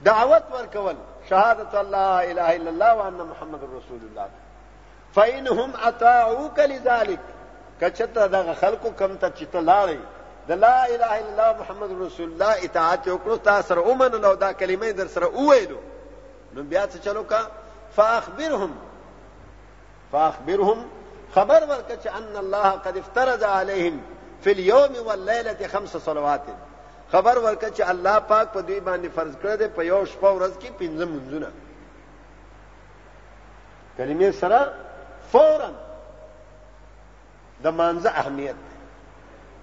دعوت 0.02 0.42
ورکول 0.54 0.96
شهادت 1.30 1.74
الله 1.74 2.30
اله 2.30 2.56
الا 2.56 2.70
الله 2.74 2.94
وان 3.00 3.12
محمد 3.34 3.60
رسول 3.74 4.00
الله 4.10 4.28
فانهم 5.18 5.72
اطاعوك 5.90 6.58
لذلك 6.58 7.20
کچته 7.82 8.26
دغه 8.36 8.54
خلقو 8.62 8.90
کم 8.90 9.16
ته 9.16 9.32
چې 9.36 9.44
تلاړي 9.52 10.00
د 10.48 10.52
لا 10.52 10.86
اله 10.86 11.18
الا 11.20 11.30
الله 11.34 11.52
محمد 11.60 11.94
رسول 12.06 12.30
الله 12.32 12.64
اطاعت 12.64 13.08
وکړو 13.08 13.38
تاسو 13.50 13.68
سره 13.68 13.80
اومن 13.92 14.10
لو 14.26 14.34
دا 14.34 14.52
کلمې 14.52 14.86
در 14.98 15.06
سره 15.06 15.26
وویلو 15.38 15.78
نو 16.54 16.62
بیا 16.74 16.86
څه 16.86 17.04
چلو 17.04 17.24
کا 17.32 17.40
فاخبرهم 17.96 18.70
فاخبرهم 20.16 20.84
خبر 21.34 21.62
ورک 21.68 21.98
چې 22.04 22.08
ان 22.18 22.36
الله 22.36 22.70
قد 22.70 22.96
افترض 22.96 23.44
عليهم 23.44 24.00
في 24.42 24.52
اليوم 24.52 25.06
والليله 25.06 25.68
خمس 25.68 25.96
صلوات 25.96 26.40
خبر 27.12 27.38
ورک 27.38 27.64
چې 27.76 27.80
الله 27.80 28.18
پاک 28.18 28.52
په 28.52 28.60
دوی 28.60 28.80
باندې 28.80 29.10
فرض 29.16 29.34
کړ 29.42 29.58
دې 29.60 29.68
په 29.76 29.82
یو 29.82 30.04
شپه 30.04 30.30
ورځ 30.38 30.52
کې 30.62 30.70
پنځه 30.80 31.04
منځونه 31.12 31.48
کلمې 33.98 34.30
سره 34.40 34.74
فورا 35.32 35.70
د 37.64 37.68
مانزه 37.68 38.10
اهمیت 38.10 38.56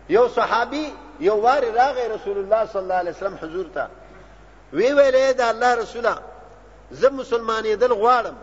یو 0.10 0.28
صحابي 0.28 0.94
یو 1.20 1.38
وار 1.42 1.64
راغی 1.64 2.08
رسول 2.16 2.38
الله 2.38 2.66
صلی 2.66 2.82
الله 2.82 2.96
علیه 3.02 3.12
وسلم 3.14 3.36
حضور 3.42 3.66
ته 3.76 3.88
وی 4.74 4.88
ویلې 4.94 5.36
دا 5.38 5.50
الله 5.50 5.74
رسوله 5.76 6.16
زه 6.92 7.10
مسلمانې 7.10 7.68
دل 7.76 7.94
غواړم 7.94 8.36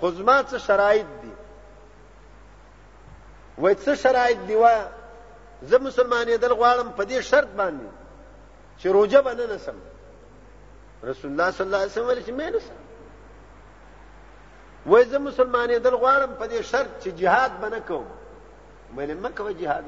خو 0.00 0.08
زما 0.10 0.42
څه 0.48 0.58
شرایط 0.58 1.06
دي 1.22 1.32
وای 3.60 3.74
څه 3.84 3.94
شرایط 3.94 4.36
دی 4.48 4.54
وا 4.56 4.72
زه 5.62 5.78
مسلمانې 5.78 6.36
دل 6.42 6.52
غواړم 6.60 6.88
په 6.98 7.02
دې 7.04 7.20
شرط 7.30 7.50
باندې 7.60 7.88
چې 8.80 8.86
روزه 8.88 9.20
باندې 9.26 9.44
نسم 9.52 9.76
رسول 11.08 11.30
الله 11.30 11.48
صلی 11.56 11.66
الله 11.66 11.80
علیه 11.82 11.94
وسلم 11.94 12.06
ویل 12.08 12.22
چې 12.26 12.32
مې 12.38 12.48
نسم 12.56 12.76
وای 14.86 15.04
زه 15.04 15.18
مسلمانې 15.18 15.74
دل 15.86 15.94
غواړم 16.02 16.30
په 16.40 16.46
دې 16.52 16.60
شرط 16.72 16.92
چې 17.02 17.10
jihad 17.20 17.52
باندې 17.62 17.80
کوم 17.88 18.06
مې 18.96 19.04
نه 19.24 19.30
کوم 19.36 19.48
jihad 19.60 19.84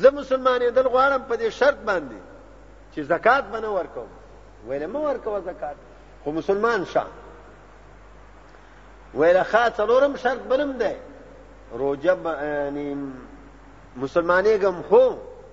زه 0.00 0.08
مسلمانې 0.10 0.68
دل 0.78 0.86
غواړم 0.94 1.22
په 1.28 1.34
دې 1.36 1.48
شرط 1.58 1.78
باندې 1.88 2.18
چې 2.94 3.00
زکات 3.12 3.44
باندې 3.52 3.70
ورکوم 3.78 4.08
ویل 4.68 4.84
مې 4.92 5.00
ورکوم 5.08 5.36
زکات 5.50 5.76
خو 6.24 6.32
مسلمان 6.32 6.84
شاه 6.92 7.10
ویل 9.18 9.38
ښا 9.50 9.62
څلورم 9.78 10.16
شرط 10.22 10.42
بلم 10.50 10.70
دی 10.82 10.92
روجه 11.80 12.16
یعنی 12.42 12.86
مسلمانېږم 14.02 14.76
خو 14.88 15.04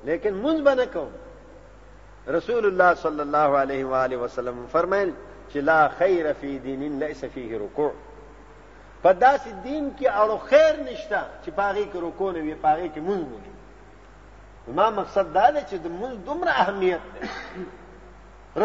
لیکن 0.07 0.34
مونږ 0.43 0.57
به 0.70 0.74
نه 0.80 0.86
کوم 0.93 1.12
رسول 2.38 2.66
الله 2.66 2.91
صلی 3.03 3.22
الله 3.28 3.49
علیه 3.66 3.86
و 3.91 3.93
آله 4.05 4.18
وسلم 4.24 4.57
فرمایل 4.74 5.09
چې 5.51 5.57
لا 5.70 5.88
خیر 5.97 6.32
فی 6.39 6.57
دین 6.66 6.99
لیس 7.03 7.24
فیه 7.34 7.57
رکوع 7.66 7.89
په 9.03 9.14
داسې 9.14 9.51
دین 9.64 9.91
کې 9.97 10.09
اړو 10.22 10.38
خیر 10.49 10.76
نشته 10.89 11.20
چې 11.43 11.49
پاغي 11.49 11.86
کې 11.93 11.99
رکوع 12.07 12.32
نه 12.32 12.39
وي 12.39 12.55
پاغي 12.66 12.89
کې 12.93 13.01
مونږ 13.12 13.26
نه 14.68 14.74
ما 14.76 14.89
مقصد 14.97 15.32
دا 15.36 15.47
دی 15.51 15.62
چې 15.70 15.76
د 15.76 15.88
مونږ 15.99 16.16
دومره 16.26 16.51
اهمیت 16.51 17.03
دی 17.14 17.30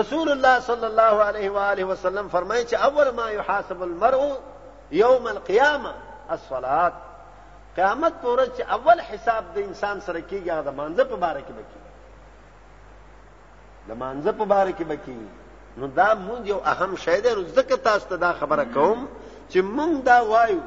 رسول 0.01 0.29
الله 0.33 0.61
صلی 0.67 0.87
الله 0.91 1.17
علیه 1.31 1.51
و 1.55 1.59
آله 1.71 1.85
وسلم 1.93 2.29
فرمایي 2.37 2.67
چې 2.67 2.75
اول 2.91 3.11
ما 3.23 3.31
يحاسب 3.39 3.83
المرء 3.89 4.29
یوم 4.91 5.27
القیامه 5.27 5.95
الصلاه 6.31 6.93
قیامت 7.77 8.13
پورې 8.23 8.47
چې 8.57 8.63
اول 8.73 9.01
حساب 9.01 9.45
د 9.55 9.59
انسان 9.59 10.01
سره 10.01 10.21
کیږي 10.31 10.51
هغه 10.51 10.63
د 10.71 10.77
مانزه 10.77 11.05
په 11.05 11.17
باره 11.17 11.41
کې 11.41 11.53
بکی 11.59 11.81
د 13.89 13.99
مانزه 13.99 14.33
په 14.33 14.45
باره 14.45 14.73
کې 14.79 14.85
بکی 14.89 15.21
نو 15.77 15.87
دا 15.87 16.11
مونږ 16.27 16.43
یو 16.53 16.61
اهم 16.73 16.97
شی 16.97 17.21
دی 17.21 17.31
ځکه 17.57 17.75
تاسو 17.89 18.07
ته 18.11 18.17
دا 18.17 18.33
خبره 18.33 18.65
کوم 18.65 19.09
چې 19.51 19.59
مونږ 19.77 19.95
دا 20.09 20.19
وایو 20.25 20.61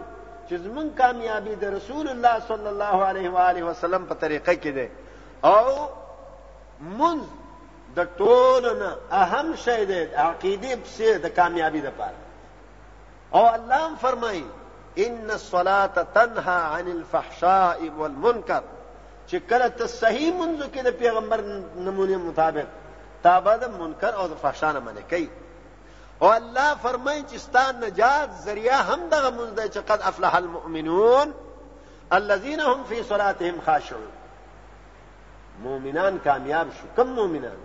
چې 0.50 0.54
زمونږ 0.54 0.90
کامیابی 1.02 1.56
د 1.56 1.64
رسول 1.76 2.08
الله 2.10 2.40
صلی 2.48 2.68
الله 2.68 2.96
علیه 3.10 3.30
و 3.30 3.38
آله 3.38 3.64
وسلم 3.64 4.06
په 4.06 4.16
طریقه 4.16 4.54
کې 4.62 4.72
ده 4.78 4.88
او 5.44 5.90
مونږ 6.98 7.24
د 7.96 8.00
ټولنه 8.18 8.96
اهم 9.14 9.56
شی 9.56 9.86
دی 9.86 10.04
عقیده 10.04 10.76
په 10.86 11.18
د 11.28 11.36
کامیابی 11.36 11.82
لپاره 11.82 12.20
او 13.34 13.56
الله 13.56 13.96
फरमाई 13.96 14.46
ان 14.98 15.32
الصلاة 15.32 16.06
تنها 16.16 16.60
عن 16.62 16.88
الفحشاء 16.88 17.80
वल 18.00 18.12
मुनकर 18.24 18.62
چې 19.32 19.36
کله 19.50 19.68
ته 19.68 19.88
صحیح 19.88 20.34
منځو 20.34 20.68
کې 20.74 20.82
د 20.84 20.92
پیغمبر 21.00 21.42
نمونه 21.76 22.18
مطابق 22.18 22.66
تابع 23.24 23.56
د 23.58 23.66
منکر 23.70 24.14
او 24.16 24.28
د 24.28 24.34
فحشاء 24.42 24.72
نه 24.74 24.80
منې 24.80 25.02
کوي 25.10 25.30
او 26.22 26.32
الله 26.32 26.76
فرمایي 26.76 27.24
چې 27.32 27.38
ستان 27.38 27.80
نجات 27.80 28.30
ذریعہ 28.44 28.82
هم 28.94 29.10
دغه 29.10 29.30
منځ 29.30 29.54
دی 29.62 29.70
چې 29.70 29.78
قد 29.92 30.02
افلح 30.02 30.36
المؤمنون 30.36 31.34
الذين 32.14 32.60
هم 32.62 32.84
في 32.84 33.04
صلاتهم 33.04 33.62
خاشعون 33.66 34.10
مؤمنان 35.64 36.20
کامیاب 36.24 36.68
شو 36.82 36.88
کم 37.04 37.08
مؤمنان 37.14 37.58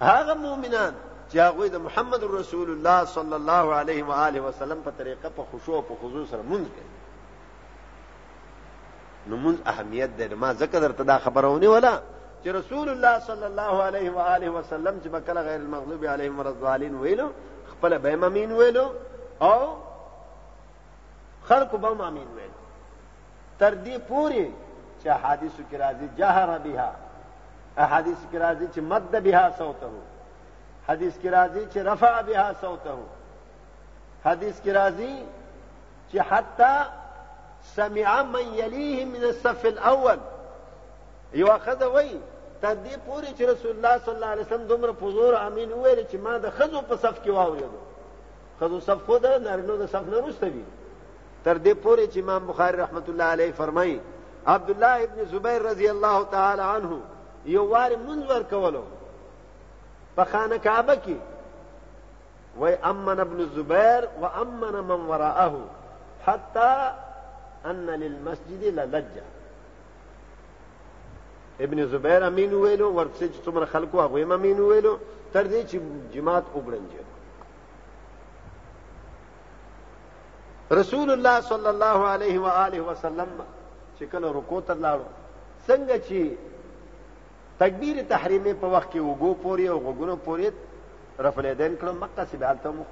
هغه 0.00 0.34
مؤمنان 0.34 0.94
چې 1.32 1.40
هغه 1.40 1.68
د 1.74 1.82
محمد 1.84 2.24
رسول 2.38 2.70
الله 2.70 3.04
صلی 3.10 3.32
الله 3.40 3.66
علیه 3.82 4.04
و 4.08 4.16
آله 4.24 4.40
وسلم 4.46 4.80
په 4.88 4.96
طریقه 4.98 5.28
په 5.36 5.44
خشوع 5.52 5.74
او 5.76 5.78
په 5.90 5.94
خضوع 6.02 6.24
سره 6.32 6.42
مونږ 6.42 6.64
کوي 6.74 9.30
نو 9.30 9.36
مونږ 9.44 9.56
اهمیت 9.72 10.10
دی 10.18 10.26
ما 10.42 10.50
ځکه 10.56 10.76
درته 10.84 11.04
دا 11.12 11.16
خبرونه 11.28 11.68
ولا 11.76 11.94
چې 12.42 12.48
رسول 12.58 12.88
الله 12.96 13.14
صلی 13.30 13.44
الله 13.48 13.72
علیه 13.86 14.10
و 14.18 14.20
آله 14.34 14.50
وسلم 14.58 15.00
چې 15.02 15.08
بکله 15.16 15.42
غیر 15.48 15.60
المغلوب 15.60 16.02
علیهم 16.16 16.38
الضالین 16.44 16.94
ویلو 17.06 17.28
خپل 17.72 17.92
به 18.06 18.14
مامین 18.26 18.50
ویلو 18.60 18.86
او 19.48 19.58
خلق 21.50 21.70
به 21.86 21.90
مامین 22.04 22.28
ویلو 22.36 22.58
تر 23.58 23.74
دې 23.84 23.98
پوری 23.98 24.54
چې 25.02 25.06
حدیثو 25.06 25.62
کې 25.70 25.76
راځي 25.76 26.18
جهر 26.22 26.48
بها 26.70 26.90
احادیث 27.82 28.18
کې 28.32 28.38
راځي 28.38 28.68
چې 28.74 28.78
مد 28.94 29.12
بها 29.22 29.44
صوته 29.58 29.88
حدیث 30.90 31.12
کې 31.22 31.28
راځي 31.36 31.62
چې 31.72 31.78
رفع 31.92 32.14
بها 32.26 32.46
صوته 32.62 32.98
حدیث 34.28 34.56
کې 34.62 34.70
راځي 34.78 35.14
چې 36.10 36.18
حتی 36.30 36.76
سمع 37.74 38.22
من 38.36 38.46
يليه 38.60 39.04
من 39.14 39.22
الصف 39.30 39.60
الاول 39.72 40.20
یو 41.42 41.50
خزه 41.66 41.88
وای 41.94 42.12
تر 42.62 42.76
دې 42.86 42.94
پورې 43.06 43.30
چې 43.36 43.42
رسول 43.52 43.72
الله 43.76 43.94
صلی 44.04 44.14
الله 44.14 44.30
علیه 44.34 44.42
وسلم 44.46 44.66
دومره 44.72 44.92
پزور 45.02 45.32
امین 45.46 45.70
وویل 45.72 46.00
چې 46.10 46.16
ما 46.24 46.38
د 46.38 46.46
خزو 46.56 46.80
په 46.88 46.96
صف 47.04 47.16
کې 47.24 47.30
واورېدو 47.36 47.80
خزو 48.60 48.80
صف 48.86 49.00
خو 49.06 49.18
د 49.18 49.26
نارینو 49.44 49.76
د 49.76 49.86
صف 49.86 50.04
نه 50.10 50.16
وروسته 50.24 50.46
وي 50.46 50.64
تر 51.44 51.56
دې 51.64 51.74
پورې 51.84 52.04
چې 52.12 52.18
امام 52.18 52.46
بخاری 52.46 52.76
رحمت 52.76 53.08
الله 53.08 53.24
علیه 53.36 53.52
فرمایي 53.52 54.00
عبد 54.46 54.70
الله 54.70 55.02
ابن 55.04 55.24
زبیر 55.32 55.62
رضی 55.62 55.88
الله 55.88 56.24
تعالی 56.30 56.62
عنه 56.62 57.00
یو 57.44 57.64
وار 57.68 57.96
منور 58.06 58.42
کولو 58.50 58.82
په 60.16 60.22
خانه 60.30 60.56
کعبه 60.66 60.94
کې 61.04 61.16
وای 62.60 62.74
امن 62.90 63.18
ابن 63.26 63.38
الزبير 63.44 64.02
وامن 64.20 64.74
من 64.88 65.00
وراءه 65.12 65.64
حتى 66.26 66.72
ان 67.70 67.86
للمسجد 67.86 68.62
للجه 68.78 69.22
ابن 71.64 71.78
زبیر 71.94 72.22
امین 72.30 72.50
ویلو 72.62 72.86
ورپسې 72.96 73.22
چې 73.32 73.40
څومره 73.46 73.64
خلکو 73.74 73.96
هغه 74.04 74.22
هم 74.22 74.32
امین 74.32 74.58
ویلو 74.60 74.94
تر 75.32 75.44
دې 75.50 75.62
چې 75.70 75.76
جماعت 76.14 76.44
وګړنجه 76.54 77.02
رسول 80.80 81.10
الله 81.10 81.40
صلی 81.40 81.68
الله 81.74 81.98
علیه 82.14 82.36
و 82.40 82.46
آله 82.64 82.80
وسلم 82.80 83.28
چې 84.00 84.04
کله 84.12 84.28
رکوع 84.38 84.60
ته 84.68 84.74
لاړو 84.74 85.08
څنګه 85.68 85.96
چې 86.08 86.20
تکبیر 87.62 87.96
تحریمه 88.08 88.52
په 88.60 88.66
وخت 88.76 88.88
کې 88.92 89.00
وګو 89.08 89.30
پوري 89.42 89.66
او 89.72 89.78
وګونو 89.86 90.14
پوري 90.28 90.48
رفع 91.26 91.42
الیدین 91.42 91.74
کړه 91.80 91.92
مکه 92.02 92.24
سی 92.30 92.36
حالت 92.48 92.66
مخ 92.78 92.88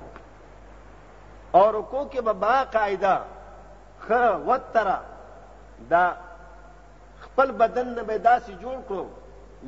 او 1.61 1.63
رکو 1.79 2.01
کې 2.13 2.21
به 2.27 2.33
با 2.43 2.65
قاعده 2.75 3.15
خ 4.03 4.09
وترا 4.51 4.99
دا 5.93 6.03
خپل 7.23 7.51
بدن 7.63 7.89
نه 7.97 8.03
به 8.13 8.19
داسې 8.19 8.53
جوړ 8.63 8.77
کړو 8.93 9.05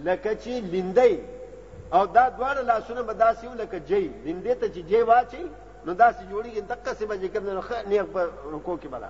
لکه 0.06 0.30
چې 0.42 0.52
لیندې 0.72 1.12
او 1.96 2.04
دا 2.18 2.24
دواړه 2.30 2.62
لاسونه 2.70 3.02
به 3.10 3.14
داسې 3.24 3.46
لکه 3.60 3.80
جی 3.90 4.02
لیندې 4.24 4.54
ته 4.60 4.66
چې 4.74 4.80
جی 4.92 5.02
واچي 5.10 5.42
نو 5.86 5.94
داسې 5.94 6.22
جوړیږي 6.30 6.62
دقه 6.72 6.94
سی 7.00 7.06
به 7.06 7.16
چې 7.22 7.26
کوم 7.34 7.44
نه 7.50 7.60
خ 7.72 7.82
نیغ 7.88 8.06
په 8.06 8.30
رکو 8.54 8.78
کې 8.82 8.86
بلا 8.86 9.08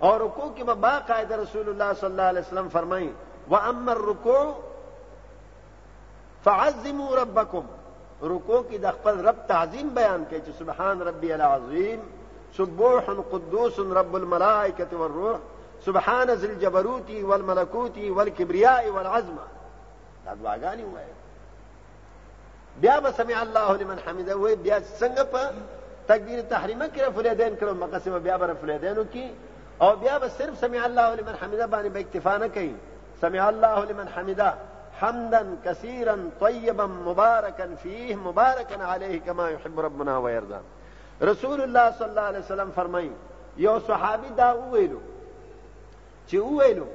او 0.00 0.18
رکو 0.26 0.44
کې 0.56 0.62
به 0.62 0.74
با 0.88 0.92
قاعده 1.00 1.36
رسول 1.44 1.68
الله 1.72 1.92
صلی 2.04 2.10
الله 2.10 2.22
علیه 2.34 2.40
وسلم 2.46 2.68
فرمایي 2.76 3.10
واما 3.54 3.92
الركوع 3.96 4.44
فعظموا 6.44 7.16
ربكم 7.16 7.66
ركوع 8.22 8.62
کې 8.70 8.74
د 8.78 8.86
رب 9.28 9.38
تعظیم 9.48 9.88
بیان 9.94 10.24
کوي 10.30 10.52
سبحان 10.58 11.00
ربي 11.08 11.32
العظیم 11.34 12.00
سبوح 12.56 13.10
قدوس 13.32 13.78
رب 13.80 14.16
الملائکه 14.16 14.92
والروح 15.00 15.38
سبحان 15.86 16.30
ذی 16.34 16.46
الجبروت 16.46 17.10
والملکوت 17.30 17.98
والكبرياء 18.16 18.88
والعظم 18.88 19.36
دا 20.26 20.34
دعاګانی 20.42 20.84
وایي 20.94 21.12
بیا 22.82 22.98
به 22.98 23.10
سمع 23.10 23.38
الله 23.42 23.72
لمن 23.76 23.98
حمده 24.06 24.36
وایي 24.36 24.56
بیا 24.56 24.78
څنګه 24.80 25.22
په 25.34 25.52
تکبیر 26.08 26.42
تحریمه 26.50 26.88
کې 26.94 27.00
رفلیدین 27.08 27.56
کړو 27.60 27.74
مقسمه 27.84 28.18
بیا 28.18 28.36
به 28.36 28.46
رفلیدینو 28.52 29.04
کې 29.14 29.24
او 29.82 29.96
بیا 29.96 30.18
به 30.18 30.28
صرف 30.38 30.58
سمع 30.60 30.84
الله 30.84 31.14
لمن 31.14 31.34
حمده 31.42 31.66
باندې 31.66 31.88
به 31.88 32.00
اکتفا 32.00 32.36
نه 32.38 32.48
کوي 32.58 32.72
سمع 33.26 33.48
الله 33.48 33.84
لمن 33.90 34.08
حمده 34.08 34.52
حمدا 35.02 35.46
كثيرا 35.64 36.30
طيبا 36.40 36.86
مباركا 36.86 37.74
فيه 37.82 38.14
مباركا 38.16 38.84
عليه 38.84 39.20
كما 39.20 39.50
يحب 39.50 39.80
ربنا 39.80 40.18
ويرضى 40.18 40.60
رسول 41.22 41.60
الله 41.62 41.86
صلی 41.98 42.08
الله 42.10 42.26
علیه 42.30 42.38
وسلم 42.46 42.70
فرمایي 42.78 43.10
یو 43.64 43.76
صحابي 43.88 44.28
دا 44.40 44.48
وویلو 44.58 45.00
چې 46.30 46.34
وویلو 46.48 46.86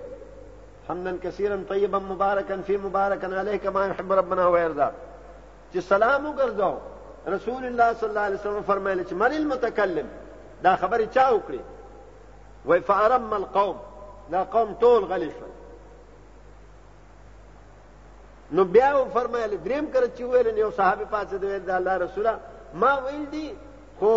حمدا 0.89 1.14
كثيرا 1.24 1.58
طيبا 1.72 1.99
مباركا 2.12 2.55
فيه 2.68 2.78
مباركا 2.86 3.28
عليه 3.41 3.58
كما 3.66 3.82
يحب 3.91 4.10
ربنا 4.20 4.45
ويرضى 4.47 4.89
چې 5.74 5.80
سلام 5.93 6.24
وګرځاو 6.32 6.74
رسول 7.36 7.64
الله 7.70 7.88
صلی 7.99 8.10
الله 8.12 8.22
علیه 8.30 8.38
وسلم 8.41 8.62
فرمایلی 8.72 9.03
چې 9.10 9.14
من 9.14 9.32
المتکلم 9.39 10.08
دا 10.64 10.76
خبره 10.76 11.05
چا 11.16 11.26
وکړي 11.36 11.62
وای 12.66 12.82
فارم 12.82 13.34
القوم 13.34 13.78
دا 14.32 14.43
قوم 14.43 14.70
ټول 14.82 15.03
غلی 15.14 15.32
شول 15.39 15.57
نو 18.52 18.64
بیا 18.74 18.91
و 18.98 19.04
فرمایل 19.14 19.56
دریم 19.64 19.86
کړه 19.93 20.10
چې 20.18 20.22
ویل 20.24 20.64
نو 20.64 20.70
صحابه 20.76 21.06
پاتې 21.12 21.36
دی 21.41 21.48
ویل 21.48 21.64
د 21.70 21.74
الله 21.78 21.98
رسوله 21.98 22.34
ما 22.84 22.91
ویل 23.06 23.26
دي 23.30 23.56
خو 24.00 24.12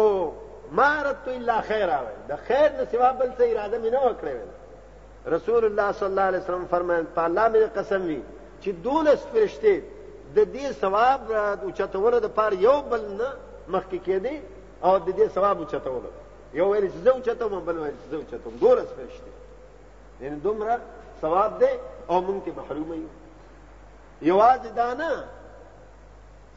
ما 0.81 0.91
رت 1.05 1.29
الا 1.33 1.57
خیر 1.71 1.91
اوی 1.97 2.13
د 2.29 2.37
خیر 2.49 2.69
نه 2.77 2.85
سوا 2.93 3.11
بل 3.13 3.31
څه 3.39 3.41
اراده 3.41 3.79
مې 3.83 3.93
نه 3.93 4.01
وکړې 4.01 5.29
رسول 5.37 5.65
الله 5.71 5.89
صلی 5.99 6.09
الله 6.11 6.23
علیه 6.33 6.41
وسلم 6.45 6.65
فرمایل 6.77 7.07
په 7.19 7.25
الله 7.31 7.49
مې 7.49 7.79
قسم 7.81 8.03
وی 8.11 8.23
چې 8.61 8.69
دولس 8.87 9.27
فرشته 9.27 9.83
د 10.41 10.49
دې 10.55 10.73
ثواب 10.81 11.33
او 11.63 11.71
چتوره 11.83 12.21
د 12.27 12.35
پاره 12.41 12.57
یو 12.67 12.79
بل 12.95 13.01
نه 13.11 13.29
مخکې 13.69 13.99
کېدی 14.07 14.37
او 14.83 14.99
د 14.99 15.11
دې 15.19 15.29
ثواب 15.39 15.59
او 15.63 15.71
چتوره 15.75 16.59
یو 16.61 16.73
ویل 16.75 16.89
چې 16.89 17.07
زو 17.07 17.21
چتوم 17.27 17.65
بل 17.71 17.79
ویل 17.79 17.97
چې 18.05 18.11
زو 18.11 18.23
چتوم 18.33 18.57
دولس 18.67 18.87
فرشته 19.01 19.31
یعنی 20.27 20.41
دومره 20.47 20.79
ثواب 21.21 21.59
دی 21.65 21.73
او 22.09 22.17
مونږ 22.27 22.49
ته 22.49 22.53
محروم 22.61 22.93
یو 23.01 23.09
یوازې 24.29 24.69
دانا 24.77 25.13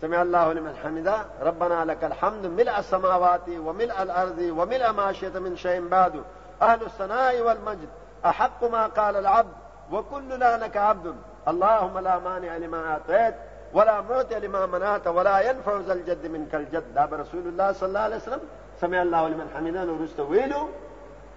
سمع 0.01 0.21
الله 0.21 0.53
لمن 0.53 0.75
حمدا 0.83 1.25
ربنا 1.41 1.85
لك 1.85 2.03
الحمد 2.03 2.45
ملء 2.45 2.79
السماوات 2.79 3.45
وملء 3.49 4.01
الارض 4.01 4.39
وملء 4.57 4.91
ما 4.91 5.13
شئت 5.13 5.37
من 5.37 5.55
شيء 5.57 5.87
بعد 5.87 6.23
اهل 6.61 6.81
الثناء 6.83 7.41
والمجد 7.41 7.89
احق 8.25 8.63
ما 8.63 8.87
قال 8.87 9.15
العبد 9.15 9.53
وكلنا 9.91 10.57
لك 10.63 10.77
عبد 10.77 11.15
اللهم 11.47 11.99
لا 11.99 12.19
مانع 12.19 12.57
لما 12.57 12.87
اعطيت 12.91 13.35
ولا 13.73 14.01
معطي 14.01 14.39
لما 14.39 14.65
منعت 14.65 15.07
ولا 15.07 15.39
ينفع 15.49 15.77
ذا 15.77 15.93
الجد 15.93 16.25
منك 16.25 16.55
الجد 16.55 16.93
دا 16.95 17.09
رسول 17.11 17.47
الله 17.47 17.71
صلى 17.71 17.87
الله 17.89 17.99
عليه 17.99 18.15
وسلم 18.15 18.39
سمع 18.81 19.01
الله 19.01 19.27
لمن 19.27 19.51
حمدا 19.55 19.91
ورسته 19.91 20.23
ويلو 20.23 20.69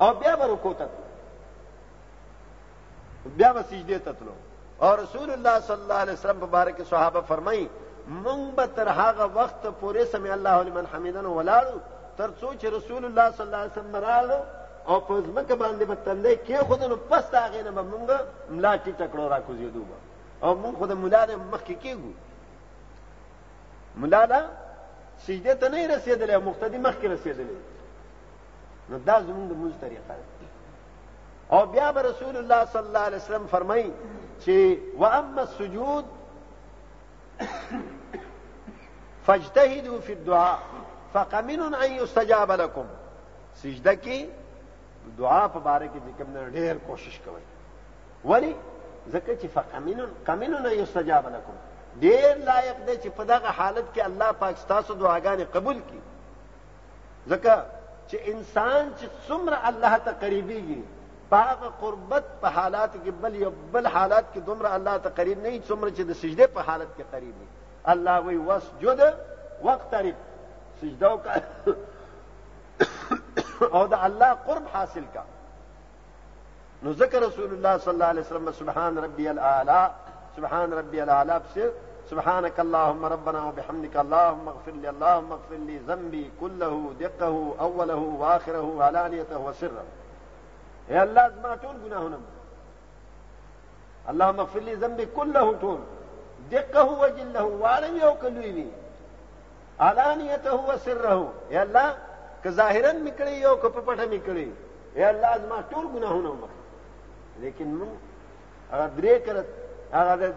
او 0.03 0.15
بیا 0.15 0.35
برکوتت 0.35 0.89
بیا 3.27 3.53
بسجدیتت 3.53 4.17
لو 4.27 4.33
اور 4.79 4.99
رسول 4.99 5.31
الله 5.31 5.61
صلی 5.67 5.81
الله 5.83 5.95
علیه 5.95 6.13
وسلم 6.13 6.37
مبارک 6.37 6.83
صحابه 6.89 7.21
فرمای 7.29 7.69
مونږ 8.09 8.55
به 8.57 8.67
تر 8.79 8.89
هغه 8.89 9.25
وخت 9.37 9.63
پورې 9.63 10.05
سمع 10.13 10.31
الله 10.33 10.63
لمن 10.63 10.87
حمیدن 10.95 11.25
ولاړو 11.27 11.79
تر 12.19 12.31
څو 12.41 12.51
چې 12.61 12.65
رسول 12.65 13.05
الله 13.05 13.31
صلی 13.31 13.47
الله 13.47 13.57
علیه 13.59 13.73
وسلم 13.77 13.97
راغلو 13.97 14.39
او 14.87 15.01
په 15.01 15.23
ځمکه 15.23 15.55
باندې 15.55 15.85
به 15.85 15.97
تندې 16.05 16.47
کې 16.49 16.59
خودنو 16.69 16.97
پس 16.97 17.25
هغه 17.35 17.63
نه 17.63 17.71
مونږ 17.81 18.03
ملا 18.51 18.77
ټیټه 18.77 19.07
کړو 19.15 19.27
را 19.33 19.39
کوزیدو 19.47 19.83
او 20.43 20.51
مونږ 20.65 20.77
خود 20.79 20.91
مولا 20.93 21.27
دې 21.27 21.35
مخکې 21.55 21.75
کېګو 21.85 22.13
مولا 24.05 24.23
لا 24.25 24.41
سجده 25.19 25.55
ته 25.55 25.69
نه 25.69 25.89
رسیدلې 25.95 26.37
مقتدی 26.51 26.79
مخکې 26.79 27.07
رسیدلې 27.15 27.59
نو 28.91 28.97
دا 28.99 29.17
زمونږ 29.21 29.49
د 29.53 29.55
موږ 29.63 29.73
طریقه 29.81 30.15
او 31.53 31.61
بیا 31.67 31.93
به 31.93 32.03
رسول 32.03 32.37
الله 32.37 32.65
صلی 32.73 32.87
الله 32.87 32.99
علیه 33.01 33.17
وسلم 33.19 33.47
فرمایي 33.51 33.93
چې 34.45 34.57
و 35.01 35.05
اما 35.05 35.41
السجود 35.43 36.05
فاجتهدوا 39.27 40.01
في 40.01 40.13
الدعاء 40.13 40.59
فقمن 41.15 41.61
ان 41.75 41.93
يستجاب 41.93 42.51
لكم 42.53 42.87
سجده 43.63 43.95
کې 44.03 44.19
دعا 45.19 45.45
په 45.55 45.59
باره 45.69 45.87
کې 45.93 46.01
د 46.07 46.09
کوم 46.19 46.29
نه 46.35 46.43
ډېر 46.55 46.75
کوشش 46.89 47.17
کوي 47.29 47.45
ولی 48.33 48.53
ځکه 49.13 49.33
چې 49.41 49.47
فقمن 49.55 50.01
قمن 50.27 50.55
ان 50.55 50.67
يستجاب 50.83 51.25
لكم 51.37 51.57
ډېر 52.05 52.35
لایق 52.49 52.79
دی 52.87 52.97
چې 53.03 53.09
په 53.17 53.23
دغه 53.33 53.47
حالت 53.59 53.85
کې 53.95 54.03
الله 54.09 54.29
پاک 54.41 54.55
ستاسو 54.65 54.93
دعاګانې 54.95 55.47
قبول 55.55 55.77
کړي 55.89 56.03
ځکه 57.31 57.55
چې 58.11 58.17
انسان 58.33 58.85
چې 58.99 59.07
څومره 59.29 59.59
الله 59.69 59.95
ته 60.05 60.13
قریبيږي 60.25 60.81
پاغ 61.29 61.61
قربت 61.81 62.27
په 62.41 62.49
حالات 62.57 62.93
کې 63.05 63.13
بل 63.23 63.37
یو 63.45 63.51
بل 63.73 63.87
حالات 63.95 64.27
کې 64.33 64.41
دومره 64.51 64.71
الله 64.79 64.95
ته 65.07 65.15
قریب 65.21 65.39
نه 65.45 65.51
څومره 65.69 65.91
چې 65.97 66.03
د 66.11 66.13
سجدې 66.21 66.47
په 66.57 66.67
حالت 66.69 66.91
کې 66.97 67.05
قریب 67.13 67.35
وي 67.41 67.47
الله 67.93 68.17
وی 68.27 68.37
وسجد 68.49 69.01
واقترب 69.67 70.17
سجده 70.81 71.09
او 71.13 71.19
او 73.77 73.83
د 73.95 74.07
الله 74.11 74.31
قرب 74.51 74.67
حاصل 74.77 75.05
کا 75.17 75.25
نو 76.85 76.93
ذکر 77.01 77.21
رسول 77.27 77.51
الله 77.55 77.75
صلی 77.79 77.95
الله 77.97 78.11
علیه 78.17 78.25
وسلم 78.29 78.51
سبحان 78.63 78.99
ربی 79.09 79.29
الاعلى 79.29 79.83
سبحان 80.39 80.73
ربی 80.83 81.01
الاعلى 81.09 81.37
بس 81.49 81.85
سبحانك 82.11 82.61
اللهم 82.67 83.07
ربنا 83.13 83.41
وبحمدك 83.51 83.97
اللهم 84.07 84.49
اغفر 84.57 84.75
لي 84.83 84.89
اللهم 84.95 85.33
اغفر 85.39 85.61
لي 85.71 85.79
ذنبي 85.93 86.23
كله 86.41 86.97
دقه 87.05 87.69
اوله 87.71 88.03
واخره 88.25 88.85
علانيته 88.85 89.39
وسره 89.47 89.85
يا 90.91 91.03
الله 91.05 91.25
ما 91.43 91.57
تون 91.63 91.77
جناهنا 91.85 92.19
اللهم 94.11 94.41
اغفر 94.41 94.61
لي 94.67 94.75
ذنبي 94.83 95.07
كله 95.17 95.47
طول 95.63 95.79
دقه 96.53 96.85
وجله 97.03 97.45
وعلم 97.61 97.97
وكلويني 98.09 98.67
علانيته 99.87 100.55
وسره 100.69 101.21
يا 101.55 101.63
الله 101.67 101.89
كظاهرا 102.45 102.93
مكري 103.07 103.35
يو 103.45 103.55
که 103.63 103.69
مكري 104.15 104.49
يا 105.01 105.07
الله 105.11 105.31
زما 105.43 105.59
ټول 105.71 105.85
ګناهونه 105.95 106.31
ومخه 106.35 106.61
لكن 107.43 107.69
من 107.79 107.91
هغه 108.73 108.87
درې 108.99 109.15
کرت 109.27 110.31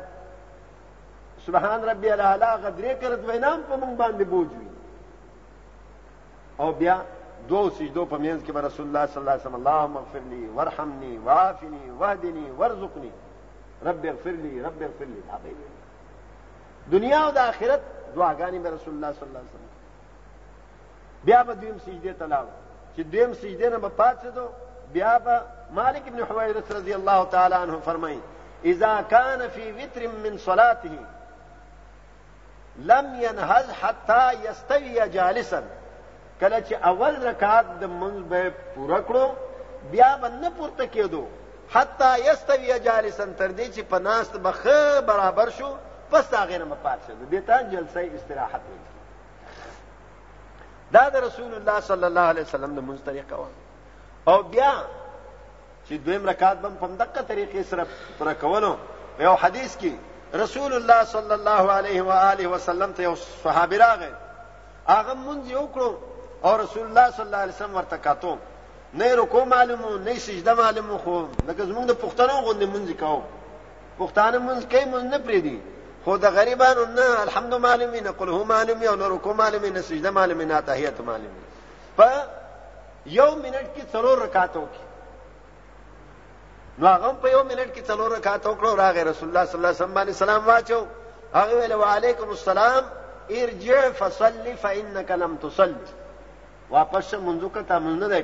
سبحان 1.45 1.79
ربي 1.89 2.13
الاعلى 2.13 2.45
هغه 2.55 2.69
درې 2.79 2.91
وينام 2.99 3.25
وینام 3.27 3.59
په 3.69 3.75
مونږ 3.75 4.47
او 6.59 6.71
بیا 6.71 7.01
دو 7.49 7.69
سجدو 7.77 8.05
په 8.09 8.17
منځ 8.23 8.39
کې 8.45 8.53
رسول 8.67 8.85
الله 8.87 9.05
صلی 9.05 9.19
الله 9.19 9.31
علیه 9.31 9.43
وسلم 9.43 9.55
اللهم 9.55 9.97
اغفر 9.97 10.19
نی 10.19 10.47
وارحمني 10.57 12.33
نی 12.37 12.49
ورزق 12.61 12.97
نی 13.05 13.11
رب 13.87 14.05
اغفر 14.11 14.35
لی 14.45 14.53
رب 14.65 14.83
اغفر 14.87 15.05
لی 15.13 15.21
هغه 15.31 15.53
دنیا 16.93 17.21
و 17.27 17.31
د 17.37 17.49
آخرت 17.53 17.81
دعاګانې 18.15 18.65
به 18.65 18.75
رسول 18.77 18.93
الله 18.93 19.11
صلی 19.11 19.27
الله 19.27 19.39
علیه 19.39 19.49
وسلم 19.53 21.23
بیا 21.29 21.39
به 21.47 21.55
دویم 21.63 21.77
سجده 21.87 22.13
تلاو 22.19 22.47
چې 22.95 22.99
دویم 23.15 23.33
سجده 23.33 23.69
نه 23.69 23.77
به 23.77 23.91
دو 24.37 24.45
بیا 24.93 25.17
با 25.25 25.41
مالک 25.81 26.03
ابن 26.11 26.19
حویرث 26.29 26.71
رضی 26.75 26.93
الله 26.99 27.25
تعالی 27.37 27.55
عنه 27.61 27.79
فرمایي 27.89 28.21
اذا 28.75 29.01
کان 29.01 29.47
فی 29.55 29.71
وتر 29.81 30.07
من 30.21 30.37
صلاته 30.37 30.99
لم 32.93 33.05
ينهز 33.25 33.69
حتى 33.69 34.49
يستوي 34.49 35.09
جالسا 35.09 35.63
کله 36.41 36.59
چې 36.67 36.73
اول 36.89 37.15
رکعت 37.27 37.65
د 37.81 37.93
منځ 38.01 38.27
به 38.33 38.49
پوره 38.75 38.99
کړو 39.07 39.25
بیا 39.91 40.09
به 40.21 40.29
نه 40.29 40.49
پورته 40.59 40.87
کېدو 40.93 41.23
حتی 41.73 42.11
یستوی 42.27 42.79
جالسن 42.85 43.33
تر 43.39 43.51
دې 43.51 43.67
چې 43.67 43.81
پناست 43.89 44.37
به 44.37 44.51
خه 44.51 45.01
برابر 45.09 45.49
شو 45.57 45.73
پس 46.11 46.33
هغه 46.33 46.57
نه 46.63 46.69
مپات 46.71 46.99
شه 47.07 47.13
دې 47.31 47.47
ته 47.47 47.57
جلسه 47.73 48.11
استراحت 48.21 48.61
وي 48.69 48.79
دا 50.91 51.09
د 51.09 51.15
رسول 51.25 51.53
الله 51.53 51.79
صلی 51.91 52.03
الله 52.11 52.21
علیه 52.33 52.43
وسلم 52.49 52.75
د 52.79 52.87
منځ 52.91 53.05
طریقه 53.05 53.35
و 53.41 53.45
او 54.31 54.43
بیا 54.53 54.73
چې 55.87 55.91
دویم 56.05 56.29
رکعت 56.29 56.57
بم 56.63 56.75
په 56.81 56.87
دقه 57.05 57.21
طریقې 57.21 57.63
سره 57.63 57.87
پر 58.19 58.33
کولو 58.39 58.75
یو 59.19 59.33
حدیث 59.43 59.77
کې 59.83 59.91
رسول 60.43 60.73
الله 60.73 61.03
صلی 61.15 61.33
الله 61.33 61.71
علیه 61.81 62.01
و 62.07 62.11
آله 62.11 62.47
وسلم 62.55 62.91
ته 62.99 63.03
یو 63.03 63.15
صحابي 63.25 63.77
راغی 63.83 64.11
هغه 64.87 65.13
مونږ 65.13 65.51
یو 65.51 65.65
کړو 65.75 65.93
او 66.43 66.55
رسول 66.61 66.83
الله 66.85 67.11
صلی 67.11 67.25
الله 67.25 67.37
علیه 67.37 67.53
وسلم 67.55 67.75
ورته 67.75 67.97
کاتو 67.97 68.37
نه 68.93 69.15
رکو 69.15 69.39
معلومو 69.45 69.97
نه 69.97 70.19
سجده 70.19 70.53
معلومو 70.53 70.97
خو 71.03 71.15
لکه 71.47 71.63
زمونږ 71.71 71.85
د 71.87 71.93
پښتنو 72.01 72.35
غوندې 72.45 72.65
مونږ 72.73 72.87
کوو 73.01 73.21
پښتانه 73.99 74.37
مونږ 74.47 74.61
کوي 74.71 74.85
مونږ 74.85 75.03
نه 75.13 75.17
پریدي 75.19 75.59
خو 76.05 76.17
د 76.17 76.25
غریبانو 76.29 76.85
نه 76.85 77.21
الحمد 77.21 77.53
معلومي 77.53 78.01
نه 78.01 78.11
قل 78.11 78.29
هو 78.29 78.43
معلومي 78.43 78.87
او 78.87 78.95
نه 78.95 79.07
رکو 79.07 79.33
معلومي 79.33 79.69
نه 79.69 79.81
سجده 79.81 80.09
معلومي 80.11 80.45
نه 80.45 80.61
تحیت 80.61 81.01
معلومي 81.01 81.41
په 81.97 82.09
یو 83.05 83.29
منټ 83.41 83.67
کې 83.75 83.83
څلور 83.93 84.15
رکعاتو 84.21 84.63
کې 84.73 84.83
نو 86.79 86.87
هغه 86.87 87.13
په 87.23 87.27
یو 87.31 87.43
منټ 87.49 87.69
کې 87.75 87.83
څلور 87.89 88.09
رکعاتو 88.17 88.55
کړو 88.59 88.71
راغی 88.83 89.03
رسول 89.03 89.27
الله 89.29 89.45
صلی 89.45 89.55
الله 89.57 89.67
علیه 89.69 89.79
وسلم 89.81 89.95
باندې 89.97 90.11
سلام 90.23 90.47
واچو 90.47 90.85
هغه 91.33 91.53
ویل 91.55 91.73
وعلیکم 91.73 92.29
السلام 92.29 92.83
ارجع 93.31 93.81
فصلی 93.99 94.55
فانک 94.61 95.11
لم 95.11 95.35
تصلی 95.41 95.91
واپس 96.71 97.13
منځو 97.13 97.49
کړه 97.49 97.61
تا 97.67 97.79
منځ 97.79 97.99
نه 98.03 98.07
دی 98.07 98.21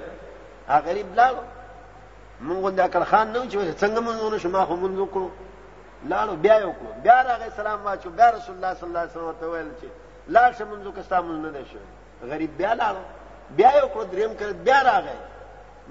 هغه 0.67 0.81
غریب 0.87 1.09
لاړو 1.19 1.43
مونږ 2.47 2.59
د 2.77 2.87
اکل 2.87 3.03
خان 3.11 3.27
نو 3.33 3.41
چې 3.51 3.57
څنګه 3.81 3.99
مونږ 4.05 4.17
نه 4.31 4.37
شما 4.45 4.65
خو 4.71 4.75
منځو 4.75 5.05
کړو 5.13 5.29
لاړو 6.13 6.35
بیا 6.45 6.55
یو 6.65 6.73
کړو 6.79 6.89
بیا 7.07 7.17
راغی 7.29 7.49
سلام 7.61 7.79
واچو 7.85 8.09
بیا 8.21 8.27
رسول 8.37 8.55
الله 8.55 8.71
صلی 8.79 8.87
الله 8.87 9.01
علیه 9.01 9.13
وسلم 9.15 9.35
ته 9.41 9.45
ویل 9.53 9.69
چې 9.81 9.87
لاړ 10.35 10.49
شه 10.57 10.65
منځو 10.71 10.89
کستا 10.97 11.17
مونږ 11.27 11.39
نه 11.45 11.51
دی 11.55 11.63
شوی 11.71 11.85
غریب 12.33 12.55
بیا 12.61 12.71
لاړو 12.81 13.03
بیا 13.59 13.69
یو 13.79 13.87
کړو 13.93 14.03
دریم 14.13 14.33
کړ 14.39 14.47
بیا 14.69 14.79
راغی 14.89 15.17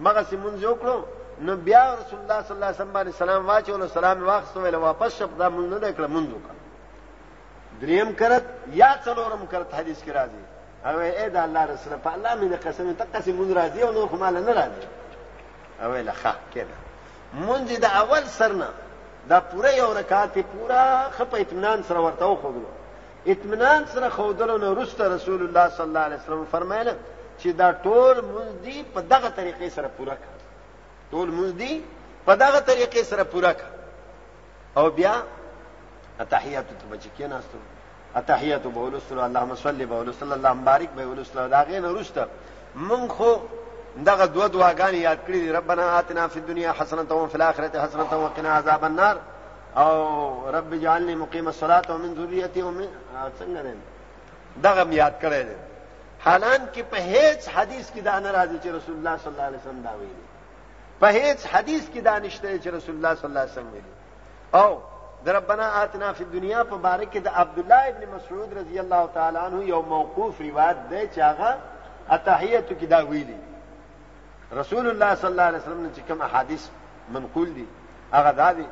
مغه 0.07 0.23
سي 0.31 0.37
منځو 0.47 0.71
کړو 0.81 0.99
نو 1.47 1.57
بیا 1.69 1.83
رسول 2.01 2.21
الله 2.21 2.41
صلی 2.43 2.55
الله 2.57 2.67
علیه 2.67 2.79
وسلم 2.79 2.95
باندې 2.97 3.15
سلام 3.25 3.47
واچو 3.53 3.79
نو 3.85 3.89
سلام 3.99 4.23
واخستو 4.33 4.61
ویل 4.67 4.75
واپس 4.89 5.13
شپ 5.21 5.39
دا 5.39 5.47
مونږ 5.49 5.69
نه 5.73 5.79
دی 5.85 5.93
کړ 5.93 6.07
منځو 6.17 6.39
کړ 6.47 6.55
دریم 7.83 8.13
کرت 8.19 8.45
یا 8.81 8.91
څلورم 9.05 9.43
کرت 9.53 9.75
حدیث 9.81 10.03
کې 10.05 10.11
راځي 10.19 10.44
او 10.85 10.99
اے 11.01 11.29
دا 11.29 11.45
الله 11.45 11.65
رسول 11.65 11.97
په 12.05 12.13
الله 12.15 12.35
مې 12.35 12.49
د 12.53 12.57
قسم 12.67 12.95
ته 12.95 13.05
قسم 13.15 13.53
راځي 13.59 13.83
او 13.83 13.93
نور 13.93 14.09
کومه 14.09 14.31
نه 14.31 14.53
راځي 14.59 14.85
او 15.83 15.93
له 16.09 16.13
ښه 16.23 16.33
کړه 16.55 16.77
مونږ 17.47 17.67
د 17.81 17.85
اول 17.85 18.25
سرنا 18.39 18.69
دا 19.31 19.39
پوره 19.41 19.71
یو 19.81 19.93
رکعت 20.01 20.39
پوره 20.53 21.11
خپه 21.17 21.37
اطمینان 21.41 21.83
سره 21.89 22.01
ورته 22.07 22.25
وخوګلو 22.27 22.71
اطمینان 23.27 23.87
سره 23.87 24.09
خودلو 24.09 24.59
نو 24.59 24.75
رسول 24.83 25.13
رسول 25.13 25.43
الله 25.49 25.69
صلی 25.69 25.87
الله 25.87 26.01
علیه 26.01 26.17
وسلم 26.19 26.45
فرمایله 26.51 26.97
چې 27.41 27.47
دا 27.53 27.69
ټول 27.85 28.17
مونږ 28.33 28.51
دی 28.65 28.85
په 28.95 29.01
دغه 29.01 29.29
طریقې 29.37 29.69
سره 29.77 29.89
پوره 29.97 30.17
کړ 30.23 30.31
ټول 31.11 31.29
مونږ 31.39 31.51
دی 31.63 31.85
په 32.27 32.33
دغه 32.37 32.61
طریقې 32.61 33.03
سره 33.05 33.23
پوره 33.25 33.53
کړ 33.53 33.69
او 34.77 34.91
بیا 34.91 35.15
اتحیات 36.21 36.65
ته 36.81 36.87
بچی 36.93 37.11
کې 37.19 37.23
ناستو 37.27 37.59
اتحیات 38.17 38.63
بولو 38.63 38.99
صلی 39.09 39.19
اللهم 39.21 39.55
صل 39.55 39.87
بولو 39.87 40.13
صلی 40.13 40.33
الله 40.33 40.53
مبارک 40.53 40.89
بولو 40.91 41.25
صلی 41.25 41.43
الله 41.43 41.65
داغه 41.65 41.81
نورسته 41.81 42.27
من 42.75 43.09
خو 43.09 43.33
دغه 44.07 44.27
دوه 44.27 44.49
دعاګان 44.49 44.95
یاد 44.95 45.19
کړی 45.27 45.31
دي 45.45 45.53
ربنا 45.53 45.99
آتنا 45.99 46.29
فی 46.29 46.41
الدنیا 46.41 46.73
حسنه 46.73 47.03
و 47.15 47.27
فی 47.27 47.35
الاخره 47.35 47.81
حسنه 47.81 48.03
و 48.25 48.29
قنا 48.29 48.49
عذاب 48.51 48.85
النار 48.85 49.19
او 49.77 50.07
رب 50.55 50.73
اجعلنی 50.73 51.15
مقیم 51.15 51.47
الصلاه 51.47 51.83
ومن 51.89 52.15
ذریتی 52.15 52.63
ومن 52.63 52.89
څنګه 53.41 53.63
نه 53.67 53.75
دغه 54.65 54.93
یاد 54.95 55.13
کړی 55.23 55.45
دي 55.49 55.57
حالان 56.25 56.61
کې 56.75 56.79
په 56.91 56.97
هیڅ 56.97 57.49
حدیث 57.55 57.91
کې 57.91 57.99
دا 58.01 58.19
نه 58.21 58.33
راځي 58.33 58.63
چې 58.63 58.67
رسول 58.67 58.95
الله 58.97 59.17
صلی 59.17 59.31
الله 59.33 59.43
علیه 59.45 59.59
وسلم 59.59 59.83
دا 59.83 59.91
ویلي 60.01 60.25
په 61.01 61.07
هیڅ 61.07 61.47
حدیث 61.55 61.83
کې 61.95 61.99
دا 61.99 62.19
نشته 62.19 62.59
چې 62.59 62.67
رسول 62.67 62.95
الله 62.95 63.15
صلی 63.15 63.29
الله 63.29 63.41
علیه 63.41 63.53
وسلم 63.53 63.73
ویلي 63.73 63.93
او 64.65 64.79
ربنا 65.29 65.83
آتنا 65.85 66.13
في 66.13 66.21
الدنيا 66.21 66.63
فبارك 66.63 67.17
ده 67.19 67.31
عبد 67.31 67.59
الله 67.59 67.89
ابن 67.89 68.09
مسعود 68.15 68.55
رضي 68.59 68.81
الله 68.81 69.07
تعالى 69.15 69.39
عنه 69.39 69.63
يوم 69.63 69.89
موقوف 69.89 70.41
روایت 70.41 70.77
ده 70.91 71.07
چاغا 71.17 71.53
هغه 72.09 72.75
كده 72.81 73.05
ويلي 73.05 73.37
رسول 74.53 74.89
الله 74.91 75.15
صلى 75.15 75.31
الله 75.31 75.43
عليه 75.43 75.59
وسلم 75.59 75.91
كم 75.97 76.05
کوم 76.09 76.23
احادیث 76.23 76.69
منقول 77.13 77.55
دي 77.55 77.67
اغا 78.15 78.31
دا 78.33 78.53
دي 78.53 78.67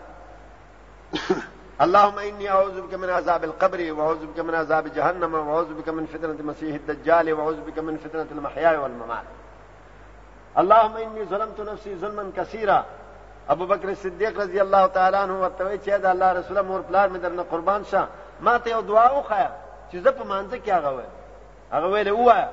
اللهم 1.84 2.18
اني 2.18 2.50
اعوذ 2.50 2.80
بك 2.80 2.94
من 2.94 3.10
عذاب 3.10 3.44
القبر 3.44 3.92
واعوذ 3.92 4.26
بك 4.26 4.40
من 4.40 4.54
عذاب 4.54 4.88
جهنم 4.94 5.34
واعوذ 5.34 5.74
بك 5.74 5.88
من 5.88 6.06
فتنه 6.06 6.32
المسيح 6.40 6.74
الدجال 6.74 7.32
واعوذ 7.32 7.60
بك 7.60 7.78
من 7.78 7.96
فتنه 7.96 8.26
المحيا 8.32 8.78
والممات 8.78 9.24
اللهم 10.58 10.96
اني 10.96 11.24
ظلمت 11.24 11.60
نفسي 11.60 11.94
ظلما 11.96 12.32
كثيرا 12.36 12.84
ابو 13.50 13.66
بکر 13.66 13.94
صدیق 14.02 14.38
رضی 14.40 14.60
اللہ 14.60 14.86
تعالی 14.92 15.16
عنہ 15.22 15.32
ورته 15.32 15.64
وی 15.68 15.76
چې 15.78 15.98
دا 16.06 16.10
الله 16.16 16.32
رسول 16.38 16.60
مور 16.66 16.80
پلار 16.88 17.08
می 17.14 17.18
درنه 17.18 17.42
قربان 17.52 17.84
شه 17.84 18.06
ما 18.48 18.56
ته 18.66 18.70
یو 18.70 18.80
دعا 18.90 19.06
وخایا 19.18 19.48
چې 19.92 19.96
زه 20.04 20.10
په 20.10 20.24
مانځ 20.24 20.54
کې 20.64 20.70
هغه 20.70 20.90
وای 20.94 21.08
هغه 21.72 21.86
ویل 21.86 22.10
وای 22.10 22.44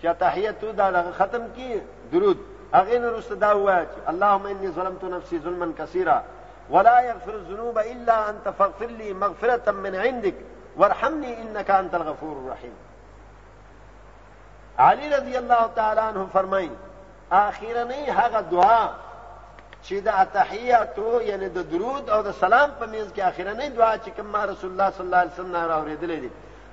چې 0.00 0.06
تحیت 0.20 0.64
دا 0.80 1.02
ختم 1.18 1.46
کی 1.56 1.68
درود 2.12 2.38
هغه 2.74 2.98
نو 3.04 3.14
رسته 3.16 3.34
دا 3.34 3.54
وای 3.56 3.86
چې 3.86 4.08
اللهم 4.08 4.46
انی 4.52 4.68
ظلمت 4.78 5.04
نفسی 5.16 5.38
ظلما 5.48 5.68
کثیرا 5.80 6.20
ولا 6.76 6.96
یغفر 7.08 7.30
الذنوب 7.34 7.78
الا 7.82 8.20
انت 8.30 8.48
فاغفر 8.48 8.86
لي 8.86 9.12
مغفرة 9.12 9.70
من 9.84 9.94
عندك 10.06 10.34
وارحمني 10.82 11.36
انك 11.42 11.70
انت 11.76 11.94
الغفور 12.00 12.36
الرحیم 12.38 12.74
علی 14.82 15.08
رضی 15.14 15.36
اللہ 15.36 15.62
تعالی 15.78 16.00
عنہ 16.00 16.24
فرمای 16.32 16.68
اخیرا 17.38 17.84
نه 17.90 18.12
هغه 18.18 18.40
دعا 18.50 18.84
چې 19.86 20.00
دا 20.08 20.24
تحیاتو 20.36 21.20
یعنی 21.26 21.48
د 21.48 21.60
درود 21.72 22.10
او 22.14 22.20
د 22.22 22.30
سلام 22.42 22.70
په 22.78 22.84
میز 22.92 23.08
کې 23.16 23.42
نه 23.46 23.68
دعا 23.78 23.92
چې 24.04 24.10
کوم 24.18 24.34
رسول 24.50 24.70
الله 24.72 24.88
صلی 24.96 25.06
الله 25.08 25.20
علیه 25.22 25.32
وسلم 25.36 25.52
نه 25.58 25.62
راوړېدلې 25.72 26.18
دي 26.24 26.30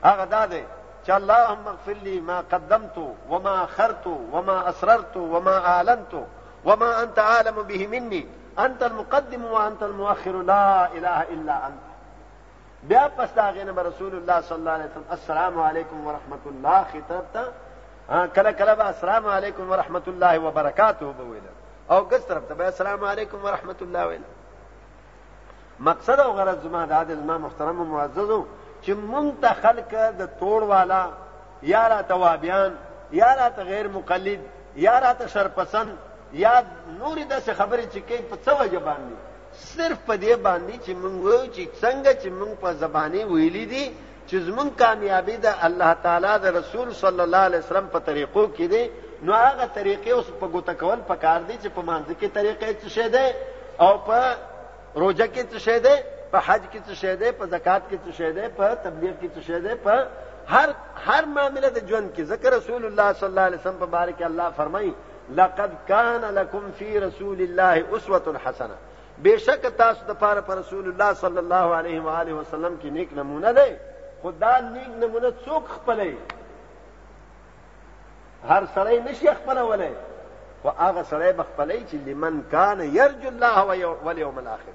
هغه 0.08 0.26
دا 0.36 0.44
دی 0.54 0.64
چې 1.06 1.12
اللهم 1.20 1.66
اغفر 1.74 1.98
لي 2.08 2.16
ما 2.30 2.38
قدمت 2.52 2.96
وما 3.32 3.56
اخرت 3.68 4.06
وما 4.34 4.58
اسررت 4.72 5.14
وما 5.34 5.56
اعلنت 5.74 6.14
وما 6.68 6.90
انت 7.04 7.20
عالم 7.20 7.58
به 7.70 7.88
مني 7.94 8.24
انت 8.66 8.84
المقدم 8.84 9.46
وانت 9.56 9.82
المؤخر 9.84 10.36
لا 10.54 10.66
اله 10.98 11.18
الا 11.36 11.56
انت 11.68 11.86
بیا 12.90 13.08
پس 13.18 13.34
دا 13.36 13.50
غینه 13.52 13.72
به 13.72 13.82
رسول 13.90 14.16
الله 14.18 14.42
صلی 14.42 14.58
الله 14.58 14.72
علیه 14.74 14.86
وسلم 14.92 15.14
السلام 15.20 15.60
علیکم 15.62 16.08
ورحمت 16.08 16.44
الله 16.52 16.84
خطاب 16.94 17.26
ته 17.38 17.44
کله 18.36 18.52
کله 18.52 18.86
السلام 18.96 19.28
علیکم 19.38 19.70
ورحمت 19.72 20.08
الله 20.08 20.40
وبرکاته 20.48 21.06
بویل 21.22 21.48
او 21.92 22.02
ګس 22.12 22.26
طرف 22.28 22.44
ته 22.48 22.66
السلام 22.68 23.04
علیکم 23.12 23.40
ورحمت 23.46 23.82
الله 23.84 24.08
ویل 24.08 24.24
مقصد 25.90 26.20
او 26.26 26.32
غرض 26.40 26.58
زما 26.64 26.82
د 26.86 26.92
عادل 27.00 27.22
ما 27.30 27.36
محترم 27.46 27.78
معززو 27.92 28.40
چې 28.84 28.92
مونږ 29.12 29.28
ته 29.46 29.52
خلق 29.62 29.92
د 29.94 30.22
توړ 30.40 30.62
والا 30.72 31.02
یا 31.74 31.84
را 31.94 32.02
توابیان 32.14 32.72
یا 33.20 33.30
را 33.42 33.48
غیر 33.70 33.88
مقلد 33.98 34.42
یا 34.86 34.96
را 35.06 35.14
شرپسند 35.34 35.92
یا 36.44 36.56
نور 37.00 37.18
داسې 37.32 37.52
خبرې 37.60 37.88
چې 37.94 38.00
کوي 38.10 38.24
په 38.30 38.38
څه 38.46 38.52
وجه 38.62 38.80
باندې 38.80 39.18
صرف 39.74 40.00
په 40.08 40.16
دې 40.24 40.36
باندې 40.48 40.76
چې 40.84 40.92
موږ 41.02 41.50
چې 41.56 41.64
څنګه 41.82 42.12
چې 42.22 42.30
موږ 42.40 42.52
په 42.62 42.70
زبانه 42.86 43.22
ویلي 43.34 43.66
دي 43.66 43.86
چې 44.30 44.36
زمون 44.50 44.68
کامیابی 44.82 45.38
د 45.50 45.66
الله 45.70 45.94
تعالی 46.06 46.34
د 46.44 46.60
رسول 46.62 46.88
صلی 47.04 47.22
الله 47.28 47.44
علیه 47.52 47.62
وسلم 47.68 47.88
په 47.98 48.08
طریقو 48.12 48.46
کې 48.56 48.66
دي 48.76 48.84
نو 49.26 49.34
هغه 49.42 49.68
طریقې 49.76 50.12
اوس 50.18 50.28
په 50.40 50.48
ګوته 50.56 50.74
کول 50.84 51.00
پکار 51.08 51.40
دي 51.48 51.56
چې 51.64 51.70
په 51.78 51.82
مانځ 51.90 52.06
کې 52.20 52.28
طریقې 52.38 52.74
څه 52.82 52.90
شه 52.96 53.08
ده 53.14 53.26
او 53.88 53.98
په 54.06 54.20
روزه 55.04 55.28
کې 55.34 55.44
څه 55.52 55.60
شه 55.66 55.78
ده 55.86 55.96
په 56.32 56.38
حج 56.48 56.64
کې 56.72 56.80
څه 56.88 56.94
شه 57.02 57.16
ده 57.22 57.32
په 57.40 57.46
زکات 57.56 57.84
کې 57.90 57.98
څه 58.06 58.12
شه 58.18 58.32
ده 58.36 58.48
په 58.58 58.66
تبلیغ 58.86 59.14
کې 59.20 59.30
څه 59.36 59.42
شه 59.48 59.60
ده 59.66 59.76
په 59.86 59.96
هر 60.54 60.70
هر 61.06 61.24
معاملې 61.34 61.70
د 61.78 61.92
ژوند 61.92 62.08
کې 62.16 62.24
ذکر 62.34 62.50
رسول 62.58 62.86
الله 62.90 63.08
صلی 63.20 63.30
الله 63.32 63.48
علیه 63.52 63.60
وسلم 63.64 63.78
په 63.84 63.88
باره 63.98 64.12
کې 64.20 64.26
الله 64.30 64.50
فرمایي 64.62 64.94
لقد 65.40 65.72
كان 65.90 66.22
لكم 66.40 66.72
في 66.78 67.00
رسول 67.06 67.42
الله 67.42 67.86
اسوه 67.96 68.38
حسنه 68.46 68.76
بشک 69.26 69.66
تاسو 69.78 70.06
د 70.12 70.18
پاره 70.26 70.42
پر 70.48 70.56
رسول 70.62 70.86
الله 70.90 71.14
صلی 71.26 71.42
الله 71.44 71.76
علیه 71.80 72.02
و 72.08 72.16
آله 72.16 72.34
وسلم 72.40 72.78
کې 72.82 72.90
نیک 72.98 73.14
نمونه 73.22 73.52
ده 73.62 73.70
خدا 74.26 74.54
نیک 74.74 74.90
نمونه 75.04 75.34
څوک 75.46 75.64
خپلې 75.76 76.10
هر 78.44 78.64
سړی 78.76 79.00
نشي 79.02 79.28
خپلولای 79.34 79.92
او 80.66 80.70
هغه 80.80 81.04
سړی 81.12 81.32
بخپلای 81.40 81.84
چې 81.90 81.96
لمن 82.08 82.36
کان 82.52 82.80
يرجو 82.98 83.28
الله 83.28 83.58
واليوم 84.06 84.38
الاخر 84.40 84.74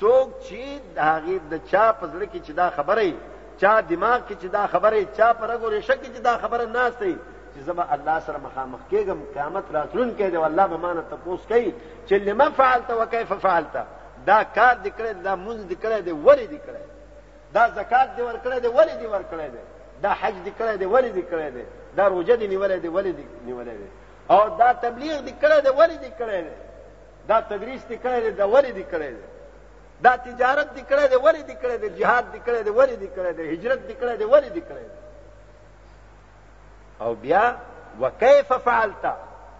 څوک 0.00 0.28
چې 0.46 0.62
د 0.96 0.98
هغه 0.98 1.38
د 1.50 1.54
چا 1.70 1.84
پزړه 2.00 2.26
کې 2.32 2.40
چې 2.46 2.52
دا 2.52 2.70
خبره 2.70 3.12
چا 3.60 3.80
دماغ 3.80 4.18
کې 4.28 4.34
چې 4.42 4.48
دا 4.56 4.66
خبره 4.66 5.04
چا 5.16 5.28
پرګو 5.40 5.68
رشه 5.74 5.96
کې 6.02 6.10
چې 6.14 6.20
دا 6.28 6.34
خبره 6.42 6.66
ناشته 6.66 7.16
چې 7.54 7.60
زما 7.68 7.84
الله 7.94 8.20
سره 8.26 8.38
مخامخ 8.38 8.80
کېږم 8.90 9.18
قیامت 9.34 9.64
راتلون 9.78 10.10
کې 10.16 10.26
دی 10.34 10.36
والله 10.36 10.66
به 10.66 10.76
مان 10.76 11.00
ته 11.12 11.16
پوس 11.24 11.46
کوي 11.52 11.72
چې 12.06 12.12
لما 12.28 12.48
فعلت 12.56 12.90
وكيف 12.90 13.32
فعلت 13.46 13.74
دا 14.26 14.42
کار 14.42 14.76
دې 14.84 14.90
کړی 14.98 15.14
دا 15.28 15.36
مونږ 15.44 15.60
دې 15.70 15.78
کړی 15.84 16.00
دی 16.08 16.12
ولې 16.24 16.46
دې 16.52 16.60
کړی 16.66 16.84
دا 17.54 17.66
زکات 17.74 18.08
دې 18.16 18.20
ور 18.28 18.36
کړی 18.44 18.60
دی 18.60 18.68
ولې 18.68 18.94
دې 19.00 19.08
ور 19.14 19.24
کړی 19.30 19.48
دی 19.54 19.64
دا 20.04 20.10
حج 20.20 20.34
دې 20.44 20.52
کړی 20.58 20.74
دی 20.82 20.86
ولې 20.92 21.12
دې 21.16 21.24
کړی 21.32 21.50
دی 21.56 21.64
دا 21.96 22.08
روجه 22.08 22.36
دی 22.40 22.46
نیولې 22.48 22.78
دی 22.82 22.88
ولې 22.88 23.12
دی 23.18 23.26
نیولې 23.48 23.74
دی 23.80 23.88
او 24.30 24.40
دا 24.60 24.68
تبلیغ 24.72 25.16
دی 25.20 25.34
کړه 25.42 25.58
دی 25.66 25.70
ولې 25.78 25.96
دی 26.04 26.10
کړه 26.18 26.38
دی 26.46 26.54
دا 27.30 27.36
تدریس 27.50 27.82
دی 27.88 27.96
کړه 28.04 28.18
دی 28.24 28.30
دا 28.30 28.46
ولې 28.54 28.72
دی 28.78 28.84
کړه 28.90 29.08
دی 29.16 29.22
دا 30.08 30.14
تجارت 30.16 30.74
دی 30.74 30.82
کړه 30.90 31.04
دی 31.12 31.16
ولې 31.26 31.42
دی 31.50 31.56
کړه 31.62 31.76
دی 31.82 31.88
jihad 32.00 32.24
دی 32.32 32.40
کړه 32.46 32.60
دی 32.66 32.70
ولې 32.78 32.96
دی 33.02 33.08
کړه 33.16 33.30
دی 33.36 33.42
هجرت 33.54 33.80
دی 33.88 33.94
کړه 34.00 34.14
دی 34.20 34.24
ولې 34.32 34.50
دی 34.56 34.62
کړه 34.68 34.82
دی 34.88 34.96
او 37.00 37.10
بیا 37.14 37.44
وکيف 38.00 38.52
فعلت 38.52 39.06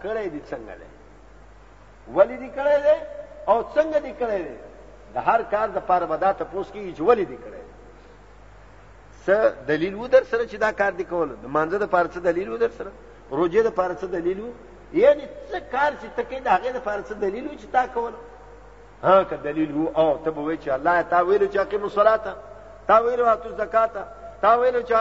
کړه 0.02 0.26
دی 0.34 0.40
څنګه 0.50 0.74
دی 0.82 0.88
ولې 2.16 2.36
دی 2.42 2.48
کړه 2.56 2.76
دی 2.86 2.94
او 3.48 3.56
څنګه 3.74 3.98
دی 3.98 4.14
کړه 4.20 4.38
دی 4.48 4.56
د 5.14 5.16
هر 5.26 5.40
کار 5.52 5.66
د 5.76 5.78
پاره 5.88 6.06
ودا 6.10 6.30
ته 6.32 6.44
پوس 6.44 6.68
کیږي 6.70 6.92
چې 6.96 7.02
ولې 7.02 7.24
دی 7.32 7.36
کړه 7.44 7.60
څه 9.26 9.54
دلیل 9.68 9.94
و 9.94 10.06
در 10.06 10.22
سره 10.30 10.44
چې 10.50 10.56
دا 10.64 10.70
کار 10.80 10.90
دی 10.96 11.04
کول 11.12 11.28
د 11.42 11.46
مانزه 11.56 11.78
د 11.82 11.86
پاره 11.94 12.08
څه 12.14 12.18
دلیل 12.26 12.48
و 12.52 12.56
در 12.64 12.68
سره 12.68 12.90
روزه 13.38 13.62
د 13.68 13.72
پاره 13.78 13.94
څه 14.00 14.04
دلیل 14.12 14.40
و 14.40 14.48
یعنی 15.02 15.24
څه 15.50 15.56
کار 15.72 15.92
چې 16.00 16.08
تکې 16.18 16.38
د 16.44 16.46
هغه 16.56 16.72
د 16.76 16.84
پاره 16.88 17.02
څه 17.08 17.14
دلیل 17.24 17.46
و 17.46 17.54
چې 17.60 17.66
تا 17.72 17.86
کول 17.86 18.12
ها 19.02 19.24
که 19.32 19.36
دلیل 19.48 19.72
وو 19.76 19.90
او 20.02 20.06
ته 20.26 20.30
به 20.36 20.40
وای 20.48 20.58
چې 20.64 20.68
الله 20.76 21.02
تا 21.14 21.24
ویلو 21.30 21.48
چې 21.52 21.56
اقیم 21.64 21.82
الصلاه 21.82 22.16
تا 22.90 22.96
ویلو 23.06 23.26
اتو 23.32 23.48
زکات 23.62 23.92
تا 24.44 24.54
ویلو 24.60 24.80
چې 24.82 24.94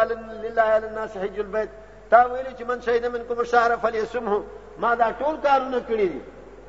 لله 0.46 0.62
علی 0.80 0.88
الناس 0.90 1.18
حج 1.24 1.40
البيت 1.46 1.70
تا 2.12 2.18
ویلو 2.26 2.50
چې 2.58 2.64
من 2.72 2.82
شهید 2.88 3.06
منکم 3.18 3.38
الشهر 3.46 3.76
فلیسمه 3.88 4.42
ما 4.86 4.96
دا 5.02 5.06
ټول 5.20 5.42
کارونه 5.48 5.80
کړی 5.90 6.10
دي 6.14 6.22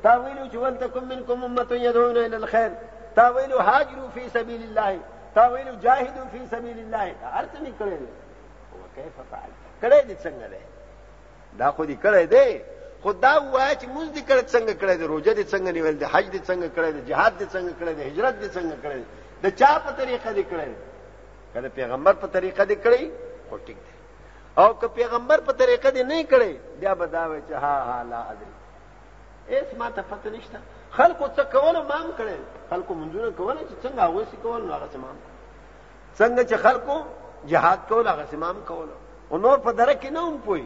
تا 0.07 0.15
ویلو 0.21 0.47
چې 0.51 0.55
ولتکم 0.63 1.05
منکم 1.11 1.43
امه 1.43 1.65
يدعون 1.83 2.17
الى 2.17 2.35
الخير 2.41 2.71
تا 3.19 3.29
ویلو 3.35 3.57
هاجروا 3.69 4.07
فی 4.15 4.27
سبیل 4.33 4.63
الله 4.69 4.97
تا 5.37 5.45
ویلو 5.53 5.73
جاهدوا 5.85 6.23
فی 6.33 6.39
سبیل 6.51 6.77
الله 6.83 7.07
دا 7.21 7.27
ارته 7.39 7.59
نه 7.65 7.71
کړی 7.79 7.97
دی 8.03 8.11
او 8.73 8.79
کیف 8.95 9.15
فعل 9.31 9.51
کړی 9.81 9.99
دی 10.09 10.15
څنګه 10.23 10.47
دی 10.53 10.63
دا 11.59 11.67
خو 11.75 11.83
دې 11.89 11.97
کړی 12.05 12.23
دی 12.33 12.45
خدا 13.03 13.33
وای 13.55 13.73
چې 13.81 13.85
موږ 13.95 14.07
دې 14.15 14.23
کړ 14.29 14.37
څنګه 14.53 14.73
کړی 14.81 14.95
دی 14.99 15.03
روزه 15.13 15.33
دې 15.37 15.45
څنګه 15.53 15.69
نیول 15.77 15.95
دی 16.01 16.05
حج 16.13 16.25
دې 16.35 16.41
څنګه 16.49 16.67
کړی 16.75 16.89
دی 16.95 17.01
jihad 17.09 17.31
دې 17.41 17.47
څنګه 17.55 17.73
کړی 17.79 17.93
دی 17.97 18.03
هجرت 18.09 18.35
دې 18.41 18.49
څنګه 18.55 18.75
کړی 18.83 18.97
دی 19.03 19.09
د 19.43 19.45
چا 19.59 19.71
په 19.85 19.91
طریقه 19.99 20.29
دې 20.37 20.43
کړی 20.51 20.71
کله 21.53 21.67
پیغمبر 21.79 22.13
په 22.23 22.27
طریقه 22.37 22.61
دې 22.71 22.77
کړی 22.85 23.03
خو 23.49 23.55
ټیک 23.65 23.77
دی 23.85 23.93
او 24.61 24.67
که 24.79 24.87
پیغمبر 24.99 25.37
په 25.47 25.51
طریقه 25.61 25.89
دې 25.95 26.01
نه 26.11 26.17
کړی 26.31 26.51
بیا 26.81 26.93
بداوي 27.01 27.39
چې 27.47 27.55
ها 27.63 27.75
ها 27.89 27.97
لا 28.11 28.21
ادري 28.31 28.51
ایس 29.53 29.69
ما 29.79 29.89
ته 29.99 30.09
پته 30.11 30.29
نشته 30.37 30.59
خلکو 30.97 31.25
څه 31.35 31.43
کولو 31.53 31.81
مام 31.91 32.05
کړي 32.17 32.39
خلکو 32.69 32.91
منځونه 32.99 33.27
کوله 33.39 33.57
چې 33.69 33.75
څنګه 33.83 34.01
هغه 34.01 34.25
سي 34.31 34.37
کول 34.45 34.61
نو 34.69 34.73
هغه 34.77 34.87
سمام 34.93 35.15
څنګه 36.19 36.41
چې 36.49 36.55
خلکو 36.65 36.95
جهاد 37.51 37.79
کول 37.91 38.07
هغه 38.11 38.25
سمام 38.31 38.55
کول 38.69 38.87
او 39.29 39.37
نور 39.41 39.57
په 39.65 39.71
درک 39.81 40.05
نه 40.07 40.19
هم 40.29 40.37
پوي 40.45 40.63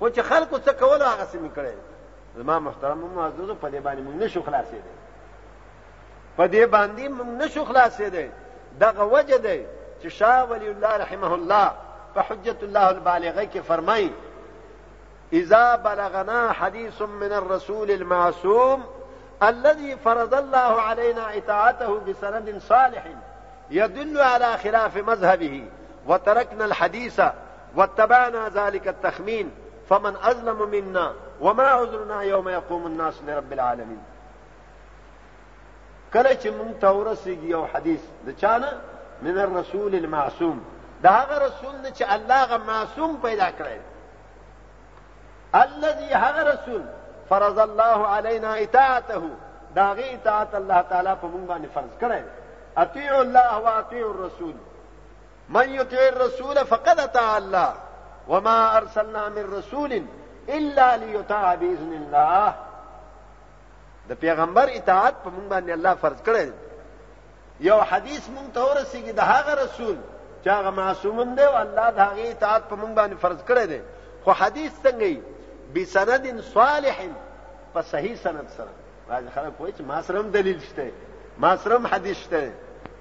خو 0.00 0.10
چې 0.10 0.20
خلکو 0.32 0.56
څه 0.58 0.72
کول 0.82 1.02
هغه 1.06 1.24
سم 1.36 1.48
کړي 1.56 1.76
زما 2.42 2.58
محترم 2.66 3.06
معززو 3.16 3.54
په 3.54 3.70
دې 3.70 3.80
باندې 3.84 4.00
موږ 4.06 4.16
نشو 4.24 4.40
خلاصې 4.40 4.76
دي 4.86 4.96
په 6.36 6.46
دې 6.46 6.66
باندې 6.70 7.08
موږ 7.08 7.30
نشو 7.42 7.64
خلاصې 7.64 8.02
دي 8.02 8.30
دغه 8.86 9.04
وجه 9.16 9.36
دی 9.48 9.58
چې 10.02 10.08
شاه 10.20 10.44
ولی 10.54 10.68
الله 10.74 10.96
رحمه 11.06 11.34
الله 11.40 11.76
په 12.14 12.20
حجت 12.28 12.62
الله 12.70 12.88
البالغه 12.94 13.44
کې 13.52 13.58
فرمایي 13.72 14.12
اذا 15.44 15.66
بلغنا 15.90 16.48
حديث 16.60 17.02
من 17.18 17.32
الرسول 17.42 17.90
المعصوم 18.00 18.82
الذي 19.42 19.96
فرض 19.96 20.34
الله 20.34 20.58
علينا 20.82 21.38
اطاعته 21.38 22.00
بسند 22.08 22.58
صالح 22.68 23.04
يدل 23.70 24.20
على 24.20 24.56
خلاف 24.58 24.96
مذهبه 24.96 25.64
وتركنا 26.06 26.64
الحديث 26.64 27.20
واتبعنا 27.76 28.48
ذلك 28.48 28.88
التخمين 28.88 29.50
فمن 29.90 30.16
أظلم 30.16 30.70
منا 30.70 31.12
وما 31.40 31.64
عذرنا 31.68 32.22
يوم 32.22 32.48
يقوم 32.48 32.86
الناس 32.86 33.14
لرب 33.26 33.52
العالمين 33.52 34.02
کله 36.14 36.38
من 36.44 36.74
تورسي 36.80 37.38
يو 37.48 37.66
حديث 37.66 38.00
یو 38.42 38.58
من 39.22 39.38
الرسول 39.38 39.94
المعصوم 39.94 40.64
ده 41.02 41.10
هذا 41.10 41.46
رسول 41.46 41.74
نه 41.82 42.14
الله 42.14 42.56
معصوم 42.58 43.18
پیدا 43.26 43.50
کړی 43.58 43.80
الذي 45.54 46.14
هذا 46.14 46.42
رسول 46.52 46.82
فرض 47.30 47.58
الله 47.58 48.06
علينا 48.06 48.62
اطاعته 48.62 49.30
داغه 49.74 50.04
اطاعت 50.14 50.54
الله 50.60 50.80
تعالی 50.90 51.14
په 51.22 51.26
موږ 51.32 51.42
باندې 51.50 51.70
فرض 51.76 51.92
کړی 52.02 52.22
اطیع 52.84 53.12
الله 53.20 53.58
واطیع 53.58 54.06
الرسول 54.10 54.54
من 55.48 55.74
يطيع 55.74 56.00
الرسول 56.08 56.64
فقد 56.72 57.00
اطاع 57.00 57.36
الله 57.36 57.72
وما 58.28 58.76
ارسلنا 58.78 59.28
من 59.28 59.52
رسول 59.58 60.02
الا 60.48 60.96
ليطاع 60.96 61.54
باذن 61.54 61.92
الله 62.02 62.54
د 64.08 64.12
پیغمبر 64.12 64.68
اطاعت 64.72 65.14
په 65.24 65.30
موږ 65.30 65.48
باندې 65.50 65.70
الله 65.70 65.94
فرض 65.94 66.22
کړی 66.26 66.50
یو 67.60 67.80
حدیث 67.80 68.22
مونږ 68.28 68.54
ته 68.54 68.60
ورسیږي 68.60 69.12
د 69.12 69.20
هغه 69.20 69.54
رسول 69.64 69.96
چې 70.44 70.48
هغه 70.48 70.70
معصوم 70.70 71.34
دی 71.34 71.42
او 71.44 71.56
الله 71.56 71.90
د 71.90 71.98
هغه 71.98 72.30
اطاعت 72.30 72.62
په 72.70 72.76
موږ 72.76 72.94
باندې 73.00 73.18
فرض 73.24 73.38
کړی 73.48 73.66
دی 73.66 73.80
خو 74.24 74.32
حدیث 74.44 74.72
څنګه 74.86 75.16
بسند 75.74 76.40
صالح 76.52 76.98
په 77.74 77.82
صحیح 77.90 78.14
سند 78.22 78.46
سره 78.56 78.72
باید 79.08 79.28
خلک 79.34 79.60
وایي 79.60 79.74
چې 79.78 79.80
ما 79.82 80.02
سره 80.02 80.18
هم 80.20 80.30
دلیل 80.30 80.60
شته 80.62 80.90
ما 81.38 81.56
سره 81.56 81.74
هم 81.78 81.86
حدیث 81.86 82.16
شته 82.26 82.52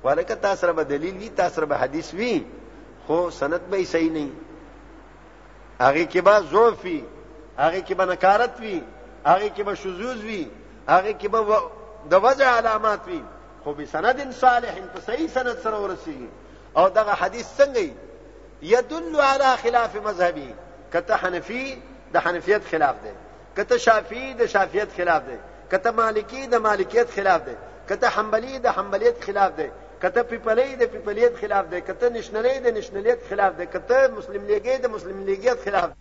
ولکه 0.04 0.36
تاسو 0.36 0.62
سره 0.62 0.72
به 0.74 0.84
دلیل 0.84 1.18
وي 1.18 1.30
تاسو 1.30 1.56
سره 1.56 1.66
به 1.66 1.78
حدیث 1.78 2.14
وي 2.14 2.46
خو 3.08 3.30
سند 3.32 3.62
به 3.72 3.84
صحیح 3.86 4.12
نه 4.12 4.30
هغه 5.82 6.06
کې 6.12 6.18
به 6.18 6.40
ضعف 6.52 6.84
وي 6.86 7.04
هغه 7.58 7.82
کې 7.88 7.92
به 7.92 8.06
نکارت 8.06 8.60
وي 8.60 8.82
هغه 9.26 9.50
کې 9.56 9.62
به 9.62 9.74
شذوذ 9.76 10.22
وي 10.22 10.48
هغه 10.90 11.14
کې 11.20 11.26
به 11.26 11.62
د 12.12 12.24
وجه 12.24 12.46
علامات 12.46 13.08
وي 13.08 13.22
خو 13.64 13.74
به 13.74 13.86
سند 13.86 14.32
صالح 14.32 14.76
په 14.96 15.00
صحیح 15.12 15.28
سند 15.28 15.58
سره 15.64 15.78
ورسیږي 15.88 16.78
او 16.78 16.90
دغه 16.90 17.12
حدیث 17.14 17.60
څنګه 17.62 17.90
یدل 18.62 19.20
علی 19.22 19.56
خلاف 19.62 19.96
مذهبی 19.96 20.54
کته 20.94 21.14
حنفی 21.16 21.78
د 22.14 22.18
حنفیت 22.26 22.64
خلاف 22.72 22.96
دی 23.06 23.12
کته 23.58 23.78
شافعی 23.86 24.28
د 24.40 24.46
شافعیت 24.54 24.90
خلاف 24.98 25.22
دی 25.30 25.38
کته 25.72 25.90
مالکی 26.02 26.42
د 26.48 26.56
مالکیت 26.68 27.08
خلاف 27.16 27.42
دی 27.48 27.56
کته 27.90 28.08
حنبلی 28.16 28.54
د 28.60 28.68
حنبلیت 28.78 29.18
خلاف 29.28 29.52
دی 29.60 29.68
کته 30.04 30.22
پیپلی 30.32 30.70
د 30.76 30.84
پیپلیت 30.94 31.34
خلاف 31.42 31.66
دی 31.74 31.80
کته 31.88 32.06
نشنلی 32.18 32.56
د 32.60 32.68
نشنلیت 32.78 33.20
خلاف 33.30 33.52
دی 33.60 33.66
کته 33.74 33.98
مسلم 34.18 34.44
لیګي 34.52 34.76
د 34.82 34.86
مسلم 34.96 35.18
لیګیت 35.30 35.58
خلاف 35.66 35.88
دی 35.92 35.98